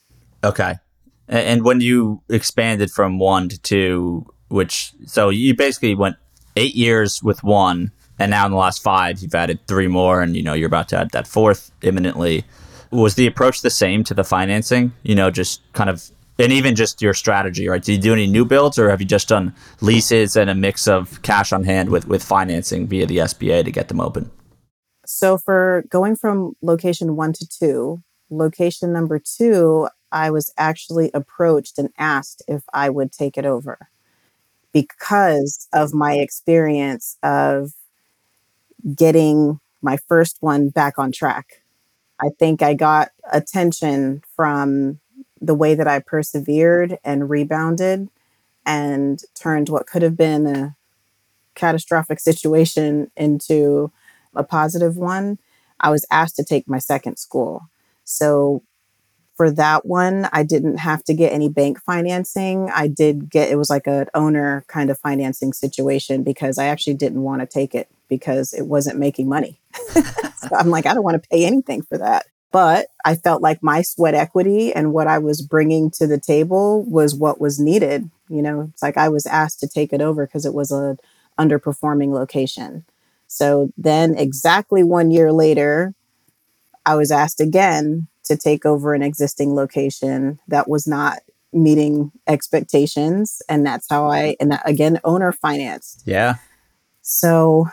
Okay. 0.44 0.74
And 1.28 1.64
when 1.64 1.80
you 1.80 2.22
expanded 2.28 2.90
from 2.90 3.18
one 3.18 3.48
to 3.48 3.60
two, 3.60 4.26
which 4.48 4.92
so 5.06 5.28
you 5.28 5.54
basically 5.54 5.94
went 5.94 6.16
eight 6.56 6.74
years 6.74 7.22
with 7.22 7.42
one, 7.44 7.92
and 8.18 8.30
now 8.30 8.46
in 8.46 8.52
the 8.52 8.58
last 8.58 8.82
five 8.82 9.20
you've 9.20 9.34
added 9.34 9.60
three 9.66 9.86
more, 9.86 10.22
and 10.22 10.36
you 10.36 10.42
know 10.42 10.54
you're 10.54 10.66
about 10.66 10.88
to 10.88 10.98
add 10.98 11.10
that 11.12 11.26
fourth 11.26 11.70
imminently. 11.82 12.44
Was 12.90 13.14
the 13.14 13.26
approach 13.26 13.62
the 13.62 13.70
same 13.70 14.04
to 14.04 14.14
the 14.14 14.24
financing? 14.24 14.92
You 15.02 15.14
know, 15.14 15.30
just 15.30 15.60
kind 15.72 15.88
of, 15.88 16.10
and 16.38 16.52
even 16.52 16.74
just 16.74 17.00
your 17.00 17.14
strategy, 17.14 17.68
right? 17.68 17.82
Did 17.82 17.92
you 17.92 17.98
do 17.98 18.12
any 18.12 18.26
new 18.26 18.44
builds, 18.44 18.78
or 18.78 18.90
have 18.90 19.00
you 19.00 19.06
just 19.06 19.28
done 19.28 19.54
leases 19.80 20.36
and 20.36 20.50
a 20.50 20.54
mix 20.54 20.88
of 20.88 21.22
cash 21.22 21.52
on 21.52 21.64
hand 21.64 21.90
with 21.90 22.08
with 22.08 22.24
financing 22.24 22.86
via 22.86 23.06
the 23.06 23.18
SBA 23.18 23.64
to 23.64 23.70
get 23.70 23.88
them 23.88 24.00
open? 24.00 24.30
So 25.06 25.38
for 25.38 25.84
going 25.88 26.16
from 26.16 26.54
location 26.62 27.16
one 27.16 27.32
to 27.34 27.46
two, 27.46 28.02
location 28.30 28.92
number 28.92 29.18
two, 29.18 29.88
I 30.12 30.30
was 30.30 30.52
actually 30.56 31.10
approached 31.14 31.78
and 31.78 31.90
asked 31.98 32.42
if 32.48 32.62
I 32.72 32.90
would 32.90 33.12
take 33.12 33.36
it 33.36 33.44
over 33.44 33.88
because 34.72 35.68
of 35.72 35.92
my 35.92 36.14
experience 36.14 37.16
of 37.22 37.72
getting 38.94 39.60
my 39.82 39.96
first 40.08 40.36
one 40.40 40.68
back 40.68 40.98
on 40.98 41.12
track. 41.12 41.59
I 42.20 42.30
think 42.38 42.62
I 42.62 42.74
got 42.74 43.10
attention 43.32 44.22
from 44.36 45.00
the 45.40 45.54
way 45.54 45.74
that 45.74 45.88
I 45.88 46.00
persevered 46.00 46.98
and 47.04 47.30
rebounded 47.30 48.08
and 48.66 49.20
turned 49.34 49.68
what 49.68 49.86
could 49.86 50.02
have 50.02 50.16
been 50.16 50.46
a 50.46 50.76
catastrophic 51.54 52.20
situation 52.20 53.10
into 53.16 53.92
a 54.34 54.44
positive 54.44 54.96
one. 54.96 55.38
I 55.80 55.90
was 55.90 56.06
asked 56.10 56.36
to 56.36 56.44
take 56.44 56.68
my 56.68 56.78
second 56.78 57.18
school. 57.18 57.62
So 58.04 58.62
for 59.36 59.50
that 59.52 59.86
one, 59.86 60.28
I 60.32 60.42
didn't 60.42 60.78
have 60.78 61.02
to 61.04 61.14
get 61.14 61.32
any 61.32 61.48
bank 61.48 61.80
financing. 61.82 62.70
I 62.74 62.88
did 62.88 63.30
get 63.30 63.50
it 63.50 63.56
was 63.56 63.70
like 63.70 63.86
an 63.86 64.06
owner 64.14 64.64
kind 64.68 64.90
of 64.90 64.98
financing 64.98 65.52
situation 65.52 66.22
because 66.22 66.58
I 66.58 66.66
actually 66.66 66.94
didn't 66.94 67.22
want 67.22 67.40
to 67.40 67.46
take 67.46 67.74
it 67.74 67.88
because 68.10 68.52
it 68.52 68.66
wasn't 68.66 68.98
making 68.98 69.28
money. 69.28 69.58
so 69.94 70.48
I'm 70.58 70.68
like, 70.68 70.84
I 70.84 70.92
don't 70.92 71.04
want 71.04 71.22
to 71.22 71.28
pay 71.28 71.46
anything 71.46 71.80
for 71.80 71.96
that. 71.96 72.26
But 72.52 72.88
I 73.04 73.14
felt 73.14 73.42
like 73.42 73.62
my 73.62 73.80
sweat 73.80 74.14
equity 74.14 74.74
and 74.74 74.92
what 74.92 75.06
I 75.06 75.18
was 75.18 75.40
bringing 75.40 75.90
to 75.92 76.06
the 76.06 76.18
table 76.18 76.84
was 76.84 77.14
what 77.14 77.40
was 77.40 77.60
needed. 77.60 78.10
You 78.28 78.42
know, 78.42 78.68
it's 78.72 78.82
like 78.82 78.98
I 78.98 79.08
was 79.08 79.24
asked 79.24 79.60
to 79.60 79.68
take 79.68 79.92
it 79.92 80.02
over 80.02 80.26
because 80.26 80.44
it 80.44 80.52
was 80.52 80.72
a 80.72 80.98
underperforming 81.38 82.12
location. 82.12 82.84
So 83.28 83.72
then, 83.78 84.16
exactly 84.16 84.82
one 84.82 85.12
year 85.12 85.32
later, 85.32 85.94
I 86.84 86.96
was 86.96 87.12
asked 87.12 87.40
again 87.40 88.08
to 88.24 88.36
take 88.36 88.66
over 88.66 88.94
an 88.94 89.02
existing 89.02 89.54
location 89.54 90.40
that 90.48 90.68
was 90.68 90.88
not 90.88 91.18
meeting 91.52 92.10
expectations. 92.26 93.42
And 93.48 93.64
that's 93.64 93.86
how 93.88 94.06
I, 94.06 94.36
and 94.40 94.50
that, 94.52 94.62
again, 94.64 95.00
owner 95.04 95.30
financed. 95.30 96.02
Yeah. 96.04 96.36
So 97.02 97.68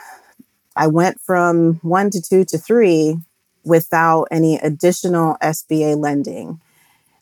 I 0.78 0.88
went 0.88 1.20
from 1.20 1.80
one 1.82 2.12
to 2.12 2.22
two 2.22 2.46
to 2.46 2.58
three 2.58 3.18
without 3.63 4.28
any 4.30 4.58
additional 4.58 5.36
SBA 5.42 6.00
lending. 6.00 6.62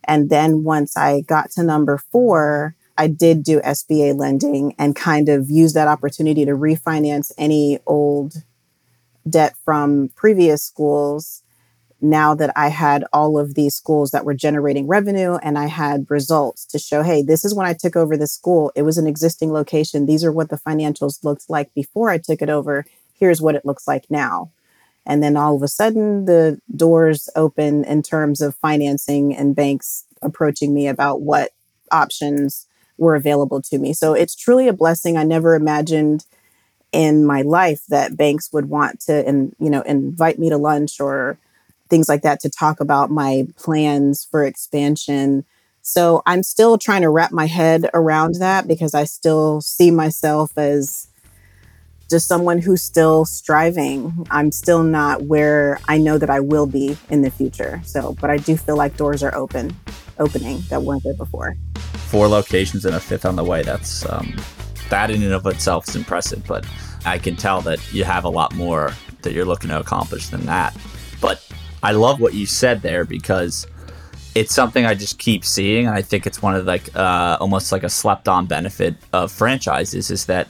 And 0.03 0.29
then 0.29 0.63
once 0.63 0.97
I 0.97 1.21
got 1.21 1.51
to 1.51 1.63
number 1.63 1.97
four, 1.97 2.75
I 2.97 3.07
did 3.07 3.43
do 3.43 3.61
SBA 3.61 4.17
lending 4.17 4.75
and 4.77 4.95
kind 4.95 5.29
of 5.29 5.49
use 5.49 5.73
that 5.73 5.87
opportunity 5.87 6.45
to 6.45 6.51
refinance 6.51 7.31
any 7.37 7.79
old 7.85 8.43
debt 9.27 9.55
from 9.63 10.09
previous 10.15 10.61
schools. 10.61 11.41
Now 12.01 12.35
that 12.35 12.51
I 12.57 12.67
had 12.67 13.05
all 13.13 13.39
of 13.39 13.55
these 13.55 13.73
schools 13.73 14.11
that 14.11 14.25
were 14.25 14.33
generating 14.33 14.85
revenue 14.85 15.35
and 15.35 15.57
I 15.57 15.67
had 15.67 16.05
results 16.09 16.65
to 16.67 16.77
show, 16.77 17.03
hey, 17.03 17.23
this 17.23 17.43
is 17.45 17.55
when 17.55 17.65
I 17.65 17.73
took 17.73 17.95
over 17.95 18.17
the 18.17 18.27
school. 18.27 18.71
It 18.75 18.83
was 18.83 18.97
an 18.97 19.07
existing 19.07 19.51
location. 19.53 20.05
These 20.05 20.23
are 20.23 20.31
what 20.31 20.49
the 20.49 20.59
financials 20.59 21.23
looked 21.23 21.49
like 21.49 21.73
before 21.73 22.09
I 22.09 22.17
took 22.17 22.41
it 22.41 22.49
over. 22.49 22.85
Here's 23.17 23.41
what 23.41 23.55
it 23.55 23.65
looks 23.65 23.87
like 23.87 24.05
now. 24.09 24.51
And 25.05 25.21
then 25.21 25.37
all 25.37 25.55
of 25.55 25.61
a 25.61 25.67
sudden, 25.67 26.25
the 26.25 26.59
doors 26.75 27.29
open 27.35 27.83
in 27.83 28.01
terms 28.01 28.41
of 28.41 28.55
financing 28.55 29.35
and 29.35 29.55
banks 29.55 30.05
approaching 30.21 30.73
me 30.73 30.87
about 30.87 31.21
what 31.21 31.51
options 31.91 32.67
were 32.97 33.15
available 33.15 33.61
to 33.61 33.77
me. 33.77 33.93
So 33.93 34.13
it's 34.13 34.35
truly 34.35 34.67
a 34.67 34.73
blessing. 34.73 35.17
I 35.17 35.23
never 35.23 35.53
imagined 35.53 36.25
in 36.91 37.25
my 37.25 37.41
life 37.41 37.81
that 37.89 38.15
banks 38.15 38.51
would 38.53 38.69
want 38.69 39.01
to 39.01 39.27
and 39.27 39.53
you 39.59 39.69
know 39.69 39.81
invite 39.81 40.39
me 40.39 40.49
to 40.49 40.57
lunch 40.57 41.01
or 41.01 41.37
things 41.89 42.07
like 42.07 42.21
that 42.21 42.39
to 42.39 42.49
talk 42.49 42.79
about 42.79 43.11
my 43.11 43.45
plans 43.57 44.25
for 44.29 44.43
expansion. 44.43 45.43
So 45.81 46.23
I'm 46.25 46.41
still 46.41 46.77
trying 46.77 47.01
to 47.03 47.09
wrap 47.09 47.31
my 47.31 47.45
head 47.45 47.89
around 47.93 48.35
that 48.35 48.67
because 48.67 48.95
I 48.95 49.03
still 49.03 49.61
see 49.61 49.91
myself 49.91 50.57
as 50.57 51.07
just 52.09 52.27
someone 52.27 52.59
who's 52.59 52.81
still 52.81 53.25
striving. 53.25 54.27
I'm 54.29 54.51
still 54.51 54.83
not 54.83 55.23
where 55.23 55.79
I 55.87 55.97
know 55.97 56.17
that 56.17 56.29
I 56.29 56.39
will 56.39 56.67
be 56.67 56.97
in 57.09 57.21
the 57.21 57.31
future. 57.31 57.81
So, 57.83 58.15
but 58.21 58.29
I 58.29 58.37
do 58.37 58.57
feel 58.57 58.77
like 58.77 58.97
doors 58.97 59.23
are 59.23 59.33
open, 59.35 59.75
opening 60.19 60.61
that 60.69 60.83
weren't 60.83 61.03
there 61.03 61.15
before. 61.15 61.55
Four 62.07 62.27
locations 62.27 62.85
and 62.85 62.95
a 62.95 62.99
fifth 62.99 63.25
on 63.25 63.35
the 63.35 63.43
way. 63.43 63.63
That's 63.63 64.07
um, 64.09 64.35
that 64.89 65.09
in 65.09 65.23
and 65.23 65.33
of 65.33 65.45
itself 65.47 65.87
is 65.89 65.95
impressive, 65.95 66.45
but 66.47 66.65
I 67.05 67.17
can 67.17 67.35
tell 67.35 67.61
that 67.61 67.93
you 67.93 68.03
have 68.03 68.23
a 68.23 68.29
lot 68.29 68.53
more 68.55 68.93
that 69.21 69.33
you're 69.33 69.45
looking 69.45 69.69
to 69.69 69.79
accomplish 69.79 70.29
than 70.29 70.45
that. 70.45 70.75
But 71.19 71.45
I 71.81 71.91
love 71.91 72.19
what 72.19 72.33
you 72.33 72.45
said 72.45 72.81
there 72.81 73.05
because 73.05 73.67
it's 74.35 74.53
something 74.53 74.85
I 74.85 74.93
just 74.93 75.17
keep 75.17 75.43
seeing, 75.43 75.87
and 75.87 75.95
I 75.95 76.01
think 76.01 76.27
it's 76.27 76.41
one 76.41 76.55
of 76.55 76.65
like 76.65 76.95
uh, 76.95 77.37
almost 77.39 77.71
like 77.71 77.83
a 77.83 77.89
slept-on 77.89 78.45
benefit 78.45 78.95
of 79.13 79.31
franchises 79.31 80.11
is 80.11 80.25
that 80.25 80.47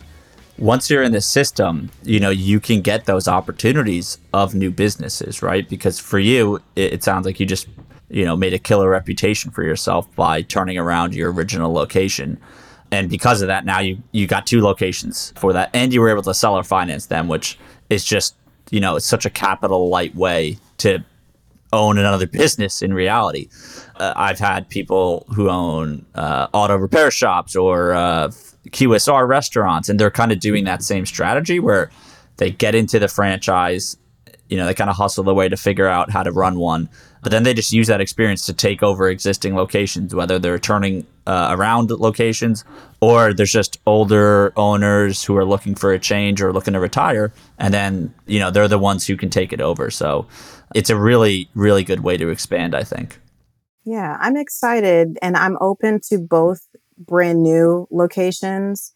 once 0.57 0.89
you're 0.89 1.03
in 1.03 1.11
the 1.11 1.21
system, 1.21 1.91
you 2.03 2.19
know 2.19 2.29
you 2.29 2.59
can 2.59 2.81
get 2.81 3.05
those 3.05 3.27
opportunities 3.27 4.17
of 4.33 4.55
new 4.55 4.71
businesses, 4.71 5.41
right? 5.41 5.67
Because 5.67 5.99
for 5.99 6.19
you, 6.19 6.57
it, 6.75 6.93
it 6.93 7.03
sounds 7.03 7.25
like 7.25 7.39
you 7.39 7.45
just 7.45 7.67
you 8.09 8.25
know 8.25 8.35
made 8.35 8.53
a 8.53 8.59
killer 8.59 8.89
reputation 8.89 9.51
for 9.51 9.63
yourself 9.63 10.13
by 10.15 10.41
turning 10.41 10.77
around 10.77 11.13
your 11.13 11.31
original 11.31 11.73
location 11.73 12.39
and 12.91 13.09
because 13.09 13.41
of 13.41 13.47
that 13.47 13.65
now 13.65 13.79
you 13.79 14.01
you 14.11 14.27
got 14.27 14.45
two 14.45 14.61
locations 14.61 15.33
for 15.35 15.53
that 15.53 15.69
and 15.73 15.93
you 15.93 16.01
were 16.01 16.09
able 16.09 16.21
to 16.21 16.33
sell 16.33 16.57
or 16.57 16.63
finance 16.63 17.07
them 17.07 17.27
which 17.27 17.57
is 17.89 18.05
just 18.05 18.35
you 18.69 18.79
know 18.79 18.95
it's 18.95 19.05
such 19.05 19.25
a 19.25 19.29
capital 19.29 19.89
light 19.89 20.13
way 20.15 20.57
to 20.77 21.03
own 21.75 21.97
another 21.97 22.27
business 22.27 22.81
in 22.81 22.93
reality. 22.93 23.49
Uh, 23.97 24.13
i've 24.15 24.39
had 24.39 24.67
people 24.69 25.25
who 25.33 25.49
own 25.49 26.05
uh, 26.15 26.47
auto 26.53 26.75
repair 26.75 27.09
shops 27.09 27.55
or 27.55 27.93
uh, 27.93 28.27
qsr 28.69 29.27
restaurants 29.27 29.87
and 29.89 29.99
they're 29.99 30.11
kind 30.11 30.31
of 30.31 30.39
doing 30.39 30.65
that 30.65 30.83
same 30.83 31.05
strategy 31.05 31.59
where 31.59 31.89
they 32.37 32.51
get 32.51 32.75
into 32.75 32.99
the 32.99 33.07
franchise 33.07 33.95
you 34.49 34.57
know 34.57 34.65
they 34.65 34.73
kind 34.73 34.89
of 34.89 34.95
hustle 34.97 35.23
their 35.23 35.33
way 35.33 35.47
to 35.47 35.55
figure 35.55 35.87
out 35.87 36.11
how 36.11 36.23
to 36.23 36.31
run 36.31 36.59
one 36.59 36.89
but 37.23 37.31
then 37.31 37.43
they 37.43 37.53
just 37.53 37.71
use 37.71 37.87
that 37.87 38.01
experience 38.01 38.45
to 38.45 38.53
take 38.53 38.83
over 38.83 39.09
existing 39.09 39.55
locations 39.55 40.13
whether 40.13 40.37
they're 40.39 40.59
turning 40.59 41.05
uh, 41.25 41.47
around 41.51 41.89
locations 41.89 42.65
or 42.99 43.33
there's 43.33 43.51
just 43.51 43.79
older 43.85 44.51
owners 44.57 45.23
who 45.23 45.35
are 45.37 45.45
looking 45.45 45.73
for 45.73 45.93
a 45.93 45.99
change 45.99 46.41
or 46.41 46.51
looking 46.51 46.73
to 46.73 46.79
retire 46.79 47.31
and 47.57 47.73
then 47.73 48.13
you 48.27 48.39
know 48.39 48.51
they're 48.51 48.67
the 48.67 48.77
ones 48.77 49.07
who 49.07 49.15
can 49.15 49.29
take 49.29 49.53
it 49.53 49.61
over. 49.61 49.89
So 49.89 50.27
it's 50.75 50.89
a 50.91 50.95
really 50.95 51.49
really 51.55 51.83
good 51.83 52.01
way 52.01 52.17
to 52.17 52.29
expand 52.29 52.75
i 52.75 52.83
think 52.83 53.17
Yeah, 53.85 54.17
I'm 54.19 54.35
excited 54.35 55.17
and 55.21 55.37
I'm 55.37 55.57
open 55.61 55.99
to 56.09 56.17
both 56.17 56.61
brand 56.97 57.43
new 57.43 57.87
locations 57.91 58.93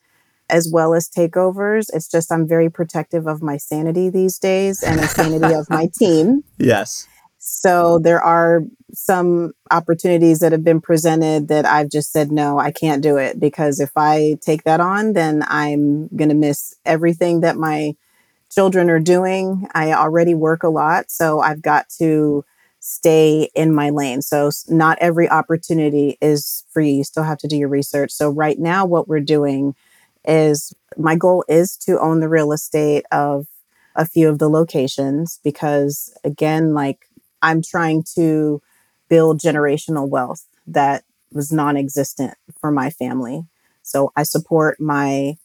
as 0.49 0.69
well 0.73 0.95
as 0.95 1.07
takeovers. 1.07 1.85
It's 1.93 2.09
just 2.09 2.31
I'm 2.31 2.47
very 2.47 2.69
protective 2.69 3.27
of 3.27 3.41
my 3.41 3.57
sanity 3.57 4.09
these 4.09 4.39
days 4.39 4.81
and 4.83 4.97
the 4.99 5.07
sanity 5.07 5.53
of 5.53 5.69
my 5.69 5.89
team. 5.99 6.43
yes 6.57 7.07
So 7.37 7.99
there 7.99 8.21
are 8.21 8.63
some 8.93 9.53
opportunities 9.71 10.39
that 10.39 10.51
have 10.51 10.63
been 10.63 10.81
presented 10.81 11.47
that 11.47 11.65
I've 11.65 11.89
just 11.89 12.11
said, 12.11 12.31
no, 12.31 12.57
I 12.59 12.71
can't 12.71 13.03
do 13.03 13.17
it 13.17 13.39
because 13.39 13.79
if 13.79 13.91
I 13.95 14.37
take 14.41 14.63
that 14.63 14.81
on, 14.81 15.13
then 15.13 15.43
I'm 15.47 16.09
going 16.17 16.29
to 16.29 16.35
miss 16.35 16.75
everything 16.83 17.41
that 17.41 17.55
my 17.55 17.93
children 18.51 18.89
are 18.89 18.99
doing. 18.99 19.67
I 19.73 19.93
already 19.93 20.33
work 20.33 20.63
a 20.63 20.69
lot, 20.69 21.11
so 21.11 21.39
I've 21.39 21.61
got 21.61 21.89
to 21.99 22.45
stay 22.79 23.49
in 23.55 23.73
my 23.73 23.89
lane. 23.89 24.21
So 24.21 24.49
not 24.67 24.97
every 25.01 25.29
opportunity 25.29 26.17
is 26.21 26.65
you. 26.75 26.97
You 26.97 27.03
still 27.03 27.23
have 27.23 27.37
to 27.39 27.47
do 27.47 27.57
your 27.57 27.69
research. 27.69 28.11
So 28.11 28.29
right 28.29 28.57
now, 28.57 28.85
what 28.85 29.07
we're 29.07 29.19
doing 29.19 29.75
is 30.25 30.73
my 30.97 31.15
goal 31.15 31.43
is 31.47 31.77
to 31.77 31.99
own 31.99 32.19
the 32.19 32.29
real 32.29 32.51
estate 32.51 33.05
of 33.11 33.47
a 33.95 34.05
few 34.05 34.29
of 34.29 34.39
the 34.39 34.49
locations 34.49 35.39
because 35.43 36.13
again, 36.23 36.73
like 36.73 37.07
I'm 37.41 37.61
trying 37.61 38.03
to 38.15 38.61
build 39.09 39.39
generational 39.39 40.07
wealth 40.07 40.45
that 40.67 41.03
was 41.31 41.51
non 41.51 41.77
existent 41.77 42.35
for 42.59 42.71
my 42.71 42.89
family. 42.89 43.43
So 43.81 44.11
I 44.15 44.23
support 44.23 44.79
my 44.79 45.35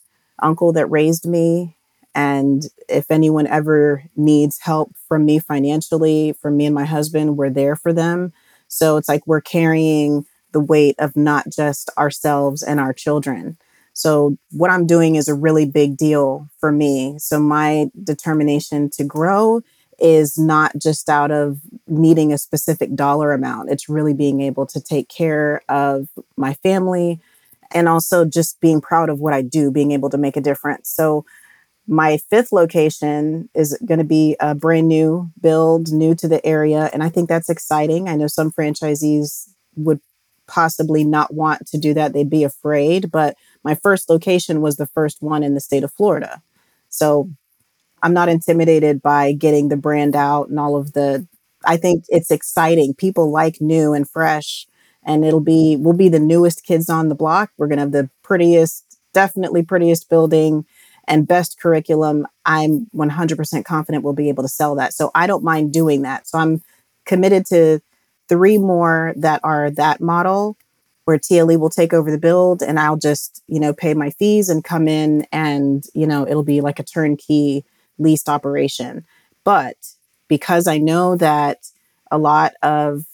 uncle 0.43 0.73
that 0.73 0.87
raised 0.87 1.27
me. 1.27 1.77
And 2.15 2.65
if 2.89 3.11
anyone 3.11 3.47
ever 3.47 4.05
needs 4.17 4.61
help 4.61 4.95
from 5.09 5.25
me 5.25 5.39
financially, 5.39 6.33
from 6.33 6.57
me 6.57 6.67
and 6.67 6.75
my 6.75 6.85
husband, 6.85 7.37
we're 7.37 7.51
there 7.51 7.77
for 7.77 7.93
them. 7.93 8.33
So 8.69 8.97
it's 8.97 9.09
like 9.09 9.27
we're 9.27 9.41
carrying 9.41 10.27
the 10.53 10.61
weight 10.61 10.95
of 10.99 11.17
not 11.17 11.47
just 11.49 11.91
ourselves 11.99 12.63
and 12.63 12.81
our 12.81 12.93
children. 12.93 13.59
So, 13.93 14.37
what 14.51 14.71
I'm 14.71 14.87
doing 14.87 15.15
is 15.15 15.29
a 15.29 15.35
really 15.35 15.67
big 15.67 15.97
deal 15.97 16.49
for 16.59 16.73
me. 16.73 17.17
So, 17.19 17.39
my 17.39 17.91
determination 18.03 18.91
to 18.91 19.05
grow 19.05 19.63
is 20.01 20.37
not 20.37 20.73
just 20.77 21.09
out 21.09 21.31
of 21.31 21.61
needing 21.87 22.33
a 22.33 22.39
specific 22.39 22.97
dollar 22.97 23.33
amount, 23.33 23.71
it's 23.71 23.89
really 23.89 24.13
being 24.13 24.41
able 24.41 24.67
to 24.67 24.81
take 24.81 25.09
care 25.09 25.63
of 25.69 26.09
my 26.37 26.55
family 26.55 27.21
and 27.71 27.89
also 27.89 28.25
just 28.25 28.61
being 28.61 28.81
proud 28.81 29.09
of 29.09 29.21
what 29.21 29.33
I 29.33 29.43
do, 29.43 29.71
being 29.71 29.93
able 29.93 30.11
to 30.11 30.19
make 30.19 30.37
a 30.37 30.41
difference. 30.41 30.91
So, 30.91 31.25
my 31.87 32.17
fifth 32.31 32.53
location 32.53 33.49
is 33.55 33.79
going 33.85 33.99
to 33.99 34.05
be 34.05 34.37
a 34.41 34.55
brand 34.55 34.89
new 34.89 35.31
build, 35.41 35.93
new 35.93 36.15
to 36.15 36.29
the 36.29 36.45
area. 36.47 36.89
And 36.93 37.03
I 37.03 37.09
think 37.09 37.29
that's 37.29 37.51
exciting. 37.51 38.09
I 38.09 38.17
know 38.17 38.27
some 38.27 38.51
franchisees 38.51 39.49
would 39.77 40.01
possibly 40.47 41.05
not 41.05 41.35
want 41.35 41.67
to 41.67 41.79
do 41.79 41.95
that, 41.95 42.13
they'd 42.13 42.31
be 42.31 42.45
afraid. 42.45 43.11
But 43.11 43.37
my 43.63 43.75
first 43.75 44.09
location 44.09 44.61
was 44.61 44.77
the 44.77 44.87
first 44.87 45.19
one 45.21 45.43
in 45.43 45.55
the 45.55 45.61
state 45.61 45.85
of 45.85 45.93
Florida. 45.93 46.43
So 46.89 47.31
I'm 48.03 48.15
not 48.15 48.29
intimidated 48.29 49.03
by 49.03 49.33
getting 49.33 49.69
the 49.69 49.77
brand 49.77 50.15
out 50.17 50.49
and 50.49 50.61
all 50.61 50.77
of 50.77 50.93
the 50.93 51.27
I 51.67 51.79
think 51.79 52.05
it's 52.09 52.31
exciting. 52.31 52.95
People 52.95 53.31
like 53.31 53.61
new 53.61 53.95
and 53.95 54.09
fresh 54.09 54.67
and 55.05 55.25
it'll 55.25 55.41
be 55.41 55.77
we'll 55.79 55.97
be 55.97 56.09
the 56.09 56.19
newest 56.19 56.65
kids 56.65 56.91
on 56.91 57.09
the 57.09 57.15
block. 57.15 57.51
We're 57.57 57.69
going 57.69 57.79
to 57.79 57.83
have 57.83 57.93
the 57.93 58.11
prettiest 58.23 58.99
definitely 59.15 59.63
prettiest 59.63 60.11
building 60.11 60.67
and 61.07 61.27
best 61.27 61.61
curriculum. 61.61 62.27
I'm 62.45 62.87
100% 62.95 63.65
confident 63.65 64.05
we'll 64.05 64.13
be 64.13 64.29
able 64.29 64.43
to 64.43 64.49
sell 64.49 64.75
that. 64.77 64.95
So 64.95 65.11
I 65.15 65.27
don't 65.27 65.45
mind 65.45 65.73
doing 65.73 66.03
that. 66.03 66.27
So 66.27 66.39
I'm 66.39 66.63
committed 67.05 67.47
to 67.47 67.81
three 68.29 68.59
more 68.59 69.13
that 69.17 69.41
are 69.45 69.71
that 69.71 70.01
model 70.01 70.57
where 71.05 71.19
TLE 71.19 71.59
will 71.59 71.71
take 71.71 71.93
over 71.93 72.11
the 72.11 72.19
build 72.19 72.63
and 72.63 72.81
I'll 72.81 72.97
just, 72.97 73.43
you 73.47 73.61
know, 73.61 73.75
pay 73.75 73.93
my 73.93 74.11
fees 74.11 74.49
and 74.49 74.65
come 74.65 74.89
in 74.89 75.27
and, 75.31 75.85
you 75.93 76.07
know, 76.07 76.27
it'll 76.27 76.43
be 76.43 76.61
like 76.63 76.79
a 76.79 76.85
turnkey 76.85 77.65
leased 77.99 78.29
operation. 78.29 79.05
But 79.45 79.77
because 80.29 80.67
I 80.67 80.79
know 80.79 81.17
that 81.17 81.71
a 82.11 82.17
lot 82.17 82.55
of 82.63 83.05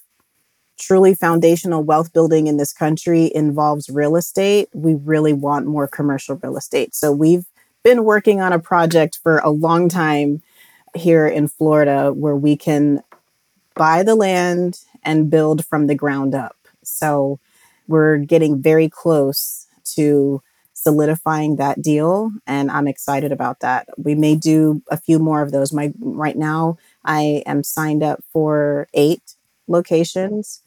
truly 0.79 1.15
foundational 1.15 1.83
wealth 1.83 2.13
building 2.13 2.47
in 2.47 2.57
this 2.57 2.73
country 2.73 3.31
involves 3.35 3.91
real 3.91 4.17
estate, 4.17 4.69
we 4.73 4.95
really 4.95 5.33
want 5.33 5.67
more 5.67 5.87
commercial 5.87 6.37
real 6.37 6.57
estate. 6.57 6.95
So 6.95 7.13
we've 7.13 7.45
been 7.85 8.05
working 8.05 8.41
on 8.41 8.53
a 8.53 8.59
project 8.59 9.19
for 9.23 9.39
a 9.39 9.51
long 9.51 9.89
time 9.89 10.43
here 10.95 11.27
in 11.27 11.49
Florida 11.49 12.13
where 12.13 12.37
we 12.37 12.57
can 12.57 13.03
buy 13.75 14.03
the 14.03 14.15
land 14.15 14.81
and 15.05 15.31
build 15.31 15.65
from 15.67 15.87
the 15.87 15.95
ground 15.95 16.35
up. 16.35 16.57
So 16.83 17.39
we're 17.89 18.19
getting 18.19 18.61
very 18.63 18.89
close 18.89 19.67
to 19.97 20.43
solidifying 20.75 21.57
that 21.57 21.83
deal 21.83 22.31
and 22.47 22.71
i'm 22.71 22.89
excited 22.89 23.33
about 23.33 23.61
that 23.61 23.87
we 23.99 24.15
may 24.15 24.35
do 24.35 24.83
a 24.91 24.97
few 24.97 25.19
more 25.19 25.43
of 25.43 25.53
those 25.53 25.75
my 25.75 25.93
right 26.01 26.39
now 26.39 26.79
i 27.05 27.43
am 27.45 27.63
signed 27.63 28.03
up 28.03 28.25
for 28.33 28.89
eight 28.95 29.35
locations 29.69 30.63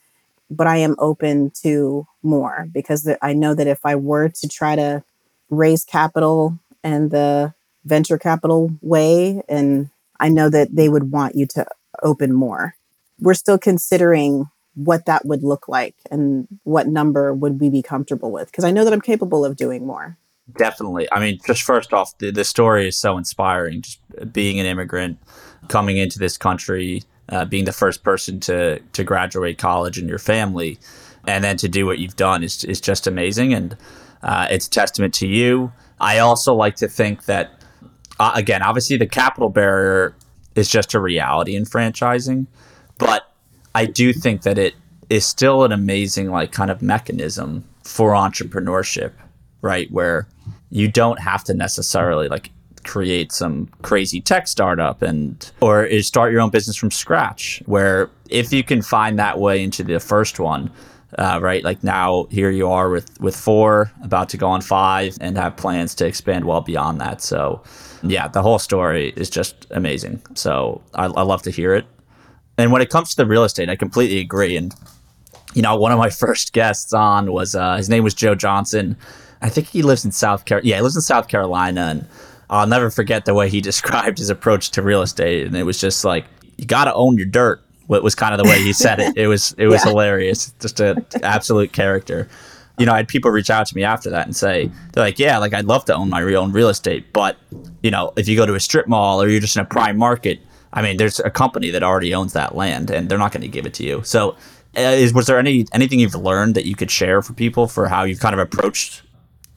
but 0.52 0.68
i 0.68 0.78
am 0.78 0.96
open 1.00 1.52
to 1.52 2.06
more 2.22 2.68
because 2.72 3.10
i 3.22 3.34
know 3.34 3.56
that 3.56 3.68
if 3.68 3.80
i 3.86 3.96
were 3.96 4.30
to 4.30 4.48
try 4.48 4.76
to 4.76 5.04
raise 5.50 5.84
capital 5.84 6.60
and 6.84 7.12
the 7.12 7.54
venture 7.86 8.18
capital 8.18 8.72
way 8.82 9.42
and 9.50 9.90
i 10.20 10.30
know 10.30 10.50
that 10.50 10.76
they 10.76 10.90
would 10.90 11.12
want 11.12 11.36
you 11.36 11.46
to 11.46 11.66
open 12.02 12.34
more. 12.34 12.76
We're 13.20 13.34
still 13.34 13.58
considering 13.58 14.50
what 14.76 15.06
that 15.06 15.26
would 15.26 15.44
look 15.44 15.68
like 15.68 15.96
and 16.10 16.48
what 16.64 16.88
number 16.88 17.32
would 17.34 17.60
we 17.60 17.70
be 17.70 17.84
comfortable 17.84 18.32
with 18.32 18.48
because 18.48 18.64
i 18.64 18.72
know 18.72 18.84
that 18.84 18.92
i'm 18.94 19.02
capable 19.02 19.46
of 19.46 19.56
doing 19.56 19.86
more. 19.86 20.18
Definitely. 20.58 21.08
I 21.12 21.20
mean 21.20 21.40
just 21.46 21.62
first 21.62 21.94
off 21.94 22.18
the, 22.18 22.32
the 22.32 22.44
story 22.44 22.88
is 22.88 22.98
so 22.98 23.18
inspiring 23.18 23.84
just 23.84 24.00
being 24.34 24.60
an 24.60 24.66
immigrant 24.66 25.20
coming 25.68 25.98
into 25.98 26.18
this 26.18 26.38
country 26.38 27.04
uh, 27.30 27.46
being 27.46 27.66
the 27.66 27.72
first 27.72 28.04
person 28.04 28.40
to 28.42 28.80
to 28.80 29.04
graduate 29.04 29.60
college 29.60 30.00
in 30.00 30.10
your 30.10 30.18
family 30.18 30.80
and 31.28 31.44
then 31.44 31.56
to 31.58 31.70
do 31.70 31.86
what 31.86 32.00
you've 32.00 32.16
done 32.16 32.44
is, 32.44 32.64
is 32.64 32.82
just 32.82 33.06
amazing 33.06 33.54
and 33.54 33.78
uh, 34.24 34.48
it's 34.50 34.66
a 34.66 34.72
testament 34.72 35.14
to 35.14 35.28
you 35.28 35.72
i 36.00 36.20
also 36.20 36.54
like 36.54 36.76
to 36.76 36.88
think 36.88 37.26
that 37.26 37.64
uh, 38.20 38.32
again 38.36 38.62
obviously 38.62 38.98
the 38.98 39.08
capital 39.08 39.50
barrier 39.50 40.16
is 40.56 40.70
just 40.70 40.94
a 40.94 41.00
reality 41.00 41.56
in 41.56 41.64
franchising 41.64 42.46
but 42.98 43.34
I 43.76 43.86
do 43.86 44.14
think 44.14 44.44
that 44.44 44.58
it 44.58 44.76
is 45.10 45.26
still 45.26 45.64
an 45.64 45.72
amazing 45.72 46.30
like 46.32 46.52
kind 46.52 46.72
of 46.72 46.82
mechanism 46.82 47.64
for 47.84 48.12
entrepreneurship, 48.12 49.12
right? 49.62 49.92
Where 49.92 50.28
you 50.70 50.88
don't 50.88 51.20
have 51.20 51.44
to 51.46 51.54
necessarily 51.54 52.28
like 52.28 52.52
create 52.84 53.32
some 53.32 53.68
crazy 53.82 54.20
tech 54.20 54.48
startup 54.48 55.02
and 55.02 55.52
or 55.62 55.90
start 56.02 56.32
your 56.32 56.42
own 56.42 56.50
business 56.50 56.76
from 56.76 56.92
scratch 56.92 57.64
where 57.66 58.10
if 58.30 58.52
you 58.52 58.62
can 58.62 58.82
find 58.82 59.18
that 59.18 59.40
way 59.40 59.64
into 59.64 59.86
the 59.86 60.02
first 60.02 60.38
one 60.38 60.70
uh, 61.18 61.40
right 61.42 61.64
like 61.64 61.84
now 61.84 62.26
here 62.30 62.50
you 62.50 62.70
are 62.70 62.90
with 62.90 63.20
with 63.20 63.36
four 63.36 63.92
about 64.04 64.30
to 64.30 64.38
go 64.38 64.48
on 64.48 64.62
five 64.62 65.18
and 65.22 65.38
have 65.38 65.56
plans 65.58 65.94
to 65.96 66.06
expand 66.06 66.46
well 66.46 66.62
beyond 66.62 67.00
that 67.00 67.22
so 67.22 67.62
yeah 68.04 68.28
the 68.28 68.42
whole 68.42 68.60
story 68.60 69.14
is 69.16 69.30
just 69.30 69.68
amazing 69.72 70.22
so 70.34 70.82
I, 70.94 71.06
I 71.06 71.22
love 71.22 71.42
to 71.44 71.52
hear 71.52 71.74
it 71.76 71.86
and 72.58 72.72
when 72.72 72.82
it 72.82 72.90
comes 72.90 73.12
to 73.12 73.16
the 73.16 73.26
real 73.26 73.44
estate, 73.44 73.70
I 73.70 73.76
completely 73.76 74.20
agree. 74.20 74.56
And 74.58 74.74
you 75.54 75.62
know, 75.62 75.76
one 75.76 75.92
of 75.92 75.98
my 75.98 76.10
first 76.24 76.54
guests 76.54 76.94
on 76.94 77.32
was 77.32 77.56
uh, 77.56 77.78
his 77.78 77.90
name 77.90 78.04
was 78.04 78.14
Joe 78.14 78.36
Johnson. 78.36 78.98
I 79.42 79.50
think 79.50 79.68
he 79.68 79.82
lives 79.82 80.06
in 80.06 80.12
South 80.12 80.46
Carolina. 80.46 80.70
Yeah, 80.70 80.76
he 80.78 80.82
lives 80.82 80.96
in 80.96 81.02
South 81.02 81.28
Carolina, 81.28 81.82
and 81.82 82.08
I'll 82.50 82.68
never 82.68 82.90
forget 82.90 83.26
the 83.26 83.34
way 83.34 83.50
he 83.50 83.62
described 83.72 84.18
his 84.18 84.30
approach 84.30 84.72
to 84.72 84.82
real 84.82 85.02
estate. 85.02 85.46
And 85.46 85.56
it 85.56 85.64
was 85.64 85.80
just 85.80 86.06
like 86.06 86.26
you 86.58 86.66
got 86.66 86.86
to 86.86 86.94
own 86.94 87.18
your 87.18 87.28
dirt. 87.28 87.62
Was 88.02 88.16
kind 88.16 88.34
of 88.34 88.44
the 88.44 88.50
way 88.50 88.62
he 88.62 88.74
said 88.74 89.00
it. 89.00 89.18
It 89.18 89.28
was 89.28 89.54
it 89.58 89.68
was 89.68 89.84
yeah. 89.84 89.92
hilarious. 89.92 90.54
Just 90.60 90.80
an 90.80 91.06
absolute 91.22 91.74
character. 91.74 92.28
You 92.80 92.88
know, 92.88 92.94
I 92.94 92.98
had 92.98 93.08
people 93.08 93.30
reach 93.30 93.52
out 93.52 93.68
to 93.68 93.76
me 93.76 93.84
after 93.84 94.10
that 94.10 94.26
and 94.26 94.36
say 94.36 94.72
they're 94.94 95.04
like, 95.04 95.20
"Yeah, 95.20 95.38
like 95.38 95.54
I'd 95.54 95.66
love 95.66 95.86
to 95.86 95.96
own 95.96 96.10
my 96.10 96.20
real 96.20 96.42
own 96.42 96.52
real 96.52 96.70
estate, 96.70 97.14
but 97.14 97.38
you 97.84 97.92
know, 97.92 98.14
if 98.16 98.28
you 98.28 98.36
go 98.36 98.46
to 98.46 98.56
a 98.56 98.60
strip 98.60 98.88
mall 98.88 99.22
or 99.22 99.28
you're 99.28 99.42
just 99.42 99.56
in 99.56 99.62
a 99.62 99.66
prime 99.66 99.98
market." 99.98 100.40
I 100.74 100.82
mean, 100.82 100.98
there's 100.98 101.20
a 101.20 101.30
company 101.30 101.70
that 101.70 101.84
already 101.84 102.16
owns 102.16 102.34
that 102.34 102.56
land, 102.56 102.90
and 102.90 103.08
they're 103.08 103.20
not 103.20 103.32
going 103.32 103.44
to 103.44 103.48
give 103.48 103.68
it 103.68 103.76
to 103.76 103.84
you. 103.84 104.02
So, 104.04 104.32
uh, 104.76 104.82
is 104.82 105.14
was 105.14 105.28
there 105.28 105.38
any 105.38 105.68
anything 105.72 106.00
you've 106.00 106.16
learned 106.16 106.56
that 106.56 106.66
you 106.66 106.76
could 106.76 106.90
share 106.90 107.22
for 107.22 107.34
people 107.34 107.68
for 107.68 107.88
how 107.88 108.04
you've 108.04 108.20
kind 108.20 108.34
of 108.34 108.40
approached, 108.40 109.04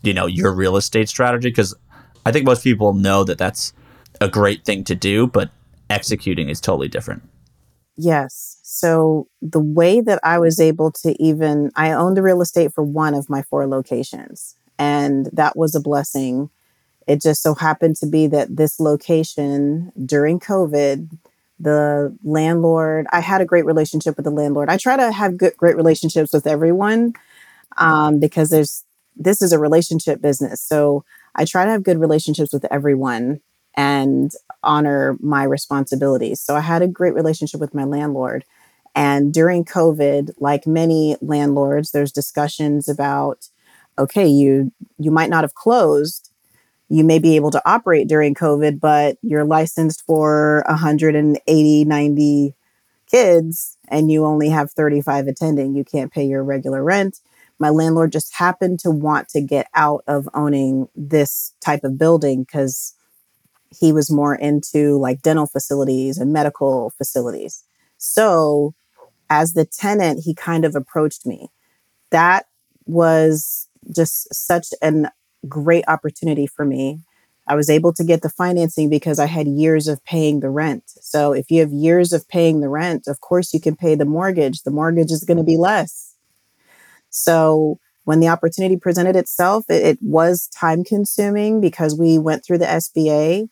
you 0.03 0.13
know, 0.13 0.27
your 0.27 0.53
real 0.53 0.77
estate 0.77 1.09
strategy? 1.09 1.49
Because 1.49 1.75
I 2.27 2.33
think 2.33 2.45
most 2.45 2.63
people 2.63 2.93
know 2.93 3.25
that 3.25 3.39
that's 3.39 3.73
a 4.21 4.29
great 4.29 4.65
thing 4.65 4.85
to 4.85 4.95
do, 4.95 5.27
but 5.27 5.51
executing 5.89 6.51
is 6.51 6.61
totally 6.61 6.89
different. 6.89 7.23
Yes. 7.97 8.59
So 8.63 9.29
the 9.41 9.61
way 9.61 10.01
that 10.01 10.21
I 10.23 10.39
was 10.39 10.61
able 10.61 10.91
to 11.03 11.21
even 11.23 11.71
I 11.77 11.93
owned 11.93 12.17
the 12.17 12.23
real 12.23 12.43
estate 12.43 12.73
for 12.75 12.85
one 12.85 13.15
of 13.15 13.31
my 13.31 13.43
four 13.43 13.67
locations, 13.67 14.55
and 14.79 15.31
that 15.33 15.57
was 15.57 15.75
a 15.75 15.81
blessing 15.81 16.51
it 17.07 17.21
just 17.23 17.43
so 17.43 17.55
happened 17.55 17.97
to 17.97 18.07
be 18.07 18.29
that 18.29 18.57
this 18.57 18.81
location 18.81 19.93
during 20.07 20.41
COVID, 20.41 21.11
the 21.61 22.17
landlord, 22.25 23.07
I 23.13 23.21
had 23.21 23.41
a 23.41 23.47
great 23.47 23.67
relationship 23.67 24.17
with 24.17 24.25
the 24.25 24.31
landlord. 24.31 24.69
I 24.69 24.77
try 24.77 24.97
to 24.97 25.13
have 25.13 25.37
good, 25.37 25.57
great 25.57 25.77
relationships 25.77 26.33
with 26.33 26.47
everyone 26.47 27.15
um, 27.79 28.21
because 28.21 28.51
there's 28.51 28.85
this 29.17 29.43
is 29.43 29.53
a 29.53 29.59
relationship 29.59 30.21
business. 30.21 30.61
So 30.61 31.05
I 31.35 31.45
try 31.45 31.65
to 31.65 31.71
have 31.71 31.83
good 31.83 31.99
relationships 31.99 32.53
with 32.53 32.67
everyone 32.71 33.41
and 33.77 34.33
honor 34.63 35.17
my 35.21 35.45
responsibilities. 35.45 36.41
So 36.41 36.57
I 36.57 36.61
had 36.61 36.83
a 36.83 36.89
great 36.89 37.15
relationship 37.15 37.61
with 37.61 37.75
my 37.75 37.85
landlord. 37.85 38.45
And 38.95 39.33
during 39.33 39.65
COVID, 39.65 40.33
like 40.39 40.67
many 40.67 41.17
landlords, 41.21 41.91
there's 41.91 42.13
discussions 42.13 42.89
about, 42.89 43.49
okay, 43.99 44.27
you 44.27 44.73
you 44.99 45.11
might 45.11 45.31
not 45.31 45.45
have 45.45 45.55
closed, 45.55 46.31
you 46.89 47.05
may 47.05 47.19
be 47.19 47.37
able 47.37 47.51
to 47.51 47.63
operate 47.69 48.09
during 48.09 48.35
COVID, 48.35 48.81
but 48.81 49.19
you're 49.23 49.45
licensed 49.45 50.05
for 50.07 50.65
180, 50.69 51.85
90 51.85 52.55
kids 53.11 53.77
and 53.89 54.11
you 54.11 54.25
only 54.25 54.49
have 54.49 54.71
35 54.73 55.27
attending. 55.29 55.75
You 55.75 55.85
can't 55.85 56.13
pay 56.13 56.25
your 56.25 56.43
regular 56.43 56.83
rent. 56.83 57.21
My 57.59 57.71
landlord 57.71 58.13
just 58.13 58.35
happened 58.35 58.81
to 58.81 58.91
want 58.91 59.29
to 59.31 59.41
get 59.41 59.69
out 59.75 60.05
of 60.07 60.29
owning 60.35 60.89
this 60.95 61.53
type 61.61 61.85
of 61.85 61.99
building 61.99 62.43
because 62.43 62.95
he 63.79 63.93
was 63.93 64.11
more 64.11 64.35
into 64.35 64.99
like 64.99 65.23
dental 65.23 65.47
facilities 65.47 66.19
and 66.19 66.33
medical 66.33 66.91
facilities. 66.97 67.65
So 67.99 68.75
as 69.31 69.55
the 69.55 69.65
tenant, 69.65 70.21
he 70.25 70.35
kind 70.35 70.65
of 70.65 70.75
approached 70.75 71.27
me. 71.27 71.51
That 72.11 72.47
was 72.87 73.69
just 73.95 74.33
such 74.35 74.69
a 74.83 75.11
great 75.49 75.85
opportunity 75.89 76.47
for 76.47 76.65
me. 76.65 77.01
I 77.49 77.55
was 77.55 77.71
able 77.71 77.93
to 77.95 78.05
get 78.05 78.23
the 78.23 78.29
financing 78.29 78.91
because 78.91 79.19
I 79.19 79.27
had 79.27 79.47
years 79.47 79.87
of 79.87 80.05
paying 80.05 80.41
the 80.41 80.51
rent. 80.51 80.83
So 81.01 81.33
if 81.33 81.51
you 81.51 81.61
have 81.61 81.73
years 81.73 82.13
of 82.13 82.29
paying 82.29 82.61
the 82.61 82.69
rent, 82.69 83.07
of 83.07 83.21
course 83.21 83.55
you 83.55 83.61
can 83.61 83.77
pay 83.77 83.95
the 83.95 84.05
mortgage. 84.05 84.63
The 84.63 84.73
mortgage 84.73 85.13
is 85.13 85.25
going 85.25 85.39
to 85.39 85.45
be 85.45 85.57
less. 85.57 86.15
So 87.11 87.79
when 88.05 88.21
the 88.21 88.29
opportunity 88.29 88.77
presented 88.77 89.17
itself, 89.17 89.65
it, 89.69 89.85
it 89.85 89.99
was 90.03 90.49
time 90.49 90.83
consuming 90.83 91.61
because 91.61 91.99
we 91.99 92.19
went 92.19 92.45
through 92.45 92.59
the 92.59 92.67
SBA, 92.67 93.49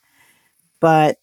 but 0.85 1.17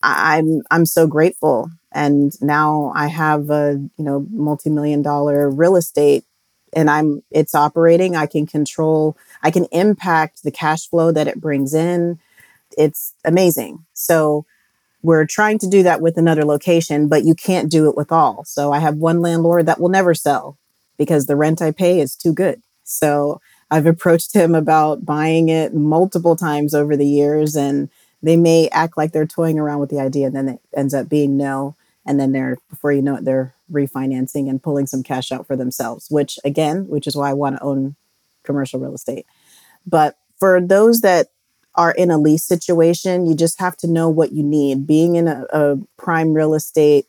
I'm 0.00 0.62
I'm 0.70 0.86
so 0.86 1.08
grateful. 1.08 1.72
And 1.90 2.40
now 2.40 2.92
I 2.94 3.08
have 3.08 3.50
a 3.50 3.72
you 3.96 4.04
know 4.04 4.24
multi-million 4.30 5.02
dollar 5.02 5.50
real 5.50 5.74
estate 5.74 6.24
and 6.72 6.88
I'm 6.88 7.24
it's 7.32 7.52
operating. 7.52 8.14
I 8.14 8.26
can 8.26 8.46
control, 8.46 9.16
I 9.42 9.50
can 9.50 9.64
impact 9.72 10.44
the 10.44 10.52
cash 10.52 10.88
flow 10.88 11.10
that 11.10 11.26
it 11.26 11.40
brings 11.40 11.74
in. 11.74 12.20
It's 12.76 13.12
amazing. 13.24 13.84
So 13.92 14.46
we're 15.02 15.26
trying 15.26 15.58
to 15.58 15.68
do 15.68 15.82
that 15.82 16.00
with 16.00 16.16
another 16.16 16.44
location, 16.44 17.08
but 17.08 17.24
you 17.24 17.34
can't 17.34 17.72
do 17.72 17.88
it 17.88 17.96
with 17.96 18.12
all. 18.12 18.44
So 18.44 18.70
I 18.70 18.78
have 18.78 18.98
one 18.98 19.20
landlord 19.20 19.66
that 19.66 19.80
will 19.80 19.88
never 19.88 20.14
sell 20.14 20.58
because 20.96 21.26
the 21.26 21.34
rent 21.34 21.60
I 21.60 21.72
pay 21.72 21.98
is 21.98 22.14
too 22.14 22.32
good. 22.32 22.62
So 22.84 23.40
I've 23.68 23.86
approached 23.86 24.32
him 24.32 24.54
about 24.54 25.04
buying 25.04 25.48
it 25.48 25.74
multiple 25.74 26.36
times 26.36 26.72
over 26.72 26.96
the 26.96 27.06
years 27.06 27.56
and 27.56 27.88
they 28.22 28.36
may 28.36 28.68
act 28.70 28.96
like 28.96 29.12
they're 29.12 29.26
toying 29.26 29.58
around 29.58 29.80
with 29.80 29.90
the 29.90 30.00
idea 30.00 30.26
and 30.26 30.36
then 30.36 30.48
it 30.48 30.60
ends 30.76 30.94
up 30.94 31.08
being 31.08 31.36
no 31.36 31.74
and 32.06 32.18
then 32.18 32.32
they're 32.32 32.56
before 32.70 32.92
you 32.92 33.02
know 33.02 33.16
it 33.16 33.24
they're 33.24 33.54
refinancing 33.70 34.48
and 34.48 34.62
pulling 34.62 34.86
some 34.86 35.02
cash 35.02 35.30
out 35.30 35.46
for 35.46 35.56
themselves 35.56 36.06
which 36.10 36.38
again 36.44 36.88
which 36.88 37.06
is 37.06 37.16
why 37.16 37.30
i 37.30 37.34
want 37.34 37.56
to 37.56 37.62
own 37.62 37.94
commercial 38.48 38.80
real 38.80 38.94
estate. 38.94 39.26
But 39.86 40.16
for 40.40 40.60
those 40.60 41.02
that 41.02 41.28
are 41.74 41.92
in 41.92 42.10
a 42.10 42.18
lease 42.18 42.44
situation 42.44 43.26
you 43.26 43.36
just 43.36 43.60
have 43.60 43.76
to 43.76 43.86
know 43.86 44.08
what 44.08 44.32
you 44.32 44.42
need. 44.42 44.86
Being 44.86 45.14
in 45.14 45.28
a, 45.28 45.44
a 45.52 45.76
prime 45.96 46.32
real 46.32 46.54
estate 46.54 47.06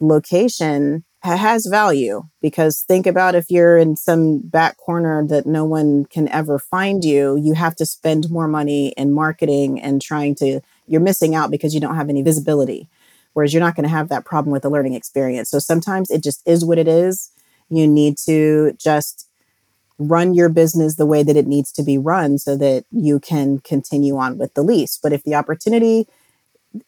location 0.00 1.04
has 1.24 1.66
value 1.66 2.22
because 2.42 2.84
think 2.86 3.06
about 3.06 3.34
if 3.34 3.50
you're 3.50 3.78
in 3.78 3.96
some 3.96 4.38
back 4.38 4.76
corner 4.76 5.26
that 5.26 5.46
no 5.46 5.64
one 5.64 6.04
can 6.06 6.28
ever 6.28 6.58
find 6.58 7.04
you 7.04 7.36
you 7.36 7.54
have 7.54 7.74
to 7.74 7.86
spend 7.86 8.30
more 8.30 8.46
money 8.46 8.88
in 8.96 9.10
marketing 9.10 9.80
and 9.80 10.02
trying 10.02 10.34
to 10.34 10.60
you're 10.86 11.00
missing 11.00 11.34
out 11.34 11.50
because 11.50 11.74
you 11.74 11.80
don't 11.80 11.96
have 11.96 12.10
any 12.10 12.22
visibility 12.22 12.88
Whereas 13.34 13.52
you're 13.52 13.60
not 13.60 13.74
going 13.74 13.84
to 13.84 13.90
have 13.90 14.08
that 14.08 14.24
problem 14.24 14.52
with 14.52 14.62
the 14.62 14.70
learning 14.70 14.94
experience. 14.94 15.50
So 15.50 15.58
sometimes 15.58 16.10
it 16.10 16.22
just 16.22 16.40
is 16.46 16.64
what 16.64 16.78
it 16.78 16.88
is. 16.88 17.30
You 17.68 17.86
need 17.86 18.16
to 18.26 18.72
just 18.78 19.28
run 19.98 20.34
your 20.34 20.48
business 20.48 20.96
the 20.96 21.06
way 21.06 21.22
that 21.22 21.36
it 21.36 21.46
needs 21.46 21.70
to 21.72 21.82
be 21.82 21.98
run 21.98 22.38
so 22.38 22.56
that 22.56 22.84
you 22.90 23.20
can 23.20 23.58
continue 23.58 24.16
on 24.16 24.38
with 24.38 24.54
the 24.54 24.62
lease. 24.62 24.98
But 25.00 25.12
if 25.12 25.22
the 25.24 25.34
opportunity 25.34 26.06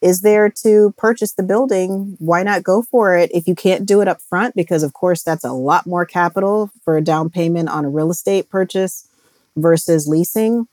is 0.01 0.21
there 0.21 0.49
to 0.63 0.93
purchase 0.97 1.33
the 1.33 1.43
building, 1.43 2.15
why 2.19 2.43
not 2.43 2.63
go 2.63 2.81
for 2.81 3.17
it 3.17 3.31
if 3.33 3.47
you 3.47 3.55
can't 3.55 3.85
do 3.85 4.01
it 4.01 4.07
up 4.07 4.21
front? 4.21 4.55
Because, 4.55 4.83
of 4.83 4.93
course, 4.93 5.23
that's 5.23 5.43
a 5.43 5.53
lot 5.53 5.85
more 5.85 6.05
capital 6.05 6.71
for 6.83 6.97
a 6.97 7.01
down 7.01 7.29
payment 7.29 7.69
on 7.69 7.85
a 7.85 7.89
real 7.89 8.11
estate 8.11 8.49
purchase 8.49 9.07
versus 9.55 10.07
leasing. 10.07 10.67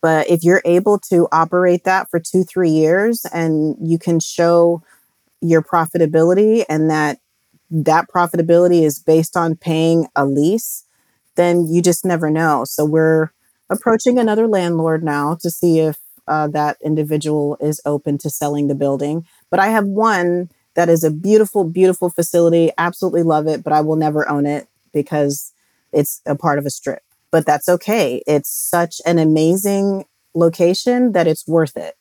But 0.00 0.28
if 0.28 0.42
you're 0.42 0.62
able 0.64 0.98
to 1.10 1.28
operate 1.32 1.84
that 1.84 2.10
for 2.10 2.20
two, 2.20 2.44
three 2.44 2.70
years 2.70 3.24
and 3.32 3.76
you 3.80 3.98
can 3.98 4.20
show 4.20 4.82
your 5.40 5.62
profitability 5.62 6.64
and 6.68 6.90
that 6.90 7.18
that 7.70 8.08
profitability 8.08 8.84
is 8.84 8.98
based 8.98 9.36
on 9.36 9.56
paying 9.56 10.06
a 10.14 10.24
lease, 10.24 10.84
then 11.34 11.66
you 11.66 11.82
just 11.82 12.04
never 12.04 12.30
know. 12.30 12.64
So 12.64 12.84
we're 12.84 13.32
approaching 13.68 14.18
another 14.18 14.46
landlord 14.46 15.02
now 15.02 15.36
to 15.40 15.50
see 15.50 15.80
if 15.80 15.98
uh, 16.28 16.48
that 16.48 16.76
individual 16.82 17.56
is 17.60 17.80
open 17.84 18.18
to 18.18 18.30
selling 18.30 18.68
the 18.68 18.74
building. 18.74 19.26
But 19.50 19.60
I 19.60 19.68
have 19.68 19.86
one 19.86 20.50
that 20.74 20.88
is 20.88 21.04
a 21.04 21.10
beautiful, 21.10 21.64
beautiful 21.64 22.10
facility. 22.10 22.70
Absolutely 22.78 23.22
love 23.22 23.46
it, 23.46 23.64
but 23.64 23.72
I 23.72 23.80
will 23.80 23.96
never 23.96 24.28
own 24.28 24.46
it 24.46 24.68
because 24.92 25.52
it's 25.92 26.20
a 26.26 26.34
part 26.34 26.58
of 26.58 26.66
a 26.66 26.70
strip. 26.70 27.02
But 27.30 27.46
that's 27.46 27.68
okay. 27.68 28.22
It's 28.26 28.50
such 28.50 29.00
an 29.06 29.18
amazing 29.18 30.04
location 30.34 31.12
that 31.12 31.26
it's 31.26 31.46
worth 31.46 31.76
it. 31.76 31.94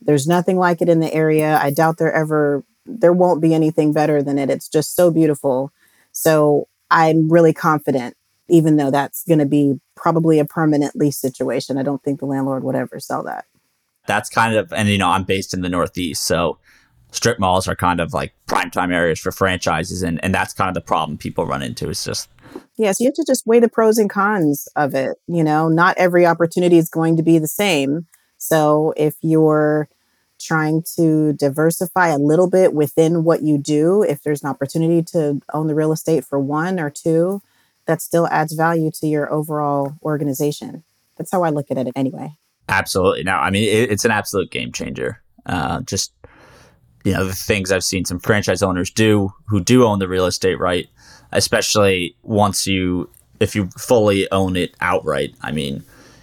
There's 0.00 0.26
nothing 0.26 0.56
like 0.56 0.80
it 0.80 0.88
in 0.88 1.00
the 1.00 1.12
area. 1.12 1.58
I 1.60 1.70
doubt 1.70 1.98
there 1.98 2.12
ever 2.12 2.64
there 2.86 3.12
won't 3.12 3.42
be 3.42 3.54
anything 3.54 3.92
better 3.92 4.22
than 4.22 4.38
it. 4.38 4.50
It's 4.50 4.68
just 4.68 4.96
so 4.96 5.10
beautiful. 5.10 5.70
So 6.12 6.66
I'm 6.90 7.30
really 7.30 7.52
confident, 7.52 8.16
even 8.48 8.76
though 8.76 8.90
that's 8.90 9.22
going 9.24 9.38
to 9.38 9.46
be 9.46 9.80
probably 9.94 10.38
a 10.38 10.44
permanent 10.44 10.96
lease 10.96 11.18
situation. 11.18 11.76
I 11.78 11.82
don't 11.82 12.02
think 12.02 12.20
the 12.20 12.26
landlord 12.26 12.64
would 12.64 12.74
ever 12.74 12.98
sell 12.98 13.22
that. 13.24 13.44
That's 14.10 14.28
kind 14.28 14.56
of, 14.56 14.72
and 14.72 14.88
you 14.88 14.98
know, 14.98 15.08
I'm 15.08 15.24
based 15.24 15.54
in 15.54 15.60
the 15.60 15.68
Northeast. 15.68 16.24
So 16.24 16.58
strip 17.12 17.38
malls 17.38 17.68
are 17.68 17.76
kind 17.76 18.00
of 18.00 18.12
like 18.12 18.34
prime 18.46 18.70
time 18.70 18.90
areas 18.90 19.20
for 19.20 19.30
franchises. 19.30 20.02
And, 20.02 20.22
and 20.24 20.34
that's 20.34 20.52
kind 20.52 20.68
of 20.68 20.74
the 20.74 20.80
problem 20.80 21.16
people 21.16 21.46
run 21.46 21.62
into. 21.62 21.88
It's 21.88 22.04
just, 22.04 22.28
Yes, 22.76 22.98
you 22.98 23.06
have 23.06 23.14
to 23.14 23.24
just 23.24 23.46
weigh 23.46 23.60
the 23.60 23.68
pros 23.68 23.98
and 23.98 24.10
cons 24.10 24.66
of 24.74 24.94
it. 24.94 25.16
You 25.28 25.44
know, 25.44 25.68
not 25.68 25.96
every 25.96 26.26
opportunity 26.26 26.76
is 26.76 26.88
going 26.88 27.16
to 27.16 27.22
be 27.22 27.38
the 27.38 27.46
same. 27.46 28.08
So 28.38 28.92
if 28.96 29.14
you're 29.20 29.88
trying 30.40 30.82
to 30.96 31.32
diversify 31.34 32.08
a 32.08 32.18
little 32.18 32.48
bit 32.48 32.72
within 32.72 33.24
what 33.24 33.42
you 33.42 33.58
do. 33.58 34.02
If 34.02 34.22
there's 34.22 34.42
an 34.42 34.50
opportunity 34.50 35.02
to 35.12 35.40
own 35.52 35.66
the 35.66 35.74
real 35.74 35.92
estate 35.92 36.24
for 36.24 36.38
one 36.38 36.80
or 36.80 36.90
two, 36.90 37.42
that 37.86 38.02
still 38.02 38.26
adds 38.28 38.54
value 38.54 38.90
to 38.92 39.06
your 39.06 39.32
overall 39.32 39.94
organization. 40.02 40.82
That's 41.16 41.30
how 41.30 41.42
I 41.42 41.50
look 41.50 41.70
at 41.70 41.78
it 41.78 41.88
anyway. 41.94 42.36
Absolutely. 42.70 43.24
Now, 43.24 43.40
I 43.40 43.50
mean, 43.50 43.64
it, 43.64 43.90
it's 43.90 44.04
an 44.04 44.12
absolute 44.12 44.50
game 44.50 44.72
changer. 44.72 45.20
Uh, 45.46 45.80
just, 45.82 46.12
you 47.04 47.12
know, 47.12 47.24
the 47.24 47.34
things 47.34 47.72
I've 47.72 47.84
seen 47.84 48.04
some 48.04 48.20
franchise 48.20 48.62
owners 48.62 48.90
do 48.90 49.32
who 49.46 49.60
do 49.60 49.84
own 49.84 49.98
the 49.98 50.08
real 50.08 50.26
estate 50.26 50.58
right, 50.58 50.88
especially 51.32 52.16
once 52.22 52.66
you, 52.66 53.10
if 53.40 53.54
you 53.54 53.68
fully 53.76 54.30
own 54.30 54.56
it 54.56 54.74
outright. 54.80 55.34
I 55.42 55.50
mean, 55.50 55.82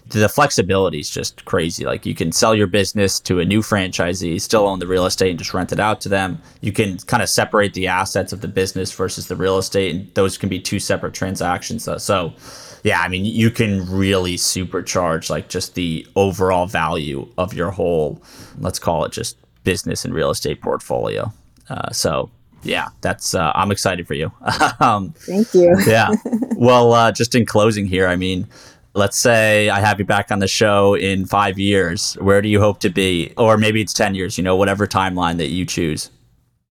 the 0.09 0.29
flexibility 0.29 0.99
is 0.99 1.09
just 1.09 1.43
crazy. 1.45 1.85
Like 1.85 2.05
you 2.05 2.15
can 2.15 2.31
sell 2.31 2.55
your 2.55 2.67
business 2.67 3.19
to 3.21 3.39
a 3.39 3.45
new 3.45 3.59
franchisee, 3.59 4.39
still 4.39 4.65
own 4.65 4.79
the 4.79 4.87
real 4.87 5.05
estate 5.05 5.31
and 5.31 5.39
just 5.39 5.53
rent 5.53 5.73
it 5.73 5.79
out 5.79 5.99
to 6.01 6.09
them. 6.09 6.41
You 6.61 6.71
can 6.71 6.97
kind 6.99 7.21
of 7.21 7.29
separate 7.29 7.73
the 7.73 7.87
assets 7.87 8.31
of 8.31 8.39
the 8.39 8.47
business 8.47 8.93
versus 8.93 9.27
the 9.27 9.35
real 9.35 9.57
estate, 9.57 9.93
and 9.93 10.13
those 10.13 10.37
can 10.37 10.47
be 10.47 10.59
two 10.59 10.79
separate 10.79 11.13
transactions. 11.13 11.89
So, 11.97 12.33
yeah, 12.83 13.01
I 13.01 13.07
mean, 13.07 13.25
you 13.25 13.49
can 13.49 13.89
really 13.89 14.35
supercharge 14.35 15.29
like 15.29 15.49
just 15.49 15.75
the 15.75 16.05
overall 16.15 16.67
value 16.67 17.27
of 17.37 17.53
your 17.53 17.71
whole, 17.71 18.21
let's 18.59 18.79
call 18.79 19.05
it 19.05 19.11
just 19.11 19.37
business 19.63 20.05
and 20.05 20.13
real 20.13 20.29
estate 20.29 20.61
portfolio. 20.61 21.31
Uh, 21.69 21.91
so, 21.91 22.29
yeah, 22.63 22.89
that's 23.01 23.35
uh, 23.35 23.51
I'm 23.55 23.71
excited 23.71 24.07
for 24.07 24.13
you. 24.13 24.31
um, 24.79 25.13
Thank 25.17 25.53
you. 25.53 25.75
yeah. 25.87 26.09
Well, 26.55 26.93
uh, 26.93 27.11
just 27.11 27.35
in 27.35 27.45
closing 27.45 27.85
here, 27.85 28.07
I 28.07 28.15
mean, 28.15 28.47
let's 28.93 29.17
say 29.17 29.69
I 29.69 29.79
have 29.79 29.99
you 29.99 30.05
back 30.05 30.31
on 30.31 30.39
the 30.39 30.47
show 30.47 30.95
in 30.95 31.25
five 31.25 31.59
years. 31.59 32.13
Where 32.15 32.41
do 32.41 32.49
you 32.49 32.59
hope 32.59 32.79
to 32.81 32.89
be? 32.89 33.33
Or 33.37 33.57
maybe 33.57 33.81
it's 33.81 33.93
10 33.93 34.15
years, 34.15 34.37
you 34.37 34.43
know, 34.43 34.55
whatever 34.55 34.87
timeline 34.87 35.37
that 35.37 35.49
you 35.49 35.65
choose. 35.65 36.09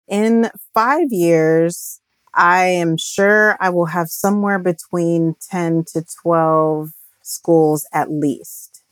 In 0.09 0.51
five 0.75 1.09
years, 1.11 2.01
I 2.35 2.65
am 2.67 2.97
sure 2.97 3.57
I 3.61 3.71
will 3.71 3.87
have 3.87 4.09
somewhere 4.09 4.59
between 4.59 5.37
10 5.51 5.85
to 5.93 6.05
12 6.23 6.93
schools 7.23 7.87
at 7.93 8.11
least, 8.11 8.83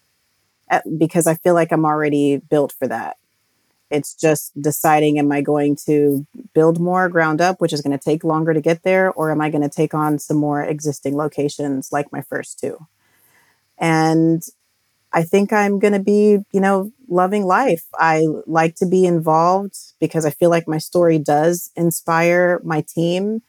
at, 0.68 0.84
because 0.98 1.26
I 1.26 1.34
feel 1.34 1.54
like 1.54 1.72
I'm 1.72 1.84
already 1.84 2.36
built 2.36 2.72
for 2.72 2.86
that. 2.88 3.16
It's 3.90 4.14
just 4.14 4.60
deciding 4.60 5.18
am 5.18 5.32
I 5.32 5.40
going 5.40 5.76
to 5.86 6.26
build 6.54 6.78
more 6.78 7.08
ground 7.08 7.40
up, 7.40 7.60
which 7.60 7.72
is 7.72 7.80
going 7.80 7.98
to 7.98 8.04
take 8.04 8.22
longer 8.22 8.54
to 8.54 8.60
get 8.60 8.82
there, 8.82 9.10
or 9.12 9.32
am 9.32 9.40
I 9.40 9.50
going 9.50 9.62
to 9.62 9.68
take 9.68 9.94
on 9.94 10.18
some 10.18 10.36
more 10.36 10.62
existing 10.62 11.16
locations 11.16 11.90
like 11.90 12.12
my 12.12 12.22
first 12.22 12.60
two? 12.60 12.86
And 13.78 14.42
I 15.12 15.22
think 15.22 15.52
I'm 15.52 15.78
going 15.78 15.92
to 15.92 15.98
be, 16.00 16.38
you 16.52 16.60
know, 16.60 16.92
loving 17.08 17.44
life. 17.44 17.84
I 17.94 18.26
like 18.46 18.76
to 18.76 18.86
be 18.86 19.04
involved 19.04 19.76
because 20.00 20.24
I 20.24 20.30
feel 20.30 20.50
like 20.50 20.68
my 20.68 20.78
story 20.78 21.18
does 21.18 21.70
inspire 21.76 22.60
my 22.64 22.82
team. 22.82 23.42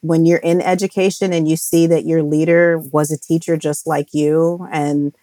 When 0.00 0.24
you're 0.26 0.38
in 0.38 0.60
education 0.60 1.32
and 1.32 1.48
you 1.48 1.56
see 1.56 1.86
that 1.86 2.04
your 2.06 2.22
leader 2.24 2.78
was 2.78 3.10
a 3.12 3.18
teacher 3.18 3.56
just 3.56 3.86
like 3.86 4.12
you, 4.12 4.66
and 4.72 5.14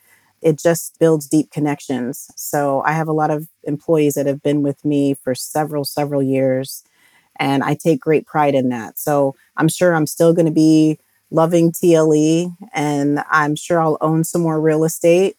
it 0.41 0.59
just 0.59 0.97
builds 0.99 1.27
deep 1.27 1.51
connections. 1.51 2.29
So 2.37 2.81
I 2.85 2.93
have 2.93 3.07
a 3.09 3.13
lot 3.13 3.29
of 3.31 3.47
employees 3.65 4.15
that 4.15 4.25
have 4.25 4.41
been 4.41 4.63
with 4.63 4.85
me 4.85 5.15
for 5.15 5.35
several, 5.35 5.85
several 5.85 6.23
years, 6.23 6.83
and 7.39 7.63
I 7.63 7.75
take 7.75 8.01
great 8.01 8.27
pride 8.27 8.55
in 8.55 8.69
that. 8.69 8.99
So 8.99 9.35
I'm 9.57 9.69
sure 9.69 9.95
I'm 9.95 10.07
still 10.07 10.33
going 10.33 10.47
to 10.47 10.51
be 10.51 10.99
loving 11.31 11.71
TLE, 11.73 12.53
and 12.73 13.21
I'm 13.31 13.55
sure 13.55 13.81
I'll 13.81 13.97
own 14.01 14.23
some 14.25 14.41
more 14.43 14.61
real 14.61 14.83
estate. 14.85 15.37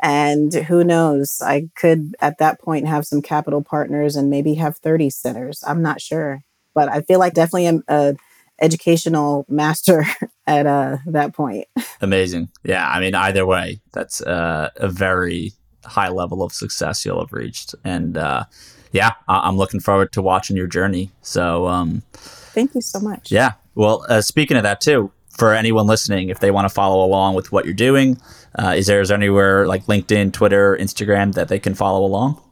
And 0.00 0.52
who 0.54 0.84
knows, 0.84 1.40
I 1.42 1.68
could 1.74 2.14
at 2.20 2.38
that 2.38 2.60
point 2.60 2.86
have 2.86 3.06
some 3.06 3.22
capital 3.22 3.62
partners 3.62 4.16
and 4.16 4.30
maybe 4.30 4.54
have 4.54 4.76
30 4.78 5.10
centers. 5.10 5.62
I'm 5.66 5.82
not 5.82 6.00
sure. 6.00 6.42
But 6.74 6.88
I 6.88 7.00
feel 7.02 7.18
like 7.18 7.34
definitely 7.34 7.66
a, 7.66 7.82
a 7.88 8.16
educational 8.60 9.44
master 9.48 10.04
at 10.46 10.66
uh, 10.66 10.98
that 11.06 11.34
point. 11.34 11.66
Amazing. 12.00 12.48
Yeah. 12.62 12.88
I 12.88 13.00
mean, 13.00 13.14
either 13.14 13.44
way, 13.46 13.80
that's 13.92 14.20
uh, 14.20 14.70
a 14.76 14.88
very 14.88 15.52
high 15.84 16.08
level 16.08 16.42
of 16.42 16.52
success 16.52 17.04
you'll 17.04 17.20
have 17.20 17.32
reached. 17.32 17.74
And 17.84 18.16
uh, 18.16 18.44
yeah, 18.92 19.12
I- 19.26 19.48
am 19.48 19.56
looking 19.56 19.80
forward 19.80 20.12
to 20.12 20.22
watching 20.22 20.56
your 20.56 20.66
journey. 20.66 21.10
So, 21.22 21.66
um, 21.66 22.02
thank 22.12 22.74
you 22.74 22.80
so 22.80 23.00
much. 23.00 23.30
Yeah. 23.32 23.52
Well, 23.74 24.04
uh, 24.08 24.20
speaking 24.20 24.56
of 24.56 24.62
that 24.64 24.80
too, 24.80 25.12
for 25.38 25.54
anyone 25.54 25.86
listening, 25.86 26.28
if 26.28 26.40
they 26.40 26.50
want 26.50 26.66
to 26.66 26.74
follow 26.74 27.04
along 27.04 27.34
with 27.34 27.52
what 27.52 27.64
you're 27.64 27.74
doing, 27.74 28.20
uh, 28.58 28.74
is 28.76 28.86
there 28.86 29.00
is 29.00 29.08
there 29.08 29.16
anywhere 29.16 29.66
like 29.66 29.86
LinkedIn, 29.86 30.32
Twitter, 30.32 30.76
Instagram 30.76 31.34
that 31.34 31.48
they 31.48 31.58
can 31.58 31.74
follow 31.74 32.04
along? 32.04 32.42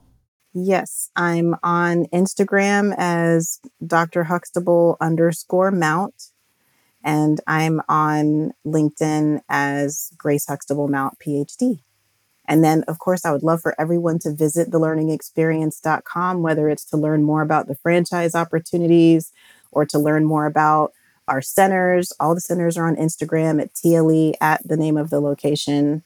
Yes, 0.54 1.10
I'm 1.16 1.56
on 1.62 2.06
Instagram 2.06 2.94
as 2.96 3.60
Dr. 3.86 4.24
Huxtable 4.24 4.96
underscore 5.00 5.70
Mount, 5.70 6.30
and 7.04 7.40
I'm 7.46 7.82
on 7.88 8.52
LinkedIn 8.64 9.40
as 9.50 10.12
Grace 10.16 10.46
Huxtable 10.46 10.88
Mount 10.88 11.18
PhD. 11.18 11.80
And 12.48 12.62
then, 12.62 12.84
of 12.86 13.00
course, 13.00 13.24
I 13.24 13.32
would 13.32 13.42
love 13.42 13.60
for 13.60 13.74
everyone 13.78 14.18
to 14.20 14.32
visit 14.32 14.70
thelearningexperience.com, 14.70 16.42
whether 16.42 16.68
it's 16.68 16.84
to 16.86 16.96
learn 16.96 17.24
more 17.24 17.42
about 17.42 17.66
the 17.66 17.74
franchise 17.74 18.34
opportunities 18.34 19.32
or 19.72 19.84
to 19.86 19.98
learn 19.98 20.24
more 20.24 20.46
about 20.46 20.92
our 21.28 21.42
centers. 21.42 22.12
All 22.20 22.34
the 22.34 22.40
centers 22.40 22.76
are 22.76 22.86
on 22.86 22.96
Instagram 22.96 23.60
at 23.60 23.74
TLE 23.74 24.34
at 24.40 24.66
the 24.66 24.76
name 24.76 24.96
of 24.96 25.10
the 25.10 25.20
location. 25.20 26.02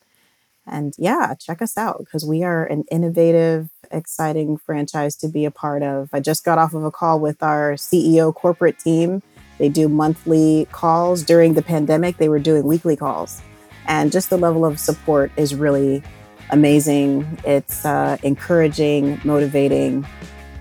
And 0.66 0.94
yeah, 0.98 1.34
check 1.34 1.62
us 1.62 1.76
out 1.76 1.98
because 1.98 2.24
we 2.24 2.44
are 2.44 2.64
an 2.64 2.84
innovative, 2.90 3.70
exciting 3.90 4.56
franchise 4.56 5.16
to 5.16 5.28
be 5.28 5.44
a 5.44 5.50
part 5.50 5.82
of. 5.82 6.10
I 6.12 6.20
just 6.20 6.44
got 6.44 6.58
off 6.58 6.74
of 6.74 6.84
a 6.84 6.90
call 6.90 7.18
with 7.18 7.42
our 7.42 7.72
CEO 7.72 8.34
corporate 8.34 8.78
team. 8.78 9.22
They 9.58 9.68
do 9.68 9.88
monthly 9.88 10.68
calls. 10.70 11.22
During 11.22 11.54
the 11.54 11.62
pandemic, 11.62 12.18
they 12.18 12.28
were 12.28 12.38
doing 12.38 12.64
weekly 12.64 12.96
calls. 12.96 13.42
And 13.86 14.12
just 14.12 14.30
the 14.30 14.38
level 14.38 14.64
of 14.64 14.78
support 14.78 15.32
is 15.36 15.54
really 15.54 16.02
amazing. 16.50 17.38
It's 17.44 17.84
uh, 17.84 18.16
encouraging, 18.22 19.20
motivating, 19.24 20.06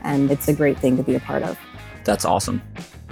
and 0.03 0.31
it's 0.31 0.47
a 0.47 0.53
great 0.53 0.77
thing 0.79 0.97
to 0.97 1.03
be 1.03 1.15
a 1.15 1.19
part 1.19 1.43
of. 1.43 1.57
That's 2.03 2.25
awesome. 2.25 2.61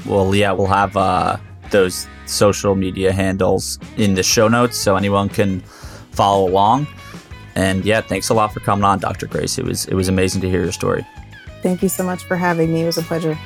Well, 0.06 0.34
yeah, 0.36 0.52
we'll 0.52 0.68
have 0.68 0.96
uh, 0.96 1.38
those 1.72 2.08
social 2.26 2.76
media 2.76 3.12
handles 3.12 3.80
in 3.98 4.14
the 4.14 4.24
show 4.24 4.48
notes 4.48 4.78
so 4.78 4.96
anyone 4.96 5.30
can 5.30 5.62
follow 6.12 6.48
along. 6.50 6.88
And 7.56 7.84
yeah, 7.86 8.02
thanks 8.02 8.30
a 8.30 8.34
lot 8.34 8.54
for 8.54 8.60
coming 8.60 8.84
on, 8.84 9.00
Dr. 9.00 9.26
Grace. 9.28 9.58
It 9.58 9.66
was 9.66 9.86
it 9.86 9.96
was 9.96 10.10
amazing 10.10 10.42
to 10.42 10.50
hear 10.50 10.62
your 10.62 10.72
story. 10.72 11.06
Thank 11.64 11.82
you 11.82 11.90
so 11.90 12.04
much 12.04 12.24
for 12.24 12.38
having 12.38 12.72
me. 12.72 12.84
It 12.84 12.86
was 12.86 12.98
a 12.98 13.02
pleasure. 13.02 13.38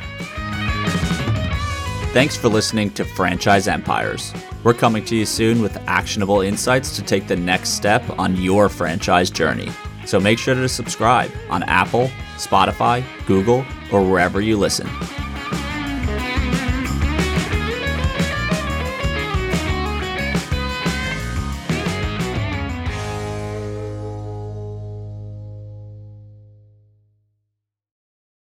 Thanks 2.14 2.36
for 2.36 2.50
listening 2.50 2.90
to 2.92 3.06
Franchise 3.06 3.70
Empires. 3.70 4.34
We're 4.66 4.74
coming 4.74 5.06
to 5.06 5.16
you 5.16 5.26
soon 5.26 5.62
with 5.62 5.78
actionable 5.88 6.42
insights 6.42 6.94
to 6.98 7.02
take 7.02 7.28
the 7.28 7.38
next 7.38 7.70
step 7.70 8.04
on 8.20 8.36
your 8.36 8.68
franchise 8.68 9.30
journey. 9.30 9.72
So 10.06 10.20
make 10.20 10.38
sure 10.38 10.56
to 10.56 10.68
subscribe 10.68 11.32
on 11.50 11.64
Apple, 11.64 12.10
Spotify, 12.36 13.04
Google, 13.26 13.66
or 13.94 14.04
wherever 14.04 14.42
you 14.42 14.58
listen. 14.58 14.90